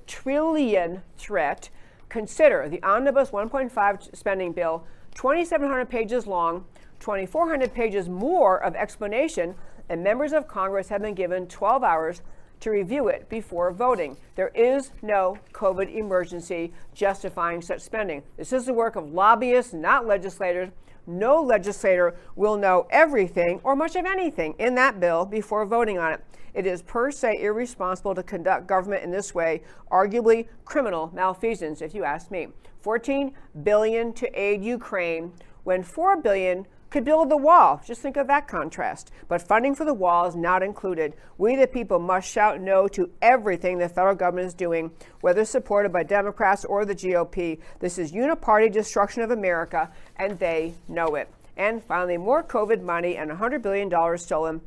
trillion 0.05 1.01
threat. 1.17 1.69
Consider 2.09 2.67
the 2.67 2.83
omnibus 2.83 3.29
1.5 3.29 4.15
spending 4.15 4.51
bill, 4.51 4.85
2,700 5.15 5.89
pages 5.89 6.27
long, 6.27 6.65
2,400 6.99 7.73
pages 7.73 8.09
more 8.09 8.61
of 8.61 8.75
explanation, 8.75 9.55
and 9.87 10.03
members 10.03 10.33
of 10.33 10.47
Congress 10.47 10.89
have 10.89 11.01
been 11.01 11.13
given 11.13 11.47
12 11.47 11.83
hours 11.83 12.21
to 12.63 12.71
review 12.71 13.09
it 13.09 13.27
before 13.27 13.71
voting. 13.71 14.15
There 14.35 14.51
is 14.55 14.91
no 15.01 15.37
COVID 15.51 15.93
emergency 15.93 16.71
justifying 16.93 17.61
such 17.61 17.81
spending. 17.81 18.23
This 18.37 18.53
is 18.53 18.65
the 18.65 18.73
work 18.73 18.95
of 18.95 19.11
lobbyists, 19.11 19.73
not 19.73 20.07
legislators. 20.07 20.69
No 21.05 21.41
legislator 21.41 22.15
will 22.37 22.55
know 22.55 22.87
everything 22.89 23.59
or 23.65 23.75
much 23.75 23.97
of 23.97 24.05
anything 24.05 24.55
in 24.59 24.75
that 24.75 25.01
bill 25.01 25.25
before 25.25 25.65
voting 25.65 25.97
on 25.97 26.13
it. 26.13 26.23
It 26.53 26.65
is 26.65 26.81
per 26.81 27.11
se 27.11 27.41
irresponsible 27.41 28.15
to 28.15 28.23
conduct 28.23 28.67
government 28.67 29.03
in 29.03 29.11
this 29.11 29.35
way, 29.35 29.63
arguably 29.91 30.47
criminal 30.63 31.11
malfeasance, 31.13 31.81
if 31.81 31.93
you 31.93 32.05
ask 32.05 32.31
me. 32.31 32.47
14 32.81 33.33
billion 33.63 34.13
to 34.13 34.39
aid 34.39 34.63
Ukraine 34.63 35.33
when 35.65 35.83
4 35.83 36.21
billion 36.21 36.65
could 36.93 37.03
build 37.03 37.27
the 37.27 37.35
wall. 37.35 37.81
Just 37.83 38.01
think 38.01 38.17
of 38.17 38.27
that 38.27 38.47
contrast. 38.47 39.11
But 39.27 39.41
funding 39.41 39.73
for 39.73 39.83
the 39.83 39.95
wall 39.95 40.27
is 40.27 40.35
not 40.35 40.61
included. 40.61 41.15
We, 41.39 41.55
the 41.55 41.65
people, 41.65 41.97
must 41.97 42.29
shout 42.29 42.61
no 42.61 42.87
to 42.89 43.09
everything 43.19 43.79
the 43.79 43.89
federal 43.89 44.13
government 44.13 44.45
is 44.45 44.53
doing, 44.53 44.91
whether 45.19 45.43
supported 45.43 45.91
by 45.91 46.03
Democrats 46.03 46.63
or 46.63 46.85
the 46.85 46.93
GOP. 46.93 47.59
This 47.79 47.97
is 47.97 48.11
uniparty 48.11 48.71
destruction 48.71 49.23
of 49.23 49.31
America, 49.31 49.91
and 50.17 50.37
they 50.37 50.75
know 50.87 51.15
it. 51.15 51.33
And 51.57 51.83
finally, 51.83 52.17
more 52.17 52.43
COVID 52.43 52.83
money 52.83 53.17
and 53.17 53.31
$100 53.31 53.63
billion 53.63 54.17
stolen. 54.19 54.61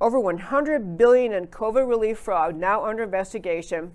Over 0.00 0.20
100 0.20 0.96
billion 0.96 1.32
in 1.32 1.48
COVID 1.48 1.88
relief 1.88 2.18
fraud 2.18 2.54
now 2.54 2.84
under 2.84 3.02
investigation. 3.02 3.90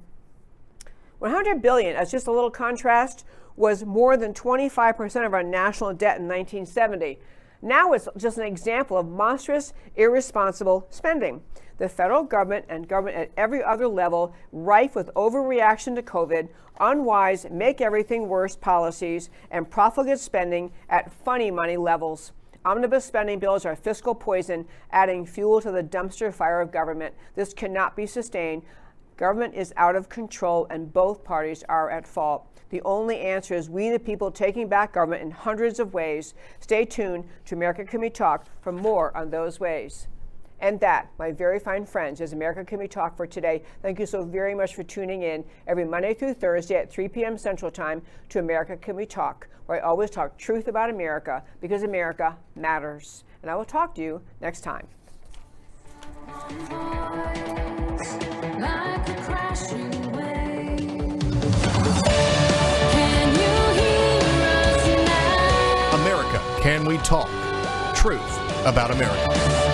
100 1.20 1.62
billion, 1.62 1.96
as 1.96 2.12
just 2.12 2.28
a 2.28 2.32
little 2.34 2.52
contrast, 2.52 3.24
was 3.56 3.86
more 3.86 4.18
than 4.18 4.34
25% 4.34 5.26
of 5.26 5.34
our 5.34 5.42
national 5.42 5.94
debt 5.94 6.18
in 6.18 6.28
1970. 6.28 7.18
Now 7.62 7.94
it's 7.94 8.08
just 8.18 8.38
an 8.38 8.46
example 8.46 8.98
of 8.98 9.08
monstrous, 9.08 9.74
irresponsible 9.96 10.88
spending. 10.90 11.42
The 11.78 11.90
federal 11.90 12.24
government 12.24 12.66
and 12.70 12.88
government 12.88 13.18
at 13.18 13.32
every 13.36 13.64
other 13.64 13.88
level, 13.88 14.34
rife 14.52 14.96
with 14.96 15.14
overreaction 15.14 15.96
to 15.96 16.02
COVID, 16.02 16.50
unwise, 16.80 17.48
make 17.50 17.82
everything 17.82 18.28
worse 18.28 18.56
policies, 18.56 19.30
and 19.52 19.70
profligate 19.70 20.20
spending 20.20 20.72
at 20.90 21.12
funny 21.12 21.52
money 21.52 21.78
levels. 21.78 22.32
Omnibus 22.66 23.06
spending 23.06 23.40
bills 23.40 23.66
are 23.66 23.76
fiscal 23.76 24.16
poison, 24.16 24.66
adding 24.92 25.26
fuel 25.26 25.62
to 25.62 25.72
the 25.72 25.84
dumpster 25.84 26.34
fire 26.34 26.62
of 26.62 26.72
government. 26.72 27.14
This 27.36 27.54
cannot 27.54 27.96
be 27.96 28.08
sustained. 28.08 28.64
Government 29.18 29.54
is 29.54 29.74
out 29.78 29.96
of 29.96 30.10
control, 30.10 30.68
and 30.70 30.92
both 30.92 31.24
parties 31.24 31.64
are 31.70 31.90
at 31.90 32.06
fault. 32.06 32.48
The 32.70 32.82
only 32.82 33.20
answer 33.20 33.54
is 33.54 33.70
we, 33.70 33.90
the 33.90 34.00
people, 34.00 34.30
taking 34.30 34.68
back 34.68 34.94
government 34.94 35.22
in 35.22 35.32
hundreds 35.32 35.80
of 35.80 35.94
ways. 35.94 36.34
Stay 36.60 36.84
tuned 36.84 37.26
to 37.46 37.56
America 37.56 37.86
Can 37.86 38.02
We 38.02 38.10
Talk 38.10 38.46
for 38.62 38.74
more 38.74 39.16
on 39.16 39.30
those 39.30 39.60
ways. 39.60 40.08
And 40.60 40.80
that, 40.82 41.12
my 41.18 41.32
very 41.32 41.60
fine 41.60 41.86
friends, 41.86 42.20
is 42.20 42.34
America 42.34 42.66
Can 42.66 42.80
We 42.80 42.90
Talk 42.90 43.16
for 43.16 43.26
today. 43.26 43.64
Thank 43.82 44.00
you 44.00 44.06
so 44.06 44.24
very 44.24 44.54
much 44.54 44.76
for 44.76 44.84
tuning 44.84 45.24
in 45.24 45.46
every 45.68 45.86
Monday 45.86 46.14
through 46.14 46.34
Thursday 46.34 46.76
at 46.76 46.92
3 46.92 47.08
p.m. 47.08 47.38
Central 47.38 47.72
Time 47.72 48.02
to 48.30 48.40
America 48.40 48.76
Can 48.76 48.98
We 48.98 49.06
Talk, 49.06 49.48
where 49.66 49.78
I 49.78 49.88
always 49.88 50.10
talk 50.10 50.38
truth 50.38 50.68
about 50.68 50.90
America 50.90 51.42
because 51.62 51.84
America 51.84 52.36
matters. 52.56 53.24
And 53.42 53.52
I 53.52 53.56
will 53.56 53.66
talk 53.66 53.96
to 53.96 54.02
you 54.02 54.22
next 54.42 54.62
time. 54.62 54.88
America 65.94 66.42
Can 66.62 66.86
We 66.86 66.98
Talk? 67.00 67.30
Truth 67.96 68.22
about 68.66 68.92
America. 68.92 69.65